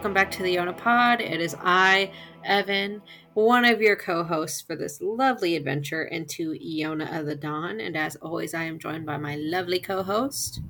Welcome 0.00 0.14
back 0.14 0.30
to 0.30 0.42
the 0.42 0.56
Yona 0.56 0.74
Pod. 0.74 1.20
It 1.20 1.42
is 1.42 1.54
I, 1.60 2.10
Evan, 2.42 3.02
one 3.34 3.66
of 3.66 3.82
your 3.82 3.96
co 3.96 4.24
hosts 4.24 4.62
for 4.62 4.74
this 4.74 4.98
lovely 5.02 5.56
adventure 5.56 6.04
into 6.04 6.54
Yona 6.54 7.20
of 7.20 7.26
the 7.26 7.34
Dawn. 7.34 7.80
And 7.80 7.94
as 7.98 8.16
always, 8.16 8.54
I 8.54 8.62
am 8.62 8.78
joined 8.78 9.04
by 9.04 9.18
my 9.18 9.36
lovely 9.36 9.78
co 9.78 10.02
host. 10.02 10.62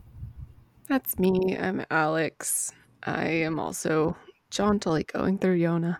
That's 0.89 1.17
me. 1.17 1.57
I'm 1.57 1.87
Alex. 1.93 2.73
I 3.05 3.27
am 3.27 3.61
also 3.61 4.17
jauntily 4.51 5.05
going 5.05 5.39
through 5.39 5.61
Yona. 5.61 5.99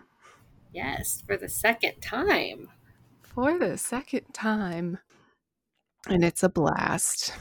Yes, 0.73 1.23
for 1.25 1.37
the 1.37 1.47
second 1.47 2.01
time. 2.01 2.67
For 3.21 3.57
the 3.57 3.77
second 3.77 4.33
time. 4.33 4.97
And 6.05 6.25
it's 6.25 6.43
a 6.43 6.49
blast. 6.49 7.33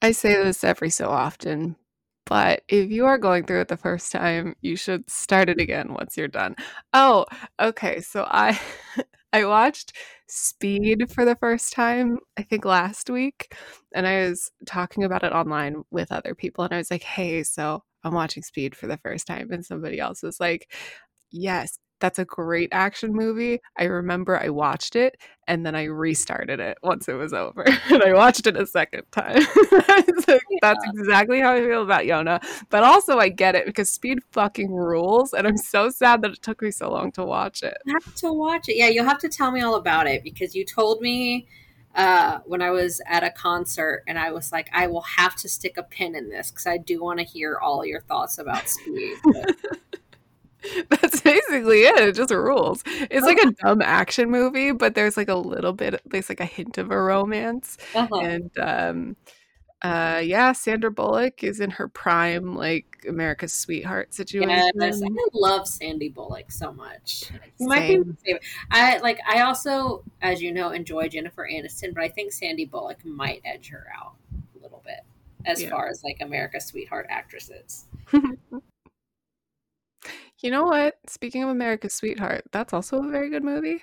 I 0.00 0.12
say 0.12 0.34
this 0.34 0.62
every 0.62 0.90
so 0.90 1.08
often, 1.08 1.74
but 2.26 2.62
if 2.68 2.90
you 2.90 3.06
are 3.06 3.18
going 3.18 3.44
through 3.44 3.60
it 3.62 3.68
the 3.68 3.76
first 3.76 4.12
time, 4.12 4.54
you 4.62 4.76
should 4.76 5.08
start 5.10 5.48
it 5.48 5.60
again 5.60 5.92
once 5.94 6.16
you're 6.16 6.28
done. 6.28 6.56
Oh, 6.92 7.26
okay. 7.60 8.00
So 8.00 8.26
I 8.28 8.58
I 9.32 9.44
watched 9.46 9.92
Speed 10.28 11.10
for 11.12 11.24
the 11.24 11.36
first 11.36 11.72
time, 11.72 12.18
I 12.38 12.42
think 12.42 12.64
last 12.64 13.10
week, 13.10 13.52
and 13.94 14.06
I 14.06 14.28
was 14.28 14.50
talking 14.66 15.04
about 15.04 15.24
it 15.24 15.32
online 15.32 15.82
with 15.90 16.12
other 16.12 16.34
people 16.34 16.64
and 16.64 16.72
I 16.74 16.78
was 16.78 16.90
like, 16.90 17.02
"Hey, 17.02 17.42
so 17.42 17.82
I'm 18.04 18.14
watching 18.14 18.42
Speed 18.42 18.76
for 18.76 18.86
the 18.86 18.98
first 18.98 19.26
time." 19.26 19.50
And 19.52 19.64
somebody 19.66 19.98
else 20.00 20.22
was 20.22 20.40
like, 20.40 20.72
"Yes, 21.30 21.78
that's 22.00 22.18
a 22.18 22.24
great 22.24 22.68
action 22.72 23.12
movie. 23.12 23.60
I 23.78 23.84
remember 23.84 24.38
I 24.38 24.48
watched 24.48 24.96
it 24.96 25.16
and 25.46 25.64
then 25.64 25.74
I 25.74 25.84
restarted 25.84 26.60
it 26.60 26.78
once 26.82 27.08
it 27.08 27.14
was 27.14 27.32
over. 27.32 27.62
and 27.90 28.02
I 28.02 28.12
watched 28.14 28.46
it 28.46 28.56
a 28.56 28.66
second 28.66 29.04
time. 29.10 29.42
so 30.20 30.32
yeah. 30.32 30.58
That's 30.60 30.84
exactly 30.86 31.40
how 31.40 31.52
I 31.52 31.60
feel 31.60 31.82
about 31.82 32.04
Yona. 32.04 32.42
But 32.70 32.82
also 32.82 33.18
I 33.18 33.28
get 33.28 33.54
it 33.54 33.66
because 33.66 33.90
Speed 33.90 34.20
fucking 34.32 34.72
rules 34.72 35.32
and 35.32 35.46
I'm 35.46 35.56
so 35.56 35.90
sad 35.90 36.22
that 36.22 36.32
it 36.32 36.42
took 36.42 36.62
me 36.62 36.70
so 36.70 36.90
long 36.90 37.12
to 37.12 37.24
watch 37.24 37.62
it. 37.62 37.76
I 37.88 37.92
have 37.92 38.14
to 38.16 38.32
watch 38.32 38.68
it. 38.68 38.76
Yeah, 38.76 38.88
you'll 38.88 39.04
have 39.04 39.20
to 39.20 39.28
tell 39.28 39.50
me 39.50 39.62
all 39.62 39.76
about 39.76 40.06
it 40.06 40.22
because 40.22 40.54
you 40.54 40.64
told 40.64 41.00
me 41.00 41.46
uh, 41.94 42.40
when 42.44 42.60
I 42.60 42.70
was 42.70 43.00
at 43.06 43.22
a 43.22 43.30
concert, 43.30 44.02
and 44.08 44.18
I 44.18 44.32
was 44.32 44.50
like, 44.50 44.68
I 44.72 44.88
will 44.88 45.02
have 45.02 45.36
to 45.36 45.48
stick 45.48 45.76
a 45.76 45.82
pin 45.82 46.16
in 46.16 46.28
this 46.28 46.50
because 46.50 46.66
I 46.66 46.76
do 46.76 47.02
want 47.02 47.20
to 47.20 47.24
hear 47.24 47.58
all 47.62 47.86
your 47.86 48.00
thoughts 48.00 48.38
about 48.38 48.68
Speed. 48.68 49.16
That's 49.32 49.52
basically 51.64 52.02
it. 52.02 52.08
It 52.08 52.14
just 52.14 52.30
rules. 52.30 52.82
It's 52.86 53.26
like 53.26 53.38
a 53.38 53.50
dumb 53.52 53.82
action 53.82 54.30
movie, 54.30 54.72
but 54.72 54.94
there's 54.94 55.16
like 55.16 55.28
a 55.28 55.34
little 55.34 55.72
bit, 55.72 56.00
there's 56.04 56.28
like 56.28 56.40
a 56.40 56.44
hint 56.44 56.78
of 56.78 56.90
a 56.90 57.00
romance. 57.00 57.76
Uh-huh. 57.94 58.16
And 58.16 58.58
um, 58.58 59.16
uh, 59.82 60.20
yeah, 60.24 60.52
Sandra 60.52 60.90
Bullock 60.90 61.42
is 61.44 61.60
in 61.60 61.70
her 61.70 61.88
prime, 61.88 62.54
like 62.54 63.04
America's 63.08 63.52
sweetheart 63.52 64.14
situation. 64.14 64.50
Yes, 64.50 65.02
I 65.02 65.10
love 65.32 65.66
Sandy 65.66 66.08
Bullock 66.08 66.50
so 66.50 66.72
much. 66.72 67.24
She 67.58 67.66
might 67.66 67.88
be 67.88 67.98
my 67.98 68.14
favorite. 68.24 68.44
I 68.70 68.98
like. 68.98 69.20
I 69.28 69.42
also, 69.42 70.02
as 70.22 70.42
you 70.42 70.52
know, 70.52 70.70
enjoy 70.70 71.08
Jennifer 71.08 71.46
Aniston, 71.50 71.94
but 71.94 72.02
I 72.02 72.08
think 72.08 72.32
Sandy 72.32 72.64
Bullock 72.64 73.04
might 73.04 73.42
edge 73.44 73.68
her 73.70 73.86
out 73.96 74.14
a 74.32 74.62
little 74.62 74.82
bit 74.84 75.00
as 75.44 75.62
yeah. 75.62 75.68
far 75.68 75.88
as 75.88 76.02
like 76.02 76.18
America's 76.20 76.64
sweetheart 76.64 77.06
actresses. 77.10 77.84
You 80.44 80.50
know 80.50 80.64
what? 80.64 80.96
Speaking 81.06 81.42
of 81.42 81.48
America's 81.48 81.94
Sweetheart, 81.94 82.44
that's 82.52 82.74
also 82.74 83.02
a 83.02 83.08
very 83.08 83.30
good 83.30 83.42
movie. 83.42 83.82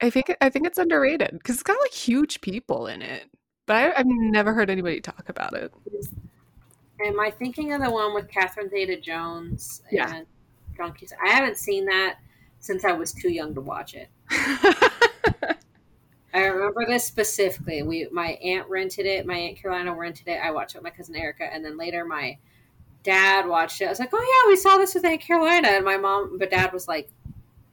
I 0.00 0.08
think 0.08 0.34
I 0.40 0.48
think 0.48 0.66
it's 0.66 0.78
underrated 0.78 1.32
because 1.32 1.56
it's 1.56 1.62
got 1.62 1.76
like 1.82 1.92
huge 1.92 2.40
people 2.40 2.86
in 2.86 3.02
it, 3.02 3.24
but 3.66 3.76
I, 3.76 3.98
have 3.98 4.06
never 4.06 4.54
heard 4.54 4.70
anybody 4.70 5.02
talk 5.02 5.28
about 5.28 5.52
it. 5.52 5.70
Am 7.04 7.20
I 7.20 7.30
thinking 7.30 7.74
of 7.74 7.82
the 7.82 7.90
one 7.90 8.14
with 8.14 8.26
Catherine 8.30 8.70
Zeta-Jones 8.70 9.82
and 9.90 9.98
yeah. 9.98 10.22
John 10.78 10.94
Cusack? 10.94 11.18
I 11.22 11.28
haven't 11.28 11.58
seen 11.58 11.84
that 11.84 12.16
since 12.58 12.86
I 12.86 12.92
was 12.92 13.12
too 13.12 13.30
young 13.30 13.54
to 13.54 13.60
watch 13.60 13.94
it. 13.94 14.08
I 16.32 16.46
remember 16.46 16.86
this 16.86 17.04
specifically. 17.04 17.82
We 17.82 18.08
my 18.10 18.28
aunt 18.42 18.66
rented 18.70 19.04
it. 19.04 19.26
My 19.26 19.36
aunt 19.36 19.58
Carolina 19.58 19.94
rented 19.94 20.28
it. 20.28 20.40
I 20.42 20.52
watched 20.52 20.74
it 20.74 20.78
with 20.78 20.84
my 20.84 20.96
cousin 20.96 21.16
Erica, 21.16 21.52
and 21.52 21.62
then 21.62 21.76
later 21.76 22.06
my 22.06 22.38
dad 23.02 23.46
watched 23.46 23.80
it. 23.80 23.86
I 23.86 23.90
was 23.90 23.98
like, 23.98 24.10
oh 24.12 24.42
yeah, 24.44 24.50
we 24.50 24.56
saw 24.56 24.78
this 24.78 24.94
with 24.94 25.04
Aunt 25.04 25.20
Carolina, 25.20 25.68
and 25.68 25.84
my 25.84 25.96
mom, 25.96 26.38
but 26.38 26.50
dad 26.50 26.72
was 26.72 26.88
like, 26.88 27.10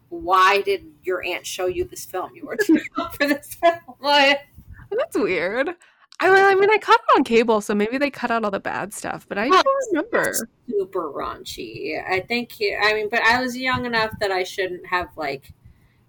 why 0.09 0.61
did 0.61 0.85
your 1.03 1.23
aunt 1.23 1.45
show 1.45 1.67
you 1.67 1.85
this 1.85 2.05
film? 2.05 2.31
You 2.35 2.45
were 2.45 2.57
too 2.57 2.79
young 2.97 3.11
for 3.11 3.27
this 3.27 3.55
film. 3.55 3.75
Like, 4.01 4.47
That's 4.91 5.17
weird. 5.17 5.75
I 6.21 6.29
mean, 6.29 6.43
I 6.43 6.55
mean, 6.55 6.69
I 6.69 6.77
caught 6.77 6.99
it 6.99 7.17
on 7.17 7.23
cable, 7.23 7.61
so 7.61 7.73
maybe 7.73 7.97
they 7.97 8.09
cut 8.09 8.29
out 8.31 8.43
all 8.43 8.51
the 8.51 8.59
bad 8.59 8.93
stuff, 8.93 9.25
but 9.29 9.37
I 9.37 9.47
don't 9.47 9.65
remember. 9.91 10.33
Super 10.67 11.09
raunchy. 11.11 12.01
I 12.05 12.19
think. 12.19 12.57
I 12.81 12.93
mean, 12.93 13.07
but 13.09 13.21
I 13.21 13.41
was 13.41 13.55
young 13.55 13.85
enough 13.85 14.11
that 14.19 14.31
I 14.31 14.43
shouldn't 14.43 14.85
have 14.87 15.09
like. 15.15 15.53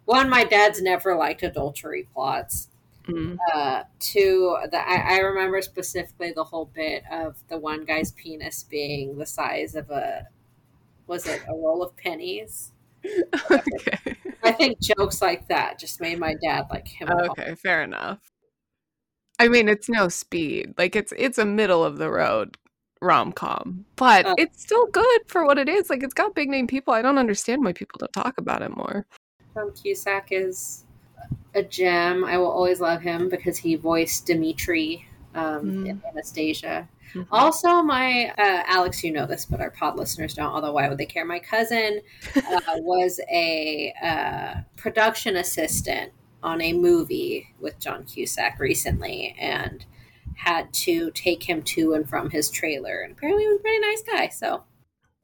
One, 0.07 0.29
my 0.29 0.43
dad's 0.43 0.83
never 0.83 1.15
liked 1.15 1.45
adultery 1.45 2.09
plots. 2.13 2.70
Mm-hmm. 3.09 3.37
Uh, 3.55 3.83
to 3.99 4.59
the, 4.71 4.79
I, 4.79 5.17
I, 5.17 5.19
remember 5.19 5.63
specifically 5.63 6.33
the 6.33 6.45
whole 6.45 6.67
bit 6.67 7.03
of 7.11 7.43
the 7.49 7.59
one 7.59 7.85
guy's 7.85 8.13
penis 8.13 8.63
being 8.63 9.17
the 9.17 9.27
size 9.27 9.75
of 9.75 9.91
a, 9.91 10.27
was 11.07 11.27
it 11.27 11.43
a 11.49 11.53
roll 11.53 11.83
of 11.83 11.97
pennies? 11.97 12.73
okay. 13.51 14.17
I 14.43 14.53
think 14.53 14.81
jokes 14.81 15.23
like 15.23 15.49
that 15.49 15.79
just 15.79 16.01
made 16.01 16.19
my 16.19 16.35
dad 16.43 16.67
like 16.71 16.89
him. 16.89 17.09
Okay, 17.11 17.55
fair 17.55 17.83
enough. 17.83 18.31
I 19.39 19.49
mean, 19.49 19.69
it's 19.69 19.89
no 19.89 20.09
speed. 20.09 20.75
Like 20.77 20.95
it's 20.95 21.13
it's 21.17 21.39
a 21.39 21.47
middle 21.47 21.83
of 21.83 21.97
the 21.97 22.11
road 22.11 22.59
rom 23.01 23.33
com, 23.33 23.87
but 23.97 24.27
uh, 24.27 24.35
it's 24.37 24.61
still 24.61 24.87
good 24.89 25.21
for 25.27 25.47
what 25.47 25.59
it 25.59 25.69
is. 25.69 25.89
Like 25.89 26.03
it's 26.03 26.15
got 26.15 26.35
big 26.35 26.51
name 26.51 26.67
people. 26.67 26.93
I 26.93 27.03
don't 27.03 27.19
understand 27.19 27.65
why 27.65 27.73
people 27.73 27.99
don't 27.99 28.13
talk 28.13 28.37
about 28.37 28.63
it 28.63 28.77
more. 28.77 29.07
John 29.55 29.73
Cusack 29.73 30.29
is 30.31 30.85
a 31.55 31.63
gem. 31.63 32.25
I 32.25 32.39
will 32.39 32.51
always 32.51 32.81
love 32.81 33.03
him 33.03 33.29
because 33.29 33.59
he 33.59 33.75
voiced 33.75 34.27
Dimitri 34.27 35.07
um, 35.35 35.85
mm. 35.85 35.89
in 35.89 36.03
Anastasia. 36.09 36.89
Mm-hmm. 37.15 37.35
Also, 37.35 37.83
my 37.83 38.33
uh, 38.39 38.63
Alex, 38.67 39.03
you 39.03 39.13
know 39.13 39.27
this, 39.27 39.45
but 39.45 39.61
our 39.61 39.71
pod 39.71 39.97
listeners 39.97 40.35
don't. 40.35 40.53
Although, 40.53 40.73
why 40.73 40.89
would 40.89 40.99
they 40.99 41.07
care? 41.07 41.25
My 41.25 41.41
cousin 41.41 42.01
uh, 42.37 42.61
was 42.77 43.21
a 43.31 43.93
uh, 44.03 44.61
production 44.77 45.37
assistant 45.37 46.13
on 46.43 46.61
a 46.61 46.73
movie 46.73 47.49
with 47.59 47.79
John 47.81 48.05
Cusack 48.05 48.59
recently, 48.61 49.35
and 49.39 49.85
had 50.37 50.73
to 50.73 51.11
take 51.11 51.43
him 51.43 51.63
to 51.63 51.95
and 51.95 52.09
from 52.09 52.31
his 52.31 52.49
trailer. 52.49 53.01
And 53.01 53.13
apparently, 53.13 53.43
he 53.45 53.49
was 53.49 53.59
a 53.59 53.63
pretty 53.63 53.81
nice 53.81 54.03
guy. 54.03 54.29
So 54.29 54.63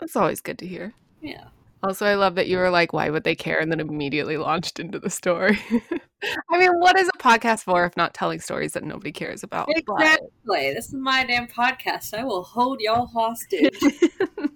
that's 0.00 0.16
always 0.16 0.40
good 0.40 0.58
to 0.58 0.66
hear. 0.66 0.92
Yeah. 1.20 1.48
Also, 1.86 2.04
I 2.04 2.16
love 2.16 2.34
that 2.34 2.48
you 2.48 2.58
were 2.58 2.70
like, 2.70 2.92
why 2.92 3.10
would 3.10 3.22
they 3.22 3.36
care? 3.36 3.60
And 3.60 3.70
then 3.70 3.78
immediately 3.78 4.36
launched 4.36 4.80
into 4.80 4.98
the 4.98 5.08
story. 5.08 5.56
I 6.50 6.58
mean, 6.58 6.72
what 6.80 6.98
is 6.98 7.08
a 7.08 7.18
podcast 7.18 7.62
for 7.62 7.84
if 7.84 7.96
not 7.96 8.12
telling 8.12 8.40
stories 8.40 8.72
that 8.72 8.82
nobody 8.82 9.12
cares 9.12 9.44
about? 9.44 9.68
Exactly. 9.70 10.28
But... 10.44 10.74
This 10.74 10.86
is 10.88 10.94
my 10.94 11.24
damn 11.24 11.46
podcast. 11.46 12.12
I 12.12 12.24
will 12.24 12.42
hold 12.42 12.80
y'all 12.80 13.06
hostage. 13.06 13.78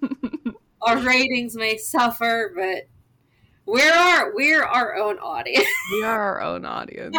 our 0.81 0.97
ratings 0.97 1.55
may 1.55 1.77
suffer, 1.77 2.51
but 2.53 2.89
we're 3.65 3.93
our 3.93 4.35
we're 4.35 4.63
our 4.63 4.97
own 4.97 5.17
audience. 5.19 5.67
we 5.93 6.03
are 6.03 6.19
our 6.19 6.41
own 6.41 6.65
audience. 6.65 7.15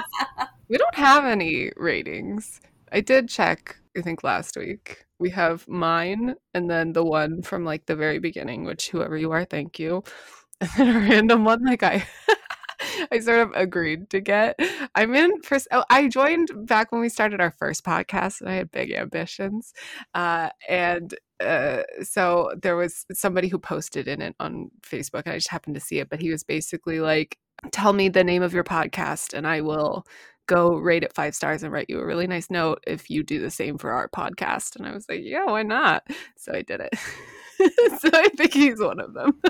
we 0.69 0.77
don't 0.77 0.95
have 0.95 1.25
any 1.25 1.71
ratings. 1.77 2.61
I 2.93 3.01
did 3.01 3.31
check, 3.31 3.79
I 3.97 4.01
think 4.01 4.25
last 4.25 4.57
week 4.57 5.05
we 5.19 5.31
have 5.31 5.69
mine 5.69 6.35
and 6.55 6.71
then 6.71 6.93
the 6.93 7.05
one 7.05 7.43
from 7.43 7.65
like 7.65 7.87
the 7.87 7.97
very 7.97 8.19
beginning, 8.19 8.65
which 8.65 8.91
whoever 8.91 9.17
you 9.17 9.33
are, 9.33 9.45
thank 9.45 9.79
you. 9.79 10.03
And 10.61 10.71
then 10.77 10.97
a 10.97 11.01
random 11.01 11.45
one 11.45 11.65
like 11.65 11.83
I 11.83 12.07
I 13.11 13.21
sort 13.21 13.41
of 13.41 13.53
agreed 13.55 14.11
to 14.11 14.21
get. 14.21 14.59
I'm 14.95 15.15
in 15.15 15.43
first. 15.43 15.69
Oh, 15.71 15.85
I 15.91 16.09
joined 16.09 16.51
back 16.67 16.93
when 16.93 17.01
we 17.01 17.09
started 17.09 17.41
our 17.41 17.51
first 17.51 17.85
podcast, 17.85 18.41
and 18.41 18.51
I 18.51 18.55
had 18.55 18.71
big 18.71 18.93
ambitions. 18.93 19.73
Uh, 20.15 20.51
and 20.69 21.15
uh, 21.41 21.83
so 22.03 22.53
there 22.61 22.77
was 22.77 23.05
somebody 23.13 23.49
who 23.49 23.59
posted 23.59 24.09
in 24.09 24.23
it 24.23 24.35
on 24.41 24.71
Facebook, 24.83 25.23
and 25.25 25.33
I 25.35 25.37
just 25.37 25.51
happened 25.51 25.75
to 25.75 25.81
see 25.81 25.99
it. 25.99 26.09
But 26.11 26.21
he 26.21 26.31
was 26.31 26.45
basically 26.45 27.01
like, 27.01 27.39
"Tell 27.71 27.93
me 27.93 28.09
the 28.09 28.25
name 28.25 28.43
of 28.43 28.55
your 28.55 28.65
podcast, 28.65 29.35
and 29.35 29.47
I 29.47 29.61
will 29.61 30.07
go 30.47 30.75
rate 30.77 31.03
it 31.05 31.15
five 31.15 31.35
stars 31.35 31.63
and 31.63 31.73
write 31.73 31.87
you 31.89 32.01
a 32.01 32.07
really 32.07 32.27
nice 32.27 32.51
note 32.51 32.83
if 32.87 33.09
you 33.11 33.23
do 33.23 33.41
the 33.41 33.51
same 33.51 33.79
for 33.79 33.93
our 33.93 34.09
podcast. 34.09 34.77
And 34.77 34.87
I 34.87 34.93
was 34.93 35.09
like, 35.09 35.21
yeah, 35.23 35.45
why 35.45 35.63
not? 35.63 36.07
So 36.37 36.53
I 36.53 36.63
did 36.63 36.81
it. 36.81 36.95
so 38.01 38.11
I 38.13 38.29
think 38.37 38.53
he's 38.53 38.81
one 38.81 39.01
of 39.01 39.15
them. 39.15 39.41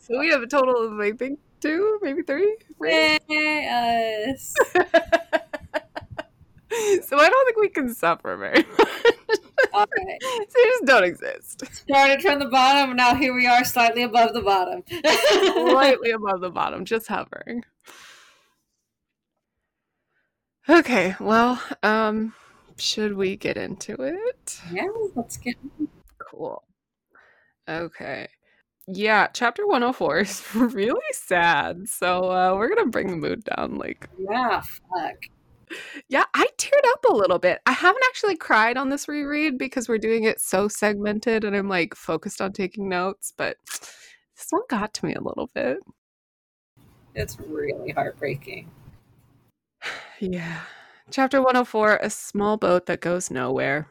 so 0.00 0.18
we 0.18 0.28
have 0.30 0.42
a 0.42 0.46
total 0.46 0.86
of, 0.86 0.98
I 1.00 1.12
think, 1.12 1.38
two, 1.60 1.98
maybe 2.02 2.22
three. 2.22 2.56
Yay, 2.80 3.18
us. 4.28 4.54
so 7.06 7.18
I 7.18 7.28
don't 7.28 7.46
think 7.46 7.58
we 7.58 7.68
can 7.68 7.94
suffer 7.94 8.36
very 8.36 8.64
much. 8.78 8.88
Okay. 9.74 10.18
So 10.48 10.58
you 10.58 10.70
just 10.78 10.84
don't 10.84 11.04
exist. 11.04 11.64
Started 11.74 12.22
from 12.22 12.38
the 12.38 12.48
bottom, 12.48 12.94
now 12.96 13.14
here 13.14 13.34
we 13.34 13.46
are, 13.46 13.64
slightly 13.64 14.02
above 14.02 14.34
the 14.34 14.42
bottom. 14.42 14.82
slightly 15.70 16.10
above 16.10 16.40
the 16.40 16.50
bottom, 16.50 16.84
just 16.84 17.06
hovering. 17.06 17.64
Okay, 20.68 21.16
well, 21.18 21.60
um, 21.82 22.34
should 22.78 23.14
we 23.14 23.36
get 23.36 23.56
into 23.56 23.94
it? 23.94 24.60
Yeah, 24.72 24.88
let's 25.16 25.36
get. 25.36 25.56
Cool. 26.18 26.62
Okay. 27.68 28.28
Yeah, 28.86 29.28
chapter 29.28 29.66
104 29.66 30.18
is 30.20 30.44
really 30.54 31.00
sad. 31.12 31.88
So 31.88 32.30
uh, 32.30 32.54
we're 32.56 32.68
going 32.68 32.84
to 32.84 32.90
bring 32.90 33.08
the 33.08 33.16
mood 33.16 33.44
down. 33.44 33.76
Like, 33.76 34.08
yeah, 34.18 34.60
fuck. 34.60 35.16
Yeah, 36.08 36.24
I 36.34 36.46
teared 36.58 36.92
up 36.92 37.04
a 37.10 37.14
little 37.14 37.38
bit. 37.38 37.60
I 37.66 37.72
haven't 37.72 38.04
actually 38.08 38.36
cried 38.36 38.76
on 38.76 38.88
this 38.90 39.08
reread 39.08 39.58
because 39.58 39.88
we're 39.88 39.98
doing 39.98 40.24
it 40.24 40.40
so 40.40 40.68
segmented 40.68 41.44
and 41.44 41.56
I'm 41.56 41.68
like 41.68 41.94
focused 41.94 42.40
on 42.40 42.52
taking 42.52 42.88
notes, 42.88 43.32
but 43.36 43.56
this 43.70 44.46
one 44.50 44.62
got 44.68 44.92
to 44.94 45.06
me 45.06 45.14
a 45.14 45.22
little 45.22 45.50
bit. 45.54 45.78
It's 47.14 47.38
really 47.40 47.92
heartbreaking. 47.92 48.70
Yeah. 50.22 50.60
Chapter 51.10 51.42
104 51.42 51.98
A 52.00 52.08
Small 52.08 52.56
Boat 52.56 52.86
That 52.86 53.00
Goes 53.00 53.28
Nowhere. 53.28 53.88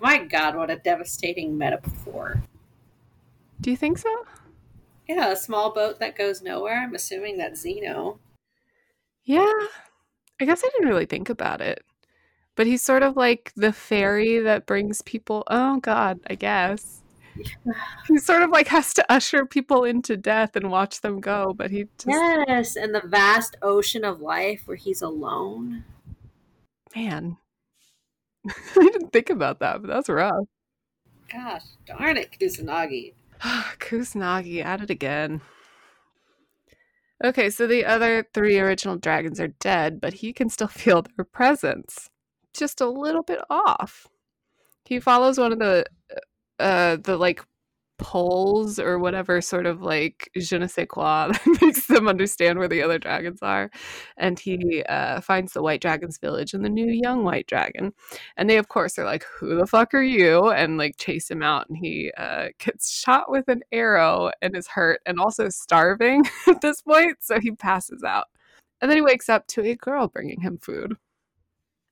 My 0.00 0.16
god, 0.16 0.56
what 0.56 0.70
a 0.70 0.76
devastating 0.76 1.58
metaphor. 1.58 2.42
Do 3.60 3.70
you 3.70 3.76
think 3.76 3.98
so? 3.98 4.26
Yeah, 5.06 5.32
a 5.32 5.36
small 5.36 5.74
boat 5.74 6.00
that 6.00 6.16
goes 6.16 6.40
nowhere. 6.40 6.82
I'm 6.82 6.94
assuming 6.94 7.36
that's 7.36 7.60
Zeno. 7.60 8.18
Yeah. 9.24 9.52
I 10.40 10.46
guess 10.46 10.62
I 10.64 10.70
didn't 10.70 10.88
really 10.88 11.04
think 11.04 11.28
about 11.28 11.60
it. 11.60 11.84
But 12.56 12.66
he's 12.66 12.80
sort 12.80 13.02
of 13.02 13.18
like 13.18 13.52
the 13.54 13.72
ferry 13.72 14.38
that 14.38 14.64
brings 14.64 15.02
people. 15.02 15.44
Oh, 15.48 15.78
God, 15.80 16.20
I 16.30 16.36
guess. 16.36 16.99
he 18.08 18.18
sort 18.18 18.42
of 18.42 18.50
like 18.50 18.68
has 18.68 18.94
to 18.94 19.12
usher 19.12 19.46
people 19.46 19.84
into 19.84 20.16
death 20.16 20.56
and 20.56 20.70
watch 20.70 21.00
them 21.00 21.20
go, 21.20 21.52
but 21.56 21.70
he 21.70 21.84
just... 21.98 22.08
Yes, 22.08 22.76
and 22.76 22.94
the 22.94 23.02
vast 23.06 23.56
ocean 23.62 24.04
of 24.04 24.20
life 24.20 24.62
where 24.66 24.76
he's 24.76 25.02
alone. 25.02 25.84
Man. 26.94 27.36
I 28.48 28.52
didn't 28.74 29.12
think 29.12 29.30
about 29.30 29.60
that, 29.60 29.82
but 29.82 29.88
that's 29.88 30.08
rough. 30.08 30.46
Gosh, 31.32 31.64
darn 31.86 32.16
it, 32.16 32.30
Kusanagi. 32.38 33.12
Kusanagi 33.42 34.64
at 34.64 34.82
it 34.82 34.90
again. 34.90 35.40
Okay, 37.22 37.50
so 37.50 37.66
the 37.66 37.84
other 37.84 38.26
three 38.32 38.58
original 38.58 38.96
dragons 38.96 39.38
are 39.40 39.48
dead, 39.48 40.00
but 40.00 40.14
he 40.14 40.32
can 40.32 40.48
still 40.48 40.66
feel 40.68 41.02
their 41.02 41.24
presence. 41.24 42.08
Just 42.54 42.80
a 42.80 42.88
little 42.88 43.22
bit 43.22 43.40
off. 43.48 44.06
He 44.84 44.98
follows 44.98 45.38
one 45.38 45.52
of 45.52 45.58
the 45.58 45.84
uh 46.60 46.96
the 46.96 47.16
like 47.16 47.44
poles 48.00 48.78
or 48.78 48.98
whatever 48.98 49.42
sort 49.42 49.66
of 49.66 49.82
like 49.82 50.30
je 50.34 50.58
ne 50.58 50.66
sais 50.66 50.86
quoi 50.88 51.28
that 51.32 51.58
makes 51.60 51.86
them 51.86 52.08
understand 52.08 52.58
where 52.58 52.66
the 52.68 52.82
other 52.82 52.98
dragons 52.98 53.40
are. 53.42 53.70
And 54.16 54.38
he 54.38 54.82
uh, 54.88 55.20
finds 55.20 55.52
the 55.52 55.62
white 55.62 55.82
dragon's 55.82 56.18
village 56.18 56.54
and 56.54 56.64
the 56.64 56.70
new 56.70 56.90
young 56.90 57.24
white 57.24 57.46
dragon. 57.46 57.92
And 58.38 58.48
they, 58.48 58.56
of 58.56 58.68
course, 58.68 58.98
are 58.98 59.04
like, 59.04 59.24
Who 59.38 59.54
the 59.54 59.66
fuck 59.66 59.92
are 59.94 60.02
you? 60.02 60.48
And 60.50 60.78
like 60.78 60.96
chase 60.96 61.30
him 61.30 61.42
out. 61.42 61.68
And 61.68 61.76
he 61.76 62.10
uh, 62.16 62.48
gets 62.58 62.90
shot 62.90 63.30
with 63.30 63.48
an 63.48 63.62
arrow 63.70 64.30
and 64.40 64.56
is 64.56 64.66
hurt 64.68 65.00
and 65.04 65.20
also 65.20 65.50
starving 65.50 66.24
at 66.48 66.62
this 66.62 66.80
point. 66.80 67.18
So 67.20 67.38
he 67.38 67.50
passes 67.52 68.02
out. 68.02 68.28
And 68.80 68.90
then 68.90 68.96
he 68.96 69.02
wakes 69.02 69.28
up 69.28 69.46
to 69.48 69.62
a 69.62 69.76
girl 69.76 70.08
bringing 70.08 70.40
him 70.40 70.56
food. 70.56 70.94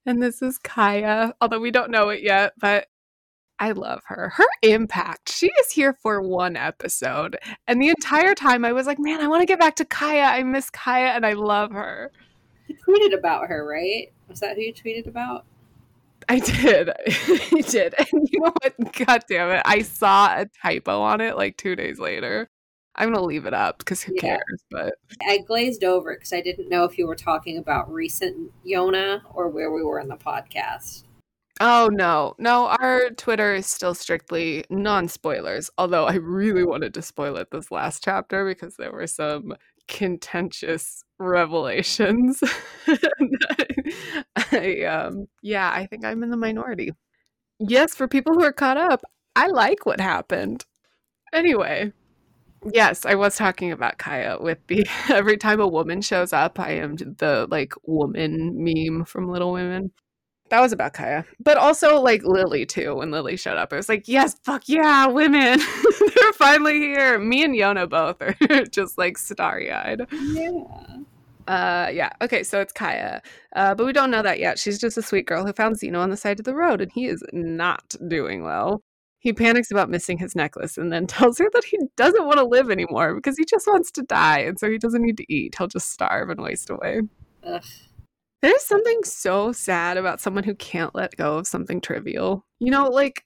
And 0.07 0.23
this 0.23 0.41
is 0.41 0.57
Kaya, 0.57 1.35
although 1.43 1.61
we 1.61 1.71
don't 1.71 1.91
know 1.91 2.09
it 2.09 2.23
yet, 2.23 2.55
but 2.59 2.87
I 3.61 3.73
love 3.73 4.03
her. 4.07 4.31
Her 4.37 4.47
impact. 4.63 5.33
She 5.33 5.47
is 5.47 5.71
here 5.71 5.93
for 5.93 6.21
one 6.21 6.57
episode. 6.57 7.37
And 7.67 7.81
the 7.83 7.89
entire 7.89 8.35
time 8.35 8.65
I 8.65 8.73
was 8.73 8.87
like, 8.87 8.99
man, 8.99 9.21
I 9.21 9.27
want 9.27 9.43
to 9.43 9.47
get 9.47 9.59
back 9.59 9.77
to 9.77 9.85
Kaya. 9.85 10.23
I 10.23 10.43
miss 10.43 10.71
Kaya 10.71 11.09
and 11.09 11.27
I 11.27 11.33
love 11.33 11.73
her. 11.73 12.13
You 12.69 12.77
tweeted 12.87 13.19
about 13.19 13.49
her, 13.49 13.67
right? 13.67 14.13
Was 14.29 14.41
that 14.41 14.57
who 14.57 14.63
you 14.63 14.73
tweeted 14.73 15.07
about? 15.09 15.45
I 16.29 16.39
did. 16.39 16.91
I 17.09 17.63
did. 17.67 17.95
And 17.99 18.29
you 18.31 18.41
know 18.41 18.53
what? 18.63 18.93
God 19.07 19.25
damn 19.29 19.51
it. 19.51 19.63
I 19.65 19.83
saw 19.83 20.41
a 20.41 20.47
typo 20.63 21.01
on 21.01 21.21
it 21.21 21.37
like 21.37 21.57
two 21.57 21.75
days 21.75 21.99
later. 21.99 22.49
I'm 22.95 23.13
going 23.13 23.19
to 23.19 23.25
leave 23.25 23.47
it 23.47 23.55
up 23.55 23.79
because 23.79 24.03
who 24.03 24.13
yeah. 24.17 24.21
cares? 24.21 24.65
But 24.71 24.95
I 25.29 25.39
glazed 25.39 25.85
over 25.85 26.15
because 26.15 26.33
I 26.33 26.41
didn't 26.41 26.69
know 26.69 26.85
if 26.85 26.99
you 26.99 27.07
were 27.07 27.15
talking 27.15 27.57
about 27.57 27.91
recent 27.91 28.53
Yona 28.67 29.23
or 29.33 29.49
where 29.49 29.71
we 29.71 29.83
were 29.83 30.01
in 30.01 30.09
the 30.09 30.17
podcast. 30.17 31.05
Oh 31.61 31.89
no, 31.93 32.35
no, 32.39 32.69
our 32.69 33.11
Twitter 33.11 33.55
is 33.55 33.67
still 33.67 33.95
strictly 33.95 34.65
non 34.71 35.09
spoilers. 35.09 35.71
Although 35.77 36.07
I 36.07 36.15
really 36.15 36.65
wanted 36.65 36.95
to 36.95 37.03
spoil 37.03 37.37
it 37.37 37.51
this 37.51 37.71
last 37.73 38.05
chapter 38.05 38.45
because 38.45 38.77
there 38.77 38.93
were 38.93 39.09
some 39.09 39.55
contentious 39.89 41.03
revelations. 41.19 42.43
I, 44.53 44.83
um, 44.85 45.27
yeah, 45.43 45.71
I 45.73 45.87
think 45.87 46.05
I'm 46.05 46.23
in 46.23 46.31
the 46.31 46.37
minority. 46.37 46.93
Yes, 47.59 47.95
for 47.95 48.09
people 48.09 48.35
who 48.35 48.45
are 48.45 48.53
caught 48.53 48.77
up, 48.79 49.03
I 49.37 49.49
like 49.49 49.87
what 49.87 50.01
happened. 50.01 50.67
Anyway, 51.33 51.93
yes, 52.73 53.07
I 53.07 53.17
was 53.17 53.37
talking 53.37 53.73
about 53.73 53.99
Kaya 53.99 54.39
with 54.41 54.59
the 54.69 54.87
every 55.11 55.37
time 55.39 55.61
a 55.61 55.69
woman 55.69 56.03
shows 56.03 56.33
up, 56.33 56.61
I 56.61 56.73
am 56.73 56.97
the 56.97 57.49
like 57.51 57.75
woman 57.87 58.55
meme 58.65 59.05
from 59.07 59.31
Little 59.31 59.53
Women 59.53 59.93
that 60.51 60.61
was 60.61 60.73
about 60.73 60.93
Kaya, 60.93 61.25
but 61.41 61.57
also 61.57 62.01
like 62.01 62.23
Lily 62.25 62.65
too. 62.67 62.97
When 62.97 63.11
Lily 63.11 63.37
showed 63.37 63.57
up, 63.57 63.73
I 63.73 63.77
was 63.77 63.89
like, 63.89 64.09
"Yes, 64.09 64.37
fuck 64.43 64.69
yeah, 64.69 65.07
women! 65.07 65.61
They're 66.17 66.33
finally 66.35 66.79
here." 66.79 67.19
Me 67.19 67.45
and 67.45 67.55
Yona 67.55 67.89
both 67.89 68.21
are 68.23 68.35
just 68.71 68.99
like 68.99 69.19
starry 69.19 69.71
eyed. 69.71 70.07
Yeah. 70.11 70.51
Uh, 71.47 71.89
yeah. 71.93 72.11
Okay, 72.21 72.43
so 72.43 72.61
it's 72.61 72.73
Kaya, 72.73 73.23
uh, 73.57 73.75
but 73.75 73.87
we 73.87 73.93
don't 73.93 74.11
know 74.11 74.23
that 74.23 74.39
yet. 74.39 74.59
She's 74.59 74.79
just 74.79 74.99
a 74.99 75.03
sweet 75.03 75.27
girl 75.27 75.47
who 75.47 75.53
found 75.53 75.79
Zeno 75.79 76.01
on 76.01 76.11
the 76.11 76.17
side 76.17 76.39
of 76.39 76.45
the 76.45 76.55
road, 76.55 76.81
and 76.81 76.93
he 76.93 77.07
is 77.07 77.23
not 77.33 77.95
doing 78.07 78.43
well. 78.43 78.83
He 79.21 79.33
panics 79.33 79.71
about 79.71 79.91
missing 79.91 80.19
his 80.19 80.37
necklace 80.37 80.79
and 80.79 80.93
then 80.93 81.07
tells 81.09 81.39
her 81.39 81.49
that 81.53 81.65
he 81.65 81.79
doesn't 81.97 82.27
want 82.27 82.39
to 82.39 82.45
live 82.45 82.71
anymore 82.71 83.15
because 83.15 83.37
he 83.37 83.45
just 83.45 83.67
wants 83.67 83.91
to 83.93 84.03
die, 84.03 84.41
and 84.41 84.59
so 84.59 84.71
he 84.71 84.79
doesn't 84.79 85.03
need 85.03 85.17
to 85.17 85.33
eat. 85.33 85.55
He'll 85.57 85.69
just 85.69 85.91
starve 85.91 86.31
and 86.31 86.41
waste 86.41 86.71
away. 86.71 87.01
Ugh. 87.43 87.65
There's 88.43 88.63
something 88.65 89.03
so 89.05 89.53
sad 89.53 89.97
about 89.97 90.21
someone 90.21 90.45
who 90.45 90.55
can't 90.55 90.95
let 90.95 91.17
go 91.17 91.39
of 91.39 91.47
something 91.47 91.81
trivial. 91.81 92.45
You 92.61 92.71
know, 92.71 92.89
like 92.89 93.25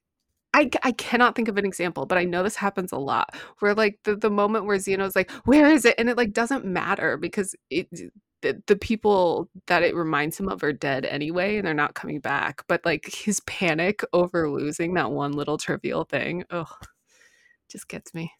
I, 0.54 0.70
I 0.82 0.92
cannot 0.92 1.34
think 1.34 1.48
of 1.48 1.56
an 1.56 1.66
example, 1.66 2.06
but 2.06 2.18
I 2.18 2.24
know 2.24 2.42
this 2.42 2.56
happens 2.56 2.92
a 2.92 2.98
lot 2.98 3.34
where 3.60 3.74
like 3.74 3.98
the, 4.04 4.16
the 4.16 4.30
moment 4.30 4.66
where 4.66 4.78
Zeno's 4.78 5.16
like, 5.16 5.30
where 5.44 5.70
is 5.70 5.84
it? 5.84 5.94
And 5.98 6.08
it 6.08 6.16
like 6.16 6.32
doesn't 6.32 6.64
matter 6.64 7.16
because 7.16 7.54
it 7.70 7.88
the, 8.42 8.60
the 8.66 8.76
people 8.76 9.48
that 9.68 9.82
it 9.84 9.94
reminds 9.94 10.38
him 10.38 10.48
of 10.48 10.62
are 10.64 10.72
dead 10.72 11.04
anyway 11.04 11.56
and 11.56 11.66
they're 11.66 11.74
not 11.74 11.94
coming 11.94 12.20
back. 12.20 12.64
But 12.68 12.84
like 12.84 13.06
his 13.06 13.40
panic 13.40 14.04
over 14.12 14.50
losing 14.50 14.94
that 14.94 15.12
one 15.12 15.32
little 15.32 15.58
trivial 15.58 16.04
thing, 16.04 16.44
oh 16.50 16.66
just 17.70 17.88
gets 17.88 18.12
me 18.14 18.32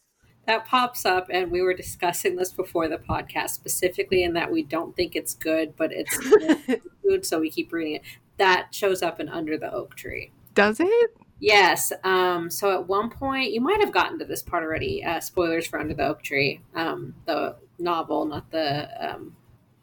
that 0.47 0.67
pops 0.67 1.05
up 1.05 1.29
and 1.31 1.51
we 1.51 1.63
were 1.63 1.75
discussing 1.75 2.37
this 2.37 2.53
before 2.53 2.89
the 2.89 2.99
podcast 2.99 3.51
specifically 3.51 4.23
in 4.23 4.35
that 4.35 4.51
we 4.51 4.63
don't 4.63 4.97
think 4.97 5.15
it's 5.15 5.35
good 5.35 5.77
but 5.77 5.91
it's 5.93 6.17
good 7.03 7.25
so 7.25 7.41
we 7.41 7.51
keep 7.51 7.73
reading 7.73 7.97
it. 7.97 8.03
That 8.39 8.75
shows 8.75 9.03
up 9.03 9.21
in 9.21 9.29
under 9.29 9.57
the 9.57 9.73
oak 9.73 9.95
tree. 9.95 10.33
Does 10.55 10.81
it? 10.81 11.17
Yes 11.39 11.93
um, 12.05 12.51
so 12.51 12.73
at 12.73 12.89
one 12.89 13.11
point 13.11 13.53
you 13.53 13.61
might 13.61 13.81
have 13.81 13.93
gotten 13.93 14.19
to 14.19 14.25
this 14.25 14.43
part 14.43 14.63
already 14.63 15.05
uh, 15.05 15.21
spoilers 15.21 15.67
for 15.67 15.79
under 15.79 15.95
the 15.95 16.07
oak 16.07 16.23
tree 16.23 16.61
um, 16.75 17.15
the 17.27 17.57
novel 17.79 18.25
not 18.27 18.51
the 18.51 19.15
um, 19.15 19.37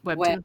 web 0.04 0.44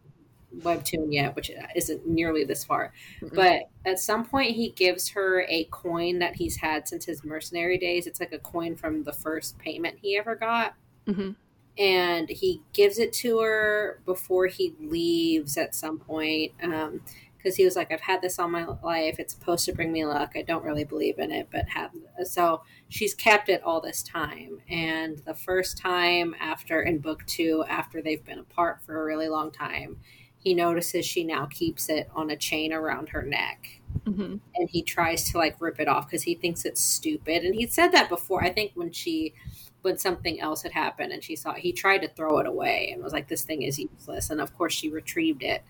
webtoon 0.61 1.07
yet, 1.11 1.35
which 1.35 1.51
isn't 1.75 2.07
nearly 2.07 2.43
this 2.43 2.63
far. 2.63 2.93
Mm-hmm. 3.21 3.35
But 3.35 3.69
at 3.85 3.99
some 3.99 4.25
point, 4.25 4.55
he 4.55 4.69
gives 4.69 5.09
her 5.09 5.45
a 5.47 5.65
coin 5.65 6.19
that 6.19 6.35
he's 6.35 6.57
had 6.57 6.87
since 6.87 7.05
his 7.05 7.23
mercenary 7.23 7.77
days. 7.77 8.07
It's 8.07 8.19
like 8.19 8.33
a 8.33 8.39
coin 8.39 8.75
from 8.75 9.03
the 9.03 9.13
first 9.13 9.57
payment 9.57 9.99
he 10.01 10.17
ever 10.17 10.35
got. 10.35 10.75
Mm-hmm. 11.07 11.31
And 11.77 12.29
he 12.29 12.61
gives 12.73 12.99
it 12.99 13.11
to 13.13 13.39
her 13.39 14.01
before 14.05 14.47
he 14.47 14.75
leaves 14.79 15.57
at 15.57 15.75
some 15.75 15.99
point. 15.99 16.53
Um, 16.63 17.01
because 17.45 17.57
he 17.57 17.63
was 17.63 17.75
like, 17.75 17.91
I've 17.91 18.01
had 18.01 18.23
this 18.23 18.39
all 18.39 18.47
my 18.47 18.65
life. 18.81 19.17
It's 19.19 19.35
supposed 19.35 19.65
to 19.65 19.71
bring 19.71 19.91
me 19.91 20.03
luck. 20.03 20.31
I 20.35 20.41
don't 20.41 20.63
really 20.63 20.83
believe 20.83 21.19
in 21.19 21.31
it, 21.31 21.49
but 21.51 21.69
have 21.69 21.91
so 22.23 22.63
she's 22.89 23.13
kept 23.13 23.49
it 23.49 23.61
all 23.63 23.79
this 23.79 24.01
time. 24.01 24.61
And 24.67 25.19
the 25.19 25.35
first 25.35 25.77
time 25.77 26.35
after 26.39 26.81
in 26.81 26.97
book 26.97 27.23
two, 27.27 27.63
after 27.69 28.01
they've 28.01 28.25
been 28.25 28.39
apart 28.39 28.81
for 28.81 28.99
a 28.99 29.05
really 29.05 29.29
long 29.29 29.51
time, 29.51 29.97
he 30.45 30.53
notices 30.53 31.03
she 31.07 31.23
now 31.23 31.47
keeps 31.47 31.89
it 31.89 32.07
on 32.13 32.29
a 32.29 32.37
chain 32.37 32.71
around 32.71 33.09
her 33.09 33.23
neck. 33.23 33.81
Mm-hmm. 34.03 34.37
And 34.55 34.69
he 34.69 34.83
tries 34.83 35.31
to 35.31 35.39
like 35.39 35.59
rip 35.59 35.79
it 35.79 35.87
off 35.87 36.05
because 36.05 36.21
he 36.21 36.35
thinks 36.35 36.65
it's 36.65 36.83
stupid. 36.83 37.43
And 37.43 37.55
he 37.55 37.65
said 37.65 37.87
that 37.89 38.09
before. 38.09 38.43
I 38.43 38.53
think 38.53 38.71
when 38.75 38.91
she, 38.91 39.33
when 39.81 39.97
something 39.97 40.39
else 40.39 40.61
had 40.61 40.71
happened 40.71 41.11
and 41.11 41.23
she 41.23 41.35
saw 41.35 41.53
it, 41.53 41.61
he 41.61 41.73
tried 41.73 42.03
to 42.03 42.07
throw 42.09 42.37
it 42.37 42.45
away 42.45 42.91
and 42.93 43.03
was 43.03 43.11
like, 43.11 43.27
this 43.27 43.41
thing 43.41 43.63
is 43.63 43.79
useless. 43.79 44.29
And 44.29 44.39
of 44.39 44.55
course, 44.55 44.73
she 44.73 44.87
retrieved 44.87 45.41
it. 45.41 45.63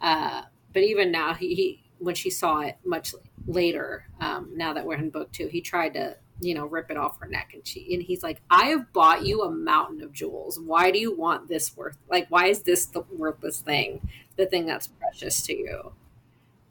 Uh, 0.00 0.42
but 0.72 0.84
even 0.84 1.10
now, 1.10 1.34
he, 1.34 1.56
he, 1.56 1.82
when 1.98 2.14
she 2.14 2.30
saw 2.30 2.60
it 2.60 2.76
much 2.84 3.16
later, 3.48 4.06
um, 4.20 4.50
now 4.54 4.72
that 4.72 4.86
we're 4.86 4.94
in 4.94 5.10
book 5.10 5.32
two, 5.32 5.48
he 5.48 5.60
tried 5.60 5.94
to 5.94 6.16
you 6.42 6.54
know, 6.54 6.66
rip 6.66 6.90
it 6.90 6.96
off 6.96 7.20
her 7.20 7.26
neck. 7.26 7.52
And 7.54 7.66
she 7.66 7.94
and 7.94 8.02
he's 8.02 8.22
like, 8.22 8.40
I 8.50 8.66
have 8.66 8.92
bought 8.92 9.24
you 9.24 9.42
a 9.42 9.50
mountain 9.50 10.02
of 10.02 10.12
jewels. 10.12 10.58
Why 10.58 10.90
do 10.90 10.98
you 10.98 11.16
want 11.16 11.48
this 11.48 11.76
worth? 11.76 11.96
Like, 12.10 12.26
why 12.28 12.46
is 12.46 12.62
this 12.62 12.86
the 12.86 13.02
worthless 13.16 13.60
thing? 13.60 14.08
The 14.36 14.46
thing 14.46 14.66
that's 14.66 14.88
precious 14.88 15.42
to 15.46 15.56
you. 15.56 15.92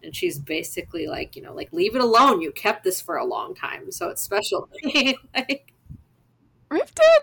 and 0.03 0.15
she's 0.15 0.39
basically 0.39 1.07
like, 1.07 1.35
you 1.35 1.41
know, 1.41 1.53
like 1.53 1.71
leave 1.71 1.95
it 1.95 2.01
alone. 2.01 2.41
You 2.41 2.51
kept 2.51 2.83
this 2.83 3.01
for 3.01 3.17
a 3.17 3.25
long 3.25 3.55
time, 3.55 3.91
so 3.91 4.09
it's 4.09 4.21
special. 4.21 4.69
like, 4.83 5.73
Riftan 6.71 7.19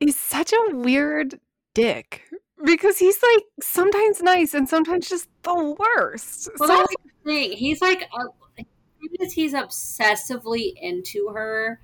is 0.00 0.16
such 0.16 0.52
a 0.52 0.76
weird 0.76 1.40
dick 1.74 2.22
because 2.64 2.98
he's 2.98 3.18
like 3.22 3.44
sometimes 3.62 4.22
nice 4.22 4.54
and 4.54 4.68
sometimes 4.68 5.08
just 5.08 5.28
the 5.42 5.76
worst. 5.78 6.48
Well, 6.58 6.68
so, 6.68 6.76
that's 6.76 6.94
the 7.04 7.30
thing. 7.30 7.52
He's 7.52 7.80
like, 7.80 8.08
uh, 9.20 9.26
he's 9.32 9.54
obsessively 9.54 10.74
into 10.76 11.28
her, 11.34 11.80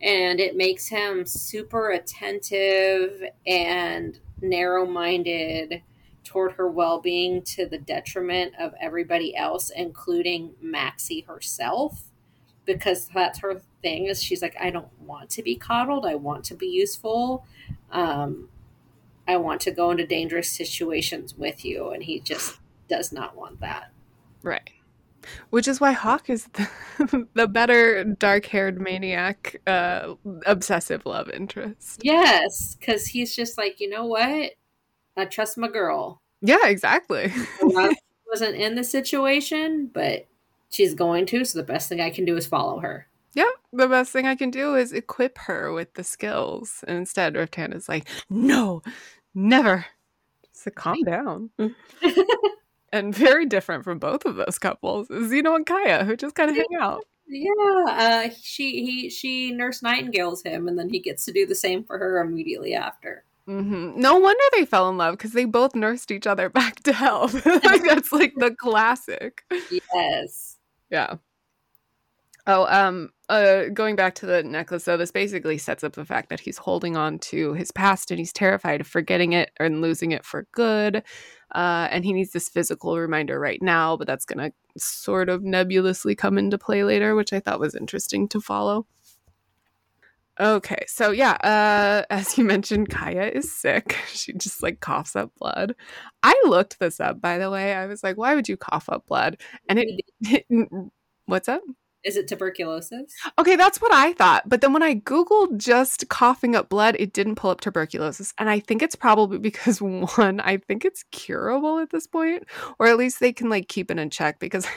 and 0.00 0.40
it 0.40 0.56
makes 0.56 0.88
him 0.88 1.26
super 1.26 1.90
attentive 1.90 3.22
and 3.46 4.18
narrow 4.40 4.86
minded 4.86 5.82
toward 6.24 6.52
her 6.52 6.68
well 6.68 7.00
being 7.00 7.40
to 7.42 7.66
the 7.66 7.78
detriment 7.78 8.52
of 8.58 8.74
everybody 8.80 9.34
else, 9.36 9.70
including 9.70 10.54
Maxie 10.60 11.22
herself. 11.22 12.10
Because 12.64 13.08
that's 13.14 13.38
her 13.38 13.62
thing 13.80 14.06
is 14.06 14.20
she's 14.20 14.42
like, 14.42 14.56
I 14.60 14.70
don't 14.70 14.90
want 15.00 15.30
to 15.30 15.42
be 15.42 15.54
coddled. 15.54 16.04
I 16.04 16.16
want 16.16 16.44
to 16.46 16.54
be 16.54 16.66
useful. 16.66 17.46
Um, 17.92 18.48
I 19.28 19.36
want 19.36 19.60
to 19.62 19.70
go 19.70 19.92
into 19.92 20.04
dangerous 20.04 20.50
situations 20.50 21.36
with 21.36 21.64
you. 21.64 21.90
And 21.90 22.02
he 22.02 22.18
just 22.18 22.58
does 22.88 23.12
not 23.12 23.36
want 23.36 23.60
that. 23.60 23.92
Right. 24.42 24.70
Which 25.50 25.68
is 25.68 25.80
why 25.80 25.92
Hak 25.92 26.30
is 26.30 26.48
the, 26.52 27.26
the 27.34 27.48
better 27.48 28.04
dark 28.04 28.46
haired 28.46 28.80
maniac, 28.80 29.60
uh, 29.66 30.14
obsessive 30.46 31.06
love 31.06 31.30
interest. 31.30 32.00
Yes. 32.02 32.74
Because 32.74 33.06
he's 33.06 33.34
just 33.34 33.58
like, 33.58 33.80
you 33.80 33.88
know 33.88 34.06
what? 34.06 34.52
I 35.16 35.24
trust 35.24 35.58
my 35.58 35.68
girl. 35.68 36.20
Yeah, 36.42 36.66
exactly. 36.66 37.32
She 38.26 38.40
wasn't 38.40 38.56
in 38.56 38.74
the 38.74 38.82
situation, 38.82 39.88
but 39.94 40.26
she's 40.68 40.94
going 40.94 41.26
to. 41.26 41.44
So 41.44 41.60
the 41.60 41.64
best 41.64 41.88
thing 41.88 42.00
I 42.00 42.10
can 42.10 42.24
do 42.24 42.36
is 42.36 42.44
follow 42.44 42.80
her. 42.80 43.06
Yeah, 43.34 43.50
the 43.72 43.86
best 43.86 44.12
thing 44.12 44.26
I 44.26 44.34
can 44.34 44.50
do 44.50 44.74
is 44.74 44.92
equip 44.92 45.38
her 45.38 45.72
with 45.72 45.94
the 45.94 46.02
skills. 46.02 46.82
And 46.88 46.96
instead, 46.96 47.34
Riftan 47.34 47.72
is 47.72 47.88
like, 47.88 48.08
no, 48.28 48.82
never. 49.32 49.86
So 50.52 50.70
calm 50.72 51.02
down. 51.04 51.50
and 52.96 53.14
very 53.14 53.46
different 53.46 53.84
from 53.84 53.98
both 53.98 54.24
of 54.24 54.36
those 54.36 54.58
couples, 54.58 55.10
is 55.10 55.30
Zeno 55.30 55.54
and 55.54 55.66
Kaya, 55.66 56.04
who 56.04 56.16
just 56.16 56.34
kind 56.34 56.50
of 56.50 56.56
hang 56.56 56.80
out. 56.80 57.04
Yeah, 57.28 57.84
uh, 57.88 58.28
she 58.40 58.84
he 58.84 59.10
she 59.10 59.50
nurse 59.50 59.82
nightingales 59.82 60.42
him, 60.42 60.68
and 60.68 60.78
then 60.78 60.88
he 60.88 61.00
gets 61.00 61.24
to 61.24 61.32
do 61.32 61.46
the 61.46 61.54
same 61.54 61.84
for 61.84 61.98
her 61.98 62.20
immediately 62.20 62.74
after. 62.74 63.24
Mm-hmm. 63.48 64.00
No 64.00 64.16
wonder 64.16 64.42
they 64.52 64.64
fell 64.64 64.88
in 64.88 64.96
love 64.96 65.16
because 65.16 65.32
they 65.32 65.44
both 65.44 65.74
nursed 65.74 66.10
each 66.10 66.26
other 66.26 66.48
back 66.50 66.82
to 66.84 66.92
health. 66.92 67.46
like 67.64 67.82
that's 67.84 68.12
like 68.12 68.34
the 68.36 68.54
classic. 68.54 69.44
Yes. 69.92 70.58
Yeah. 70.90 71.16
Oh, 72.48 72.66
um, 72.66 73.10
uh, 73.28 73.64
going 73.74 73.96
back 73.96 74.14
to 74.16 74.26
the 74.26 74.44
necklace, 74.44 74.84
though, 74.84 74.96
this 74.96 75.10
basically 75.10 75.58
sets 75.58 75.82
up 75.82 75.94
the 75.94 76.04
fact 76.04 76.28
that 76.28 76.38
he's 76.38 76.58
holding 76.58 76.96
on 76.96 77.18
to 77.18 77.54
his 77.54 77.72
past 77.72 78.12
and 78.12 78.20
he's 78.20 78.32
terrified 78.32 78.80
of 78.80 78.86
forgetting 78.86 79.32
it 79.32 79.50
and 79.58 79.82
losing 79.82 80.12
it 80.12 80.24
for 80.24 80.46
good. 80.52 81.02
Uh, 81.54 81.88
and 81.90 82.04
he 82.04 82.12
needs 82.12 82.30
this 82.30 82.48
physical 82.48 82.96
reminder 82.98 83.40
right 83.40 83.60
now, 83.62 83.96
but 83.96 84.06
that's 84.06 84.24
going 84.24 84.50
to 84.50 84.52
sort 84.78 85.28
of 85.28 85.42
nebulously 85.42 86.14
come 86.14 86.38
into 86.38 86.56
play 86.56 86.84
later, 86.84 87.16
which 87.16 87.32
I 87.32 87.40
thought 87.40 87.58
was 87.58 87.74
interesting 87.74 88.28
to 88.28 88.40
follow. 88.40 88.86
Okay, 90.38 90.84
so 90.86 91.12
yeah, 91.12 91.32
uh, 91.42 92.04
as 92.10 92.36
you 92.36 92.44
mentioned, 92.44 92.90
Kaya 92.90 93.28
is 93.28 93.50
sick. 93.52 93.96
She 94.08 94.32
just 94.34 94.62
like 94.62 94.80
coughs 94.80 95.16
up 95.16 95.32
blood. 95.38 95.74
I 96.22 96.34
looked 96.46 96.78
this 96.78 97.00
up, 97.00 97.20
by 97.20 97.38
the 97.38 97.50
way. 97.50 97.74
I 97.74 97.86
was 97.86 98.02
like, 98.02 98.16
why 98.16 98.34
would 98.34 98.48
you 98.48 98.56
cough 98.56 98.88
up 98.88 99.06
blood? 99.06 99.38
And 99.68 99.78
it, 99.78 100.00
it 100.20 100.68
what's 101.26 101.48
up? 101.48 101.62
Is 102.06 102.16
it 102.16 102.28
tuberculosis? 102.28 103.12
Okay, 103.36 103.56
that's 103.56 103.80
what 103.80 103.92
I 103.92 104.12
thought. 104.12 104.48
But 104.48 104.60
then 104.60 104.72
when 104.72 104.84
I 104.84 104.94
Googled 104.94 105.58
just 105.58 106.08
coughing 106.08 106.54
up 106.54 106.68
blood, 106.68 106.94
it 107.00 107.12
didn't 107.12 107.34
pull 107.34 107.50
up 107.50 107.60
tuberculosis. 107.60 108.32
And 108.38 108.48
I 108.48 108.60
think 108.60 108.80
it's 108.80 108.94
probably 108.94 109.38
because 109.46 109.82
one, 109.82 110.40
I 110.40 110.58
think 110.58 110.84
it's 110.84 111.04
curable 111.10 111.80
at 111.80 111.90
this 111.90 112.06
point, 112.06 112.44
or 112.78 112.86
at 112.86 112.96
least 112.96 113.18
they 113.18 113.32
can 113.32 113.50
like 113.50 113.66
keep 113.66 113.90
it 113.90 113.98
in 113.98 114.08
check 114.08 114.38
because 114.38 114.68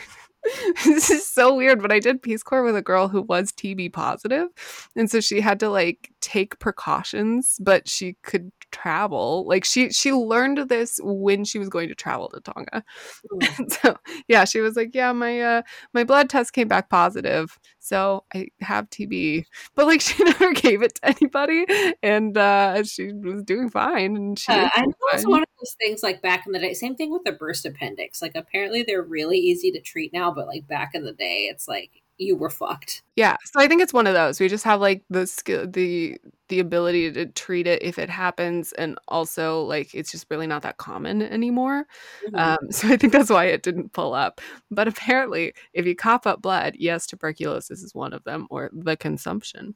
this 0.86 1.12
is 1.12 1.27
so 1.27 1.53
weird, 1.55 1.81
but 1.81 1.91
I 1.91 2.00
did 2.00 2.24
Peace 2.24 2.41
Corps 2.41 2.63
with 2.63 2.75
a 2.75 2.81
girl 2.81 3.07
who 3.07 3.21
was 3.21 3.51
TB 3.51 3.93
positive, 3.93 4.48
and 4.95 5.12
so 5.12 5.19
she 5.19 5.41
had 5.41 5.59
to 5.59 5.69
like 5.69 6.12
take 6.21 6.59
precautions, 6.59 7.57
but 7.62 7.88
she 7.88 8.15
could 8.24 8.51
travel. 8.71 9.45
Like 9.47 9.65
she 9.65 9.89
she 9.91 10.11
learned 10.11 10.69
this 10.69 10.99
when 11.03 11.45
she 11.45 11.59
was 11.59 11.69
going 11.69 11.89
to 11.89 11.95
travel 11.95 12.29
to 12.29 12.39
Tonga. 12.41 12.83
so 13.81 13.97
yeah, 14.27 14.45
she 14.45 14.59
was 14.61 14.75
like, 14.75 14.91
"Yeah, 14.93 15.11
my 15.11 15.41
uh 15.41 15.61
my 15.93 16.03
blood 16.03 16.29
test 16.29 16.53
came 16.53 16.67
back 16.67 16.89
positive, 16.89 17.57
so 17.79 18.23
I 18.33 18.47
have 18.61 18.89
TB." 18.89 19.45
But 19.75 19.88
like 19.88 20.01
she 20.09 20.23
never 20.23 20.53
gave 20.53 20.81
it 20.81 20.95
to 20.95 21.07
anybody, 21.07 21.65
and 22.03 22.38
uh 22.38 22.83
she 22.83 23.11
was 23.13 23.43
doing 23.43 23.69
fine. 23.69 24.15
And 24.15 24.39
she 24.39 24.51
uh, 24.51 24.69
I 24.73 24.81
know 24.81 24.93
it's 25.13 25.27
one 25.27 25.43
of 25.43 25.49
those 25.59 25.75
things 25.79 26.03
like 26.03 26.21
back 26.21 26.45
in 26.45 26.53
the 26.53 26.59
day. 26.59 26.73
Same 26.73 26.95
thing 26.95 27.11
with 27.11 27.23
the 27.23 27.31
burst 27.31 27.65
appendix. 27.65 28.21
Like 28.21 28.35
apparently 28.35 28.83
they're 28.83 29.01
really 29.01 29.38
easy 29.38 29.71
to 29.71 29.81
treat 29.81 30.13
now, 30.13 30.31
but 30.31 30.47
like 30.47 30.67
back 30.67 30.91
in 30.93 31.03
the 31.03 31.13
day, 31.13 31.47
it's 31.51 31.67
like 31.67 32.01
you 32.19 32.35
were 32.35 32.49
fucked. 32.49 33.01
Yeah. 33.15 33.38
So 33.45 33.59
I 33.59 33.67
think 33.67 33.81
it's 33.81 33.93
one 33.93 34.05
of 34.05 34.13
those. 34.13 34.39
We 34.39 34.49
just 34.49 34.65
have 34.65 34.81
like 34.81 35.03
the 35.09 35.25
skill 35.25 35.65
the 35.65 36.19
the 36.49 36.59
ability 36.59 37.11
to 37.13 37.27
treat 37.27 37.67
it 37.67 37.81
if 37.81 37.97
it 37.97 38.09
happens 38.09 38.73
and 38.73 38.97
also 39.07 39.61
like 39.61 39.93
it's 39.93 40.11
just 40.11 40.25
really 40.29 40.47
not 40.47 40.63
that 40.63 40.77
common 40.77 41.21
anymore. 41.21 41.85
Mm-hmm. 42.27 42.35
Um, 42.35 42.57
so 42.71 42.89
I 42.89 42.97
think 42.97 43.13
that's 43.13 43.29
why 43.29 43.45
it 43.45 43.63
didn't 43.63 43.93
pull 43.93 44.13
up. 44.13 44.41
But 44.69 44.88
apparently 44.88 45.53
if 45.73 45.85
you 45.85 45.95
cough 45.95 46.27
up 46.27 46.41
blood, 46.41 46.75
yes, 46.77 47.07
tuberculosis 47.07 47.81
is 47.81 47.95
one 47.95 48.13
of 48.13 48.23
them 48.25 48.47
or 48.49 48.69
the 48.73 48.97
consumption. 48.97 49.75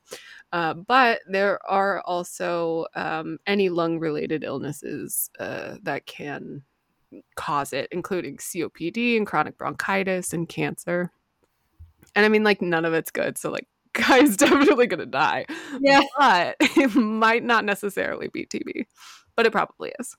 Uh, 0.52 0.74
but 0.74 1.22
there 1.28 1.60
are 1.70 2.02
also 2.02 2.86
um, 2.96 3.40
any 3.48 3.70
lung 3.70 4.00
related 4.00 4.44
illnesses 4.44 5.30
uh, 5.40 5.76
that 5.84 6.06
can 6.06 6.64
cause 7.36 7.72
it, 7.74 7.88
including 7.92 8.38
COPD 8.38 9.16
and 9.18 9.28
chronic 9.28 9.58
bronchitis 9.58 10.34
and 10.34 10.50
cancer. 10.50 11.12
And 12.16 12.26
I 12.26 12.30
mean, 12.30 12.44
like, 12.44 12.62
none 12.62 12.86
of 12.86 12.94
it's 12.94 13.12
good. 13.12 13.38
So, 13.38 13.52
like, 13.52 13.68
guy's 13.94 14.38
definitely 14.38 14.88
going 14.88 15.00
to 15.00 15.06
die. 15.06 15.46
Yeah. 15.80 16.02
But 16.18 16.56
it 16.60 16.96
might 16.96 17.44
not 17.44 17.66
necessarily 17.66 18.28
be 18.28 18.46
TB, 18.46 18.86
but 19.36 19.46
it 19.46 19.52
probably 19.52 19.94
is. 20.00 20.16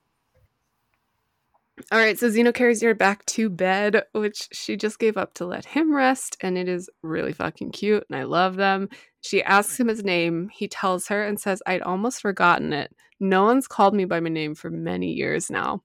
All 1.91 1.99
right, 1.99 2.17
so 2.17 2.31
Zeno 2.31 2.53
carries 2.53 2.83
her 2.83 2.95
back 2.95 3.27
to 3.27 3.51
bed, 3.51 4.05
which 4.13 4.49
she 4.53 4.77
just 4.77 5.01
gave 5.01 5.17
up 5.17 5.35
to 5.35 5.45
let 5.45 5.65
him 5.65 5.93
rest, 5.93 6.37
and 6.41 6.57
it 6.57 6.69
is 6.69 6.89
really 7.03 7.33
fucking 7.33 7.73
cute, 7.73 8.05
and 8.09 8.17
I 8.17 8.23
love 8.23 8.55
them. 8.55 8.89
She 9.23 9.43
asks 9.43 9.81
him 9.81 9.89
his 9.89 10.05
name. 10.05 10.51
He 10.53 10.69
tells 10.69 11.09
her 11.09 11.25
and 11.25 11.41
says, 11.41 11.61
I'd 11.67 11.83
almost 11.83 12.23
forgotten 12.23 12.73
it. 12.73 12.95
No 13.19 13.43
one's 13.43 13.67
called 13.67 13.93
me 13.95 14.05
by 14.05 14.21
my 14.21 14.29
name 14.29 14.55
for 14.55 14.71
many 14.71 15.13
years 15.13 15.51
now. 15.51 15.83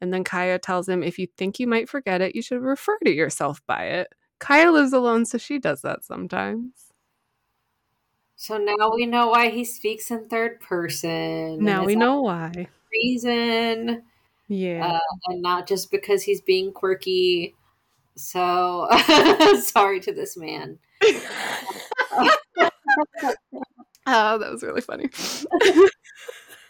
And 0.00 0.12
then 0.12 0.24
Kaya 0.24 0.58
tells 0.58 0.88
him, 0.88 1.02
If 1.02 1.18
you 1.18 1.28
think 1.36 1.60
you 1.60 1.66
might 1.66 1.88
forget 1.88 2.20
it, 2.20 2.34
you 2.34 2.42
should 2.42 2.60
refer 2.60 2.98
to 3.04 3.12
yourself 3.12 3.60
by 3.66 3.84
it. 3.84 4.08
Kaya 4.40 4.72
lives 4.72 4.92
alone, 4.92 5.24
so 5.26 5.38
she 5.38 5.58
does 5.58 5.82
that 5.82 6.04
sometimes. 6.04 6.72
So 8.36 8.56
now 8.56 8.90
we 8.94 9.04
know 9.04 9.28
why 9.28 9.50
he 9.50 9.64
speaks 9.64 10.10
in 10.10 10.26
third 10.28 10.60
person. 10.60 11.62
Now 11.62 11.84
we 11.84 11.94
know 11.94 12.22
why. 12.22 12.68
Reason. 12.90 14.02
Yeah. 14.48 14.94
Uh, 14.94 14.98
and 15.26 15.42
not 15.42 15.68
just 15.68 15.90
because 15.90 16.22
he's 16.22 16.40
being 16.40 16.72
quirky. 16.72 17.54
So 18.16 18.88
sorry 19.62 20.00
to 20.00 20.12
this 20.12 20.38
man. 20.38 20.78
oh, 21.02 22.30
that 24.06 24.50
was 24.50 24.62
really 24.62 24.80
funny. 24.80 25.10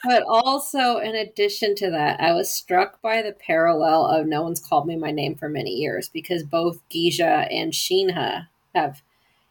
but 0.04 0.22
also, 0.26 0.98
in 0.98 1.14
addition 1.14 1.74
to 1.76 1.90
that, 1.90 2.20
I 2.20 2.32
was 2.32 2.50
struck 2.50 3.02
by 3.02 3.22
the 3.22 3.32
parallel 3.32 4.06
of 4.06 4.26
No 4.26 4.42
One's 4.42 4.60
Called 4.60 4.86
Me 4.86 4.96
My 4.96 5.10
Name 5.10 5.34
for 5.34 5.48
many 5.48 5.72
years 5.72 6.08
because 6.08 6.42
both 6.42 6.80
Kija 6.88 7.48
and 7.50 7.74
Shin-Ah 7.74 8.48
have 8.74 9.02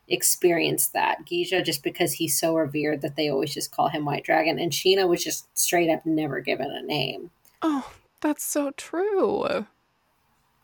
experienced 0.08 0.94
that. 0.94 1.26
Kija, 1.26 1.64
just 1.64 1.84
because 1.84 2.14
he's 2.14 2.40
so 2.40 2.56
revered 2.56 3.02
that 3.02 3.16
they 3.16 3.30
always 3.30 3.54
just 3.54 3.72
call 3.72 3.90
him 3.90 4.06
White 4.06 4.24
Dragon, 4.24 4.58
and 4.58 4.74
Shin-Ah 4.74 5.06
was 5.06 5.24
just 5.24 5.46
straight 5.58 5.90
up 5.90 6.06
never 6.06 6.40
given 6.40 6.72
a 6.72 6.82
name. 6.82 7.30
Oh, 7.62 7.94
that's 8.22 8.44
so 8.44 8.72
true. 8.72 9.68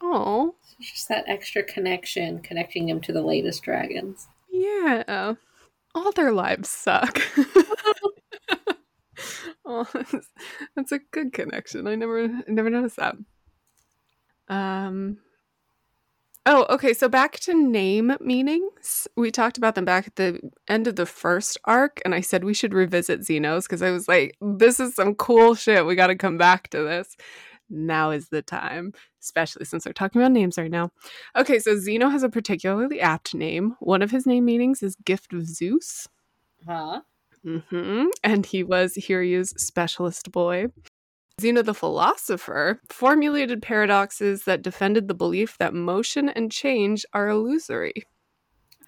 Oh. 0.01 0.55
It's 0.79 0.91
just 0.91 1.09
that 1.09 1.25
extra 1.27 1.63
connection, 1.63 2.39
connecting 2.39 2.89
him 2.89 3.01
to 3.01 3.13
the 3.13 3.21
latest 3.21 3.63
dragons. 3.63 4.27
Yeah. 4.51 5.35
All 5.93 6.11
their 6.11 6.31
lives 6.31 6.69
suck. 6.69 7.21
oh, 9.65 9.87
that's, 9.93 10.29
that's 10.75 10.91
a 10.91 10.99
good 11.11 11.33
connection. 11.33 11.87
I 11.87 11.95
never 11.95 12.27
never 12.47 12.69
noticed 12.69 12.97
that. 12.97 13.15
Um 14.47 15.17
Oh, 16.47 16.67
okay. 16.69 16.93
So 16.93 17.09
back 17.09 17.39
to 17.41 17.55
name 17.55 18.15
meanings. 18.21 19.07
We 19.17 19.31
talked 19.31 19.57
about 19.57 19.73
them 19.73 19.85
back 19.85 20.05
at 20.05 20.15
the 20.15 20.39
end 20.67 20.85
of 20.85 20.95
the 20.95 21.07
first 21.07 21.57
arc, 21.65 22.01
and 22.05 22.13
I 22.13 22.21
said 22.21 22.43
we 22.43 22.53
should 22.53 22.73
revisit 22.73 23.23
Zeno's 23.23 23.65
because 23.65 23.81
I 23.81 23.89
was 23.89 24.07
like, 24.07 24.37
this 24.41 24.79
is 24.79 24.93
some 24.93 25.15
cool 25.15 25.55
shit. 25.55 25.87
We 25.87 25.95
got 25.95 26.07
to 26.07 26.15
come 26.15 26.37
back 26.37 26.69
to 26.69 26.83
this. 26.83 27.15
now 27.69 28.11
is 28.11 28.29
the 28.29 28.41
time, 28.41 28.93
especially 29.21 29.65
since 29.65 29.85
we're 29.85 29.93
talking 29.93 30.21
about 30.21 30.31
names 30.31 30.57
right 30.57 30.71
now. 30.71 30.91
Okay, 31.35 31.59
so 31.59 31.77
Zeno 31.77 32.09
has 32.09 32.23
a 32.23 32.29
particularly 32.29 33.01
apt 33.01 33.33
name. 33.33 33.75
One 33.79 34.01
of 34.01 34.11
his 34.11 34.25
name 34.25 34.45
meanings 34.45 34.83
is 34.83 34.95
gift 35.03 35.33
of 35.33 35.45
Zeus. 35.47 36.07
Huh? 36.67 37.01
Hmm 37.45 38.05
And 38.23 38.45
he 38.45 38.63
was 38.63 38.95
Hiryu's 38.95 39.49
specialist 39.61 40.31
boy. 40.31 40.67
Zeno 41.39 41.61
the 41.61 41.73
philosopher 41.73 42.79
formulated 42.89 43.61
paradoxes 43.61 44.45
that 44.45 44.61
defended 44.61 45.07
the 45.07 45.13
belief 45.13 45.57
that 45.57 45.73
motion 45.73 46.29
and 46.29 46.51
change 46.51 47.05
are 47.13 47.27
illusory. 47.27 47.93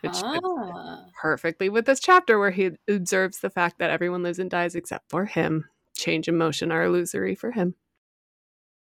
Which 0.02 0.14
Ah. 0.24 1.06
perfectly 1.22 1.70
with 1.70 1.86
this 1.86 2.00
chapter 2.00 2.40
where 2.40 2.52
he 2.52 2.72
observes 2.88 3.40
the 3.40 3.50
fact 3.50 3.80
that 3.80 3.90
everyone 3.90 4.24
lives 4.24 4.40
and 4.40 4.50
dies 4.50 4.76
except 4.76 5.10
for 5.10 5.26
him. 5.26 5.66
Change 5.96 6.28
and 6.28 6.38
motion 6.38 6.72
are 6.72 6.84
illusory 6.84 7.36
for 7.36 7.52
him. 7.52 7.76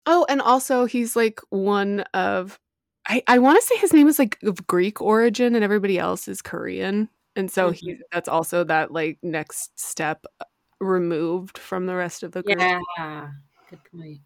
Oh, 0.05 0.25
and 0.29 0.41
also 0.41 0.85
he's 0.85 1.15
like 1.15 1.39
one 1.49 2.01
of 2.13 2.59
I, 3.07 3.23
I 3.27 3.39
want 3.39 3.59
to 3.59 3.65
say 3.65 3.75
his 3.77 3.93
name 3.93 4.07
is 4.07 4.19
like 4.19 4.37
of 4.43 4.67
Greek 4.67 5.01
origin 5.01 5.55
and 5.55 5.63
everybody 5.63 5.97
else 5.97 6.27
is 6.27 6.41
Korean. 6.41 7.09
And 7.35 7.49
so 7.49 7.71
he 7.71 7.97
that's 8.11 8.27
also 8.27 8.63
that 8.65 8.91
like 8.91 9.19
next 9.21 9.79
step 9.79 10.25
uh, 10.39 10.45
removed 10.79 11.57
from 11.57 11.85
the 11.85 11.95
rest 11.95 12.23
of 12.23 12.31
the 12.31 12.43
group. 12.43 12.59
Yeah. 12.59 13.29
Good 13.69 13.79
point. 13.91 14.21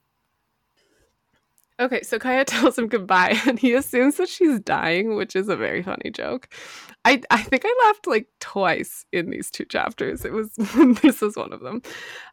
Okay, 1.80 2.04
so 2.04 2.20
Kaya 2.20 2.46
tells 2.46 2.78
him 2.78 2.88
goodbye 2.88 3.40
and 3.46 3.58
he 3.60 3.74
assumes 3.74 4.18
that 4.18 4.30
she's 4.30 4.60
dying, 4.60 5.16
which 5.16 5.36
is 5.36 5.50
a 5.50 5.56
very 5.56 5.82
funny 5.82 6.12
joke. 6.12 6.48
I 7.06 7.22
I 7.30 7.42
think 7.42 7.64
I 7.66 7.86
laughed 7.86 8.08
like 8.08 8.28
twice 8.40 9.06
in 9.12 9.30
these 9.30 9.52
two 9.52 9.66
chapters. 9.66 10.24
It 10.24 10.32
was 10.32 10.52
this 11.02 11.22
was 11.22 11.36
one 11.36 11.52
of 11.52 11.62
them. 11.62 11.82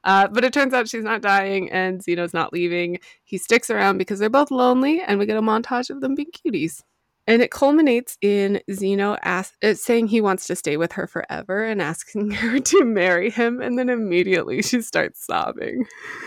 Uh, 0.04 0.28
but 0.28 0.44
it 0.44 0.52
turns 0.52 0.74
out 0.74 0.88
she's 0.88 1.04
not 1.04 1.22
dying 1.22 1.70
and 1.70 2.02
Zeno's 2.02 2.34
not 2.34 2.52
leaving. 2.52 3.00
He 3.24 3.38
sticks 3.38 3.70
around 3.70 3.98
because 3.98 4.18
they're 4.18 4.30
both 4.30 4.50
lonely 4.50 5.00
and 5.00 5.18
we 5.18 5.26
get 5.26 5.36
a 5.36 5.42
montage 5.42 5.90
of 5.90 6.00
them 6.00 6.14
being 6.14 6.30
cuties. 6.30 6.82
And 7.30 7.42
it 7.42 7.52
culminates 7.52 8.18
in 8.20 8.60
Zeno 8.72 9.16
ask, 9.22 9.54
uh, 9.62 9.74
saying 9.74 10.08
he 10.08 10.20
wants 10.20 10.48
to 10.48 10.56
stay 10.56 10.76
with 10.76 10.90
her 10.92 11.06
forever 11.06 11.64
and 11.64 11.80
asking 11.80 12.30
her 12.32 12.58
to 12.58 12.84
marry 12.84 13.30
him. 13.30 13.60
And 13.60 13.78
then 13.78 13.88
immediately 13.88 14.62
she 14.62 14.82
starts 14.82 15.24
sobbing. 15.24 15.86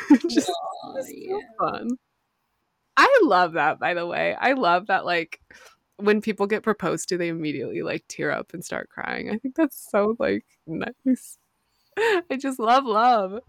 Just 0.29 0.49
Oh, 0.85 1.03
yeah. 1.09 1.33
so 1.33 1.41
fun. 1.59 1.89
I 2.95 3.19
love 3.23 3.53
that, 3.53 3.79
by 3.79 3.93
the 3.93 4.07
way. 4.07 4.33
I 4.39 4.53
love 4.53 4.87
that, 4.87 5.03
like, 5.03 5.41
when 5.97 6.21
people 6.21 6.47
get 6.47 6.63
proposed 6.63 7.09
to, 7.09 7.17
they 7.17 7.27
immediately 7.27 7.81
like 7.81 8.05
tear 8.07 8.31
up 8.31 8.53
and 8.53 8.63
start 8.63 8.87
crying. 8.89 9.29
I 9.29 9.37
think 9.39 9.55
that's 9.55 9.89
so 9.91 10.15
like 10.19 10.45
nice. 10.65 11.37
I 11.97 12.37
just 12.39 12.59
love 12.59 12.85
love. 12.85 13.39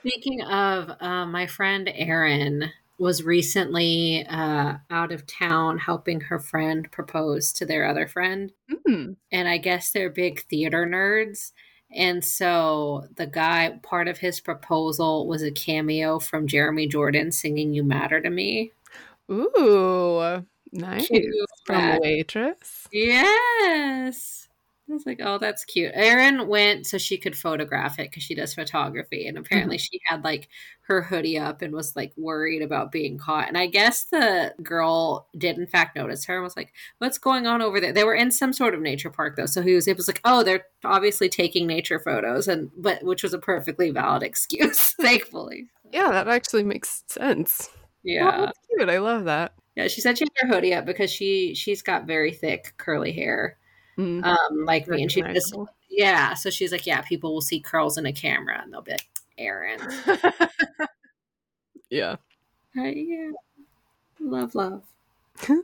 Speaking 0.00 0.42
of, 0.42 0.90
uh, 1.00 1.26
my 1.26 1.46
friend 1.46 1.88
Erin 1.94 2.70
was 2.98 3.22
recently 3.22 4.26
uh, 4.26 4.74
out 4.90 5.12
of 5.12 5.26
town 5.26 5.78
helping 5.78 6.20
her 6.20 6.38
friend 6.38 6.90
propose 6.90 7.52
to 7.52 7.64
their 7.64 7.86
other 7.86 8.08
friend. 8.08 8.52
Mm. 8.86 9.16
And 9.30 9.48
I 9.48 9.58
guess 9.58 9.90
they're 9.90 10.10
big 10.10 10.40
theater 10.42 10.84
nerds. 10.84 11.52
And 11.94 12.24
so 12.24 13.06
the 13.16 13.26
guy, 13.26 13.78
part 13.82 14.08
of 14.08 14.18
his 14.18 14.40
proposal 14.40 15.26
was 15.26 15.42
a 15.42 15.50
cameo 15.50 16.18
from 16.18 16.46
Jeremy 16.46 16.86
Jordan 16.86 17.32
singing 17.32 17.72
You 17.72 17.82
Matter 17.82 18.20
to 18.20 18.30
Me. 18.30 18.72
Ooh, 19.30 20.44
nice. 20.72 21.06
Cute. 21.06 21.34
From 21.64 21.98
Waitress. 22.00 22.88
Yes. 22.92 24.47
I 24.90 24.94
was 24.94 25.04
like, 25.04 25.20
oh, 25.22 25.36
that's 25.38 25.64
cute. 25.64 25.92
Erin 25.94 26.48
went 26.48 26.86
so 26.86 26.96
she 26.96 27.18
could 27.18 27.36
photograph 27.36 27.98
it 27.98 28.10
because 28.10 28.22
she 28.22 28.34
does 28.34 28.54
photography. 28.54 29.26
And 29.26 29.36
apparently 29.36 29.76
mm-hmm. 29.76 29.82
she 29.92 30.00
had 30.06 30.24
like 30.24 30.48
her 30.82 31.02
hoodie 31.02 31.38
up 31.38 31.60
and 31.60 31.74
was 31.74 31.94
like 31.94 32.12
worried 32.16 32.62
about 32.62 32.90
being 32.90 33.18
caught. 33.18 33.48
And 33.48 33.58
I 33.58 33.66
guess 33.66 34.04
the 34.04 34.54
girl 34.62 35.28
did 35.36 35.58
in 35.58 35.66
fact 35.66 35.96
notice 35.96 36.24
her 36.24 36.36
and 36.36 36.44
was 36.44 36.56
like, 36.56 36.72
what's 36.98 37.18
going 37.18 37.46
on 37.46 37.60
over 37.60 37.80
there? 37.80 37.92
They 37.92 38.04
were 38.04 38.14
in 38.14 38.30
some 38.30 38.54
sort 38.54 38.72
of 38.72 38.80
nature 38.80 39.10
park 39.10 39.36
though. 39.36 39.46
So 39.46 39.60
he 39.60 39.74
was, 39.74 39.86
it 39.86 39.96
was 39.98 40.08
like, 40.08 40.22
oh, 40.24 40.42
they're 40.42 40.64
obviously 40.84 41.28
taking 41.28 41.66
nature 41.66 42.00
photos. 42.00 42.48
And, 42.48 42.70
but 42.76 43.02
which 43.04 43.22
was 43.22 43.34
a 43.34 43.38
perfectly 43.38 43.90
valid 43.90 44.22
excuse, 44.24 44.94
thankfully. 45.00 45.68
Yeah, 45.92 46.10
that 46.10 46.28
actually 46.28 46.64
makes 46.64 47.04
sense. 47.08 47.68
Yeah. 48.02 48.46
that's 48.46 48.58
cute. 48.74 48.88
I 48.88 48.98
love 48.98 49.24
that. 49.24 49.52
Yeah. 49.76 49.88
She 49.88 50.00
said 50.00 50.16
she 50.16 50.24
had 50.24 50.48
her 50.48 50.54
hoodie 50.54 50.74
up 50.74 50.86
because 50.86 51.10
she, 51.10 51.54
she's 51.54 51.82
got 51.82 52.06
very 52.06 52.32
thick 52.32 52.72
curly 52.78 53.12
hair. 53.12 53.58
Mm. 53.98 54.24
um, 54.24 54.64
like 54.64 54.86
me. 54.86 55.02
And 55.02 55.10
she 55.10 55.22
just, 55.22 55.54
yeah. 55.90 56.34
So 56.34 56.50
she's 56.50 56.70
like, 56.70 56.86
yeah, 56.86 57.02
people 57.02 57.34
will 57.34 57.40
see 57.40 57.60
curls 57.60 57.98
in 57.98 58.06
a 58.06 58.12
camera 58.12 58.60
and 58.62 58.72
they'll 58.72 58.82
be 58.82 58.92
like, 58.92 59.08
Erin. 59.36 59.80
yeah. 61.90 62.16
Uh, 62.76 62.82
yeah. 62.82 63.30
Love, 64.20 64.54
love. 64.54 64.82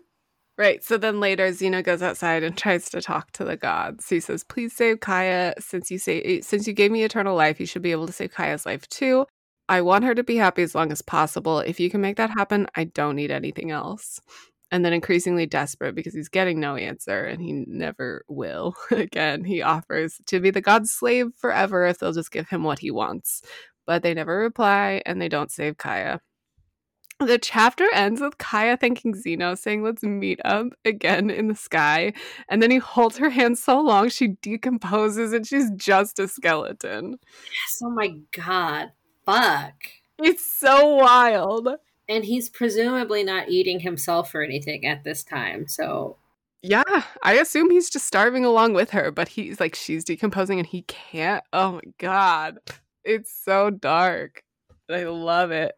Right. 0.57 0.85
So 0.85 0.97
then 0.97 1.19
later, 1.19 1.53
Zeno 1.53 1.83
goes 1.83 2.01
outside 2.01 2.45
and 2.45 2.57
tries 2.57 2.89
to 2.91 3.03
talk 3.03 3.33
to 3.33 3.45
the 3.45 3.57
gods. 3.57 4.09
He 4.09 4.21
says, 4.21 4.45
"Please 4.45 4.73
save 4.73 5.01
Kaya. 5.01 5.55
Since 5.59 5.91
you 5.91 5.99
say 5.99 6.41
since 6.43 6.69
you 6.69 6.73
gave 6.73 6.93
me 6.93 7.03
eternal 7.03 7.35
life, 7.35 7.59
you 7.59 7.67
should 7.67 7.83
be 7.83 7.91
able 7.91 8.07
to 8.07 8.13
save 8.13 8.33
Kaya's 8.33 8.65
life 8.65 8.89
too. 8.89 9.27
I 9.69 9.81
want 9.81 10.05
her 10.05 10.15
to 10.15 10.23
be 10.23 10.37
happy 10.37 10.63
as 10.63 10.75
long 10.75 10.93
as 10.93 11.03
possible. 11.03 11.59
If 11.59 11.81
you 11.81 11.91
can 11.91 12.01
make 12.01 12.19
that 12.19 12.31
happen, 12.31 12.69
I 12.77 12.85
don't 12.85 13.17
need 13.17 13.33
anything 13.33 13.73
else." 13.73 14.21
And 14.75 14.85
then 14.85 14.93
increasingly 14.93 15.47
desperate 15.47 15.95
because 15.95 16.15
he's 16.15 16.29
getting 16.29 16.59
no 16.59 16.75
answer 16.75 17.27
and 17.27 17.41
he 17.41 17.53
never 17.53 18.25
will. 18.27 18.75
Again, 18.91 19.45
he 19.45 19.63
offers 19.63 20.21
to 20.27 20.41
be 20.41 20.51
the 20.51 20.61
god's 20.61 20.91
slave 20.91 21.29
forever 21.37 21.87
if 21.87 21.99
they'll 21.99 22.13
just 22.13 22.33
give 22.33 22.49
him 22.49 22.65
what 22.65 22.81
he 22.81 22.91
wants. 22.91 23.41
But 23.87 24.03
they 24.03 24.15
never 24.15 24.37
reply 24.37 25.01
and 25.07 25.23
they 25.23 25.29
don't 25.29 25.53
save 25.53 25.77
Kaya. 25.77 26.21
The 27.21 27.39
chapter 27.39 27.87
ends 27.95 28.21
with 28.21 28.39
Kaya 28.39 28.77
thanking 28.77 29.15
Zeno, 29.15 29.55
saying, 29.55 29.85
Let's 29.85 30.03
meet 30.03 30.41
up 30.45 30.67
again 30.85 31.31
in 31.31 31.47
the 31.47 31.55
sky. 31.55 32.13
And 32.49 32.61
then 32.61 32.73
he 32.73 32.79
holds 32.79 33.19
her 33.19 33.31
hand 33.31 33.57
so 33.57 33.81
long 33.81 34.09
she 34.09 34.35
decomposes 34.43 35.33
and 35.33 35.47
she's 35.47 35.71
just 35.77 36.19
a 36.19 36.27
skeleton. 36.27 37.21
Yes. 37.45 37.81
Oh 37.81 37.91
my 37.91 38.17
God. 38.37 38.91
Fuck. 39.25 39.85
It's 40.19 40.45
so 40.45 40.97
wild. 40.97 41.69
And 42.09 42.25
he's 42.25 42.49
presumably 42.49 43.25
not 43.25 43.49
eating 43.49 43.81
himself 43.81 44.35
or 44.35 44.43
anything 44.43 44.87
at 44.87 45.05
this 45.05 45.23
time. 45.23 45.67
So, 45.69 46.17
Yeah, 46.63 47.05
I 47.23 47.35
assume 47.35 47.71
he's 47.71 47.91
just 47.91 48.07
starving 48.07 48.45
along 48.45 48.75
with 48.75 48.91
her, 48.91 49.11
but 49.11 49.29
he's 49.29 49.61
like, 49.61 49.75
she's 49.75 50.05
decomposing 50.05 50.59
and 50.59 50.67
he 50.67 50.83
can't. 50.83 51.43
Oh 51.53 51.73
my 51.73 51.93
God. 51.99 52.59
It's 53.05 53.33
so 53.33 53.71
dark. 53.71 54.43
I 54.91 55.05
love 55.05 55.51
it. 55.51 55.75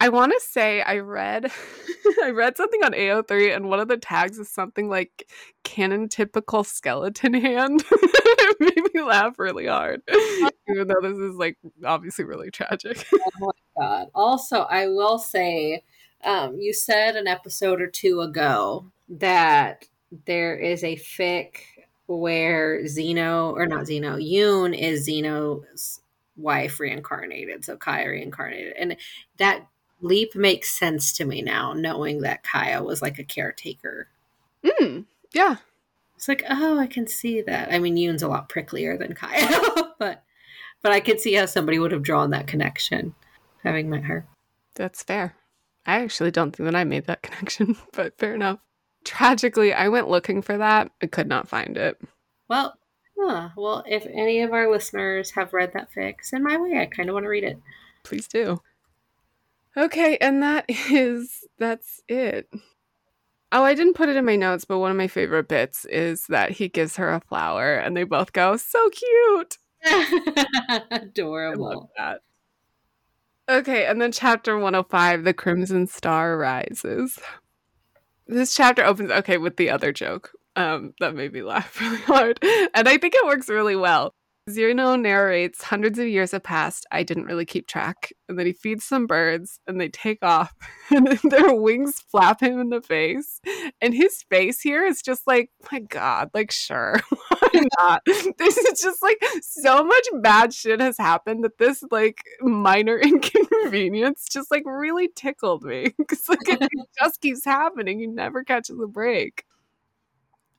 I 0.00 0.08
want 0.08 0.32
to 0.32 0.40
say 0.40 0.80
I 0.80 0.98
read 0.98 1.52
I 2.22 2.30
read 2.30 2.56
something 2.56 2.82
on 2.82 2.92
AO3 2.92 3.54
and 3.54 3.68
one 3.68 3.80
of 3.80 3.88
the 3.88 3.98
tags 3.98 4.38
is 4.38 4.48
something 4.48 4.88
like 4.88 5.28
canon 5.62 6.08
typical 6.08 6.64
skeleton 6.64 7.34
hand. 7.34 7.84
it 7.92 8.56
made 8.60 8.94
me 8.94 9.02
laugh 9.02 9.38
really 9.38 9.66
hard. 9.66 10.00
Even 10.68 10.88
though 10.88 11.00
this 11.02 11.18
is 11.18 11.36
like 11.36 11.58
obviously 11.84 12.24
really 12.24 12.50
tragic. 12.50 13.06
Oh 13.12 13.52
God. 13.80 14.08
Also, 14.14 14.60
I 14.62 14.88
will 14.88 15.18
say, 15.18 15.82
um, 16.24 16.58
you 16.58 16.72
said 16.72 17.16
an 17.16 17.26
episode 17.26 17.80
or 17.80 17.86
two 17.86 18.20
ago 18.20 18.86
that 19.08 19.86
there 20.26 20.56
is 20.56 20.84
a 20.84 20.96
fic 20.96 21.56
where 22.06 22.86
Zeno, 22.86 23.52
or 23.52 23.66
not 23.66 23.86
Zeno, 23.86 24.16
Yoon 24.16 24.76
is 24.78 25.04
Zeno's 25.04 26.00
wife 26.36 26.80
reincarnated. 26.80 27.64
So 27.64 27.76
Kaya 27.76 28.10
reincarnated. 28.10 28.74
And 28.78 28.96
that 29.38 29.66
leap 30.00 30.34
makes 30.34 30.76
sense 30.78 31.12
to 31.14 31.24
me 31.24 31.42
now, 31.42 31.72
knowing 31.72 32.20
that 32.22 32.42
Kaya 32.42 32.82
was 32.82 33.00
like 33.00 33.18
a 33.18 33.24
caretaker. 33.24 34.08
Mm, 34.64 35.06
yeah. 35.32 35.56
It's 36.16 36.28
like, 36.28 36.42
oh, 36.50 36.78
I 36.78 36.86
can 36.86 37.06
see 37.06 37.40
that. 37.42 37.72
I 37.72 37.78
mean, 37.78 37.96
Yoon's 37.96 38.22
a 38.22 38.28
lot 38.28 38.50
pricklier 38.50 38.98
than 38.98 39.14
Kaya, 39.14 39.48
but 39.98 40.22
but 40.82 40.92
I 40.92 41.00
could 41.00 41.20
see 41.20 41.34
how 41.34 41.46
somebody 41.46 41.78
would 41.78 41.92
have 41.92 42.02
drawn 42.02 42.30
that 42.30 42.46
connection, 42.46 43.14
having 43.62 43.90
met 43.90 44.04
her. 44.04 44.26
That's 44.74 45.02
fair. 45.02 45.36
I 45.86 46.00
actually 46.02 46.30
don't 46.30 46.54
think 46.54 46.66
that 46.66 46.76
I 46.76 46.84
made 46.84 47.06
that 47.06 47.22
connection, 47.22 47.76
but 47.92 48.18
fair 48.18 48.34
enough. 48.34 48.58
Tragically, 49.04 49.72
I 49.72 49.88
went 49.88 50.08
looking 50.10 50.42
for 50.42 50.58
that. 50.58 50.90
I 51.02 51.06
could 51.06 51.26
not 51.26 51.48
find 51.48 51.76
it. 51.76 52.00
Well, 52.48 52.74
huh, 53.18 53.48
well, 53.56 53.82
if 53.86 54.04
any 54.06 54.42
of 54.42 54.52
our 54.52 54.70
listeners 54.70 55.30
have 55.32 55.52
read 55.52 55.72
that 55.72 55.88
fic, 55.96 56.16
send 56.22 56.44
my 56.44 56.58
way. 56.58 56.78
I 56.78 56.86
kind 56.86 57.08
of 57.08 57.14
want 57.14 57.24
to 57.24 57.30
read 57.30 57.44
it. 57.44 57.58
Please 58.04 58.28
do. 58.28 58.60
Okay, 59.76 60.16
and 60.18 60.42
that 60.42 60.64
is 60.68 61.44
that's 61.58 62.02
it. 62.08 62.48
Oh, 63.52 63.64
I 63.64 63.74
didn't 63.74 63.94
put 63.94 64.08
it 64.08 64.16
in 64.16 64.24
my 64.24 64.36
notes, 64.36 64.64
but 64.64 64.78
one 64.78 64.92
of 64.92 64.96
my 64.96 65.08
favorite 65.08 65.48
bits 65.48 65.84
is 65.86 66.26
that 66.28 66.52
he 66.52 66.68
gives 66.68 66.96
her 66.96 67.12
a 67.12 67.20
flower 67.20 67.76
and 67.76 67.96
they 67.96 68.04
both 68.04 68.32
go, 68.32 68.56
so 68.56 68.88
cute. 68.90 69.58
I 69.84 70.78
love 70.78 70.82
Adorable. 70.90 71.90
that. 71.96 72.20
Okay, 73.50 73.84
and 73.84 74.00
then 74.00 74.12
chapter 74.12 74.54
105, 74.54 75.24
The 75.24 75.34
Crimson 75.34 75.88
Star 75.88 76.38
Rises. 76.38 77.18
This 78.28 78.54
chapter 78.54 78.84
opens, 78.84 79.10
okay, 79.10 79.38
with 79.38 79.56
the 79.56 79.70
other 79.70 79.92
joke. 79.92 80.30
Um, 80.54 80.94
that 81.00 81.16
made 81.16 81.32
me 81.32 81.42
laugh 81.42 81.80
really 81.80 82.00
hard. 82.02 82.38
And 82.42 82.88
I 82.88 82.96
think 82.96 83.14
it 83.16 83.26
works 83.26 83.48
really 83.48 83.74
well. 83.74 84.14
Zeno 84.48 84.96
narrates 84.96 85.62
hundreds 85.62 85.98
of 85.98 86.08
years 86.08 86.32
have 86.32 86.42
passed. 86.42 86.86
I 86.90 87.02
didn't 87.02 87.26
really 87.26 87.44
keep 87.44 87.66
track. 87.66 88.12
And 88.28 88.38
then 88.38 88.46
he 88.46 88.52
feeds 88.52 88.84
some 88.84 89.06
birds 89.06 89.60
and 89.66 89.80
they 89.80 89.88
take 89.88 90.22
off 90.22 90.54
and 90.90 91.06
their 91.24 91.54
wings 91.54 92.00
flap 92.00 92.40
him 92.40 92.58
in 92.58 92.70
the 92.70 92.80
face. 92.80 93.40
And 93.80 93.94
his 93.94 94.22
face 94.30 94.60
here 94.60 94.84
is 94.84 95.02
just 95.02 95.26
like, 95.26 95.50
my 95.70 95.80
God, 95.80 96.30
like, 96.34 96.50
sure, 96.50 97.00
why 97.28 97.48
not? 97.78 98.02
This 98.04 98.56
is 98.56 98.80
just 98.80 99.02
like 99.02 99.18
so 99.42 99.84
much 99.84 100.06
bad 100.22 100.54
shit 100.54 100.80
has 100.80 100.96
happened 100.96 101.44
that 101.44 101.58
this 101.58 101.82
like 101.90 102.22
minor 102.40 102.98
inconvenience 102.98 104.26
just 104.30 104.50
like 104.50 104.64
really 104.64 105.08
tickled 105.14 105.62
me. 105.62 105.94
Because 105.98 106.28
like 106.28 106.48
it 106.48 106.68
just 106.98 107.20
keeps 107.20 107.44
happening. 107.44 108.00
He 108.00 108.06
never 108.06 108.42
catches 108.44 108.78
a 108.80 108.86
break. 108.86 109.44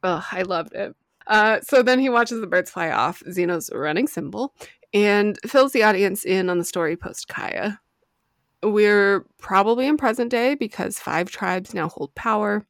Oh, 0.04 0.26
I 0.32 0.41
loved 0.44 0.74
it. 0.74 0.96
Uh, 1.28 1.60
so 1.62 1.84
then 1.84 2.00
he 2.00 2.10
watches 2.10 2.42
the 2.42 2.48
birds 2.48 2.70
fly 2.72 2.92
off, 2.92 3.24
Zeno's 3.32 3.70
running 3.74 4.08
symbol, 4.08 4.54
and 4.94 5.38
fills 5.46 5.72
the 5.72 5.84
audience 5.84 6.26
in 6.26 6.50
on 6.50 6.58
the 6.58 6.66
story 6.66 6.98
post 6.98 7.28
Kaya. 7.28 7.80
We're 8.64 9.26
probably 9.40 9.88
in 9.88 9.98
present 9.98 10.30
day 10.30 10.56
because 10.56 11.00
five 11.00 11.32
tribes 11.32 11.74
now 11.74 11.90
hold 11.90 12.14
power. 12.16 12.66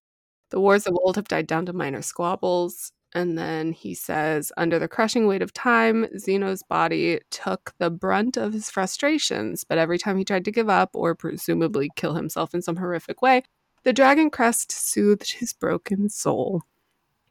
The 0.50 0.60
wars 0.60 0.88
of 0.88 0.96
old 1.02 1.16
have 1.18 1.28
died 1.28 1.48
down 1.48 1.66
to 1.66 1.74
minor 1.74 2.02
squabbles. 2.02 2.92
And 3.14 3.38
then 3.38 3.74
he 3.74 3.94
says, 3.94 4.54
under 4.56 4.80
the 4.80 4.88
crushing 4.88 5.28
weight 5.28 5.42
of 5.42 5.52
time, 5.52 6.08
Zeno's 6.18 6.64
body 6.64 7.20
took 7.30 7.74
the 7.78 7.90
brunt 7.90 8.38
of 8.38 8.54
his 8.54 8.70
frustrations, 8.70 9.66
but 9.66 9.78
every 9.78 9.98
time 9.98 10.18
he 10.18 10.24
tried 10.24 10.46
to 10.46 10.52
give 10.52 10.70
up 10.70 10.92
or 10.94 11.14
presumably 11.14 11.90
kill 11.98 12.14
himself 12.14 12.54
in 12.54 12.62
some 12.62 12.78
horrific 12.78 13.22
way, 13.22 13.44
the 13.84 13.92
dragon 13.92 14.30
crest 14.30 14.72
soothed 14.72 15.34
his 15.34 15.52
broken 15.52 16.08
soul. 16.08 16.64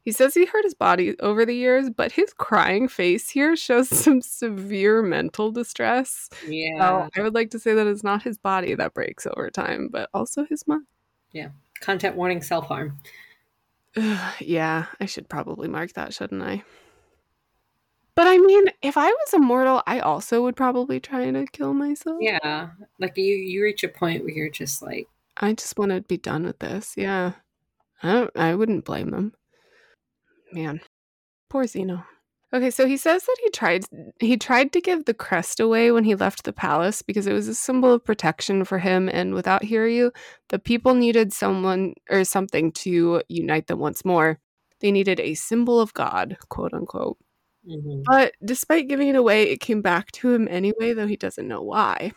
He 0.03 0.11
says 0.11 0.33
he 0.33 0.45
hurt 0.45 0.63
his 0.63 0.73
body 0.73 1.15
over 1.19 1.45
the 1.45 1.55
years, 1.55 1.89
but 1.89 2.11
his 2.11 2.33
crying 2.33 2.87
face 2.87 3.29
here 3.29 3.55
shows 3.55 3.89
some 3.97 4.21
severe 4.21 5.01
mental 5.01 5.51
distress. 5.51 6.29
Yeah. 6.47 6.77
So 6.79 7.09
I 7.15 7.23
would 7.23 7.35
like 7.35 7.51
to 7.51 7.59
say 7.59 7.73
that 7.73 7.87
it's 7.87 8.03
not 8.03 8.23
his 8.23 8.37
body 8.37 8.73
that 8.75 8.93
breaks 8.93 9.27
over 9.27 9.49
time, 9.49 9.89
but 9.91 10.09
also 10.13 10.45
his 10.45 10.67
mind. 10.67 10.85
Yeah. 11.31 11.49
Content 11.79 12.15
warning 12.15 12.41
self 12.41 12.65
harm. 12.65 12.99
yeah, 14.39 14.85
I 14.99 15.05
should 15.05 15.29
probably 15.29 15.67
mark 15.67 15.93
that, 15.93 16.13
shouldn't 16.13 16.41
I? 16.41 16.63
But 18.15 18.27
I 18.27 18.37
mean, 18.37 18.65
if 18.81 18.97
I 18.97 19.07
was 19.07 19.33
immortal, 19.33 19.81
I 19.87 19.99
also 19.99 20.43
would 20.43 20.55
probably 20.55 20.99
try 20.99 21.31
to 21.31 21.45
kill 21.51 21.73
myself. 21.73 22.17
Yeah. 22.19 22.71
Like 22.99 23.17
you 23.17 23.35
you 23.35 23.63
reach 23.63 23.83
a 23.83 23.87
point 23.87 24.23
where 24.23 24.33
you're 24.33 24.49
just 24.49 24.81
like 24.81 25.07
I 25.37 25.53
just 25.53 25.77
want 25.77 25.91
to 25.91 26.01
be 26.01 26.17
done 26.17 26.43
with 26.43 26.59
this. 26.59 26.93
Yeah. 26.97 27.33
I 28.03 28.11
don't, 28.11 28.37
I 28.37 28.55
wouldn't 28.55 28.85
blame 28.85 29.11
them. 29.11 29.33
Man, 30.51 30.81
poor 31.49 31.65
Zeno. 31.67 32.05
Okay, 32.53 32.69
so 32.69 32.85
he 32.85 32.97
says 32.97 33.23
that 33.23 33.37
he 33.41 33.49
tried 33.49 33.85
he 34.19 34.35
tried 34.35 34.73
to 34.73 34.81
give 34.81 35.05
the 35.05 35.13
crest 35.13 35.61
away 35.61 35.91
when 35.91 36.03
he 36.03 36.15
left 36.15 36.43
the 36.43 36.51
palace 36.51 37.01
because 37.01 37.25
it 37.25 37.33
was 37.33 37.47
a 37.47 37.55
symbol 37.55 37.93
of 37.93 38.03
protection 38.03 38.65
for 38.65 38.77
him 38.77 39.07
and 39.07 39.33
without 39.33 39.63
Hiryu, 39.63 40.11
the 40.49 40.59
people 40.59 40.93
needed 40.93 41.31
someone 41.31 41.93
or 42.09 42.25
something 42.25 42.73
to 42.73 43.21
unite 43.29 43.67
them 43.67 43.79
once 43.79 44.03
more. 44.03 44.37
They 44.81 44.91
needed 44.91 45.19
a 45.21 45.35
symbol 45.35 45.79
of 45.79 45.93
God, 45.93 46.37
quote 46.49 46.73
unquote. 46.73 47.17
Mm-hmm. 47.65 48.01
But 48.05 48.33
despite 48.43 48.89
giving 48.89 49.07
it 49.07 49.15
away, 49.15 49.43
it 49.43 49.61
came 49.61 49.81
back 49.81 50.11
to 50.13 50.33
him 50.33 50.47
anyway, 50.49 50.93
though 50.93 51.07
he 51.07 51.15
doesn't 51.15 51.47
know 51.47 51.61
why. 51.61 52.11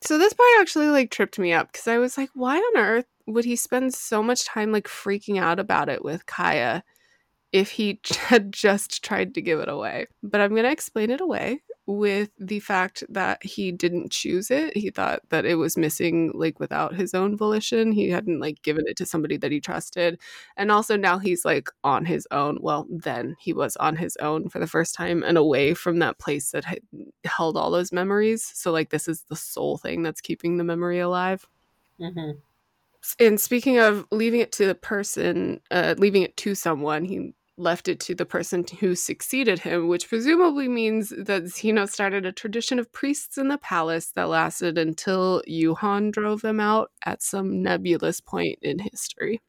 So 0.00 0.16
this 0.16 0.32
part 0.32 0.48
actually 0.60 0.88
like 0.88 1.10
tripped 1.10 1.38
me 1.38 1.52
up 1.52 1.72
because 1.72 1.88
I 1.88 1.98
was 1.98 2.16
like, 2.16 2.30
why 2.34 2.56
on 2.56 2.76
earth 2.78 3.06
would 3.26 3.44
he 3.44 3.56
spend 3.56 3.92
so 3.92 4.22
much 4.22 4.46
time 4.46 4.72
like 4.72 4.88
freaking 4.88 5.38
out 5.38 5.60
about 5.60 5.88
it 5.90 6.02
with 6.04 6.24
Kaya? 6.26 6.82
If 7.52 7.70
he 7.70 8.00
had 8.26 8.52
just 8.52 9.04
tried 9.04 9.34
to 9.34 9.42
give 9.42 9.60
it 9.60 9.68
away. 9.68 10.06
But 10.22 10.40
I'm 10.40 10.50
going 10.50 10.64
to 10.64 10.72
explain 10.72 11.10
it 11.10 11.20
away 11.20 11.60
with 11.86 12.30
the 12.38 12.60
fact 12.60 13.02
that 13.08 13.44
he 13.44 13.72
didn't 13.72 14.12
choose 14.12 14.50
it. 14.50 14.76
He 14.76 14.90
thought 14.90 15.20
that 15.30 15.44
it 15.44 15.56
was 15.56 15.76
missing 15.76 16.30
like 16.32 16.60
without 16.60 16.94
his 16.94 17.12
own 17.12 17.36
volition. 17.36 17.90
He 17.90 18.08
hadn't 18.08 18.38
like 18.38 18.62
given 18.62 18.84
it 18.86 18.96
to 18.98 19.06
somebody 19.06 19.36
that 19.38 19.50
he 19.50 19.60
trusted. 19.60 20.20
And 20.56 20.70
also 20.70 20.96
now 20.96 21.18
he's 21.18 21.44
like 21.44 21.68
on 21.82 22.04
his 22.04 22.26
own. 22.30 22.58
Well, 22.60 22.86
then 22.88 23.36
he 23.40 23.52
was 23.52 23.76
on 23.76 23.96
his 23.96 24.16
own 24.18 24.48
for 24.48 24.60
the 24.60 24.66
first 24.66 24.94
time 24.94 25.24
and 25.24 25.36
away 25.36 25.74
from 25.74 25.98
that 25.98 26.18
place 26.18 26.52
that 26.52 26.64
had 26.64 26.80
held 27.24 27.56
all 27.56 27.70
those 27.70 27.92
memories. 27.92 28.48
So 28.54 28.70
like 28.70 28.90
this 28.90 29.08
is 29.08 29.24
the 29.28 29.36
sole 29.36 29.76
thing 29.76 30.02
that's 30.02 30.20
keeping 30.20 30.56
the 30.56 30.64
memory 30.64 31.00
alive. 31.00 31.48
Mm-hmm. 32.00 32.38
And 33.18 33.40
speaking 33.40 33.78
of 33.78 34.06
leaving 34.12 34.40
it 34.40 34.52
to 34.52 34.66
the 34.66 34.76
person, 34.76 35.60
uh, 35.72 35.96
leaving 35.98 36.22
it 36.22 36.36
to 36.38 36.54
someone, 36.54 37.04
he 37.04 37.34
left 37.56 37.88
it 37.88 38.00
to 38.00 38.14
the 38.14 38.24
person 38.24 38.64
who 38.80 38.94
succeeded 38.94 39.60
him, 39.60 39.88
which 39.88 40.08
presumably 40.08 40.68
means 40.68 41.12
that 41.16 41.48
Zeno 41.48 41.86
started 41.86 42.24
a 42.24 42.32
tradition 42.32 42.78
of 42.78 42.92
priests 42.92 43.36
in 43.36 43.48
the 43.48 43.58
palace 43.58 44.12
that 44.14 44.28
lasted 44.28 44.78
until 44.78 45.42
Yuhan 45.48 46.12
drove 46.12 46.42
them 46.42 46.60
out 46.60 46.90
at 47.04 47.22
some 47.22 47.62
nebulous 47.62 48.20
point 48.20 48.58
in 48.62 48.78
history. 48.78 49.40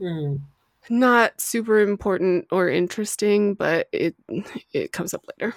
Mm. 0.00 0.40
Not 0.88 1.40
super 1.40 1.80
important 1.80 2.46
or 2.50 2.68
interesting, 2.68 3.54
but 3.54 3.88
it 3.92 4.16
it 4.72 4.92
comes 4.92 5.12
up 5.12 5.24
later. 5.28 5.54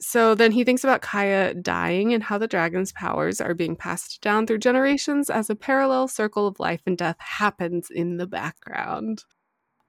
So 0.00 0.34
then 0.34 0.50
he 0.50 0.64
thinks 0.64 0.82
about 0.82 1.02
Kaya 1.02 1.54
dying 1.54 2.12
and 2.12 2.24
how 2.24 2.36
the 2.36 2.48
dragon's 2.48 2.90
powers 2.92 3.40
are 3.40 3.54
being 3.54 3.76
passed 3.76 4.20
down 4.20 4.46
through 4.46 4.58
generations 4.58 5.30
as 5.30 5.48
a 5.48 5.54
parallel 5.54 6.08
circle 6.08 6.48
of 6.48 6.58
life 6.58 6.80
and 6.86 6.98
death 6.98 7.18
happens 7.20 7.88
in 7.88 8.16
the 8.16 8.26
background. 8.26 9.22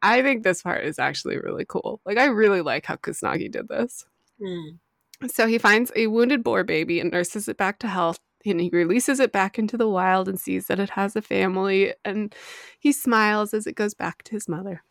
I 0.04 0.22
think 0.22 0.44
this 0.44 0.62
part 0.62 0.84
is 0.84 1.00
actually 1.00 1.38
really 1.38 1.66
cool. 1.66 2.02
Like, 2.06 2.18
I 2.18 2.26
really 2.26 2.62
like 2.62 2.86
how 2.86 2.98
Kusanagi 2.98 3.50
did 3.50 3.70
this. 3.70 4.06
Mm. 4.40 4.78
So 5.30 5.48
he 5.48 5.58
finds 5.58 5.94
a 5.96 6.08
wounded 6.08 6.44
boar 6.44 6.66
baby 6.66 7.00
and 7.00 7.10
nurses 7.10 7.48
it 7.48 7.58
back 7.58 7.80
to 7.80 7.88
health. 7.88 8.20
And 8.46 8.60
he 8.60 8.70
releases 8.74 9.22
it 9.22 9.32
back 9.32 9.58
into 9.58 9.78
the 9.78 9.88
wild 9.88 10.28
and 10.28 10.38
sees 10.38 10.68
that 10.68 10.80
it 10.80 10.90
has 10.92 11.16
a 11.16 11.22
family. 11.22 11.94
And 12.04 12.36
he 12.78 12.92
smiles 12.92 13.54
as 13.54 13.66
it 13.66 13.76
goes 13.76 13.94
back 13.94 14.24
to 14.24 14.32
his 14.32 14.48
mother. 14.48 14.84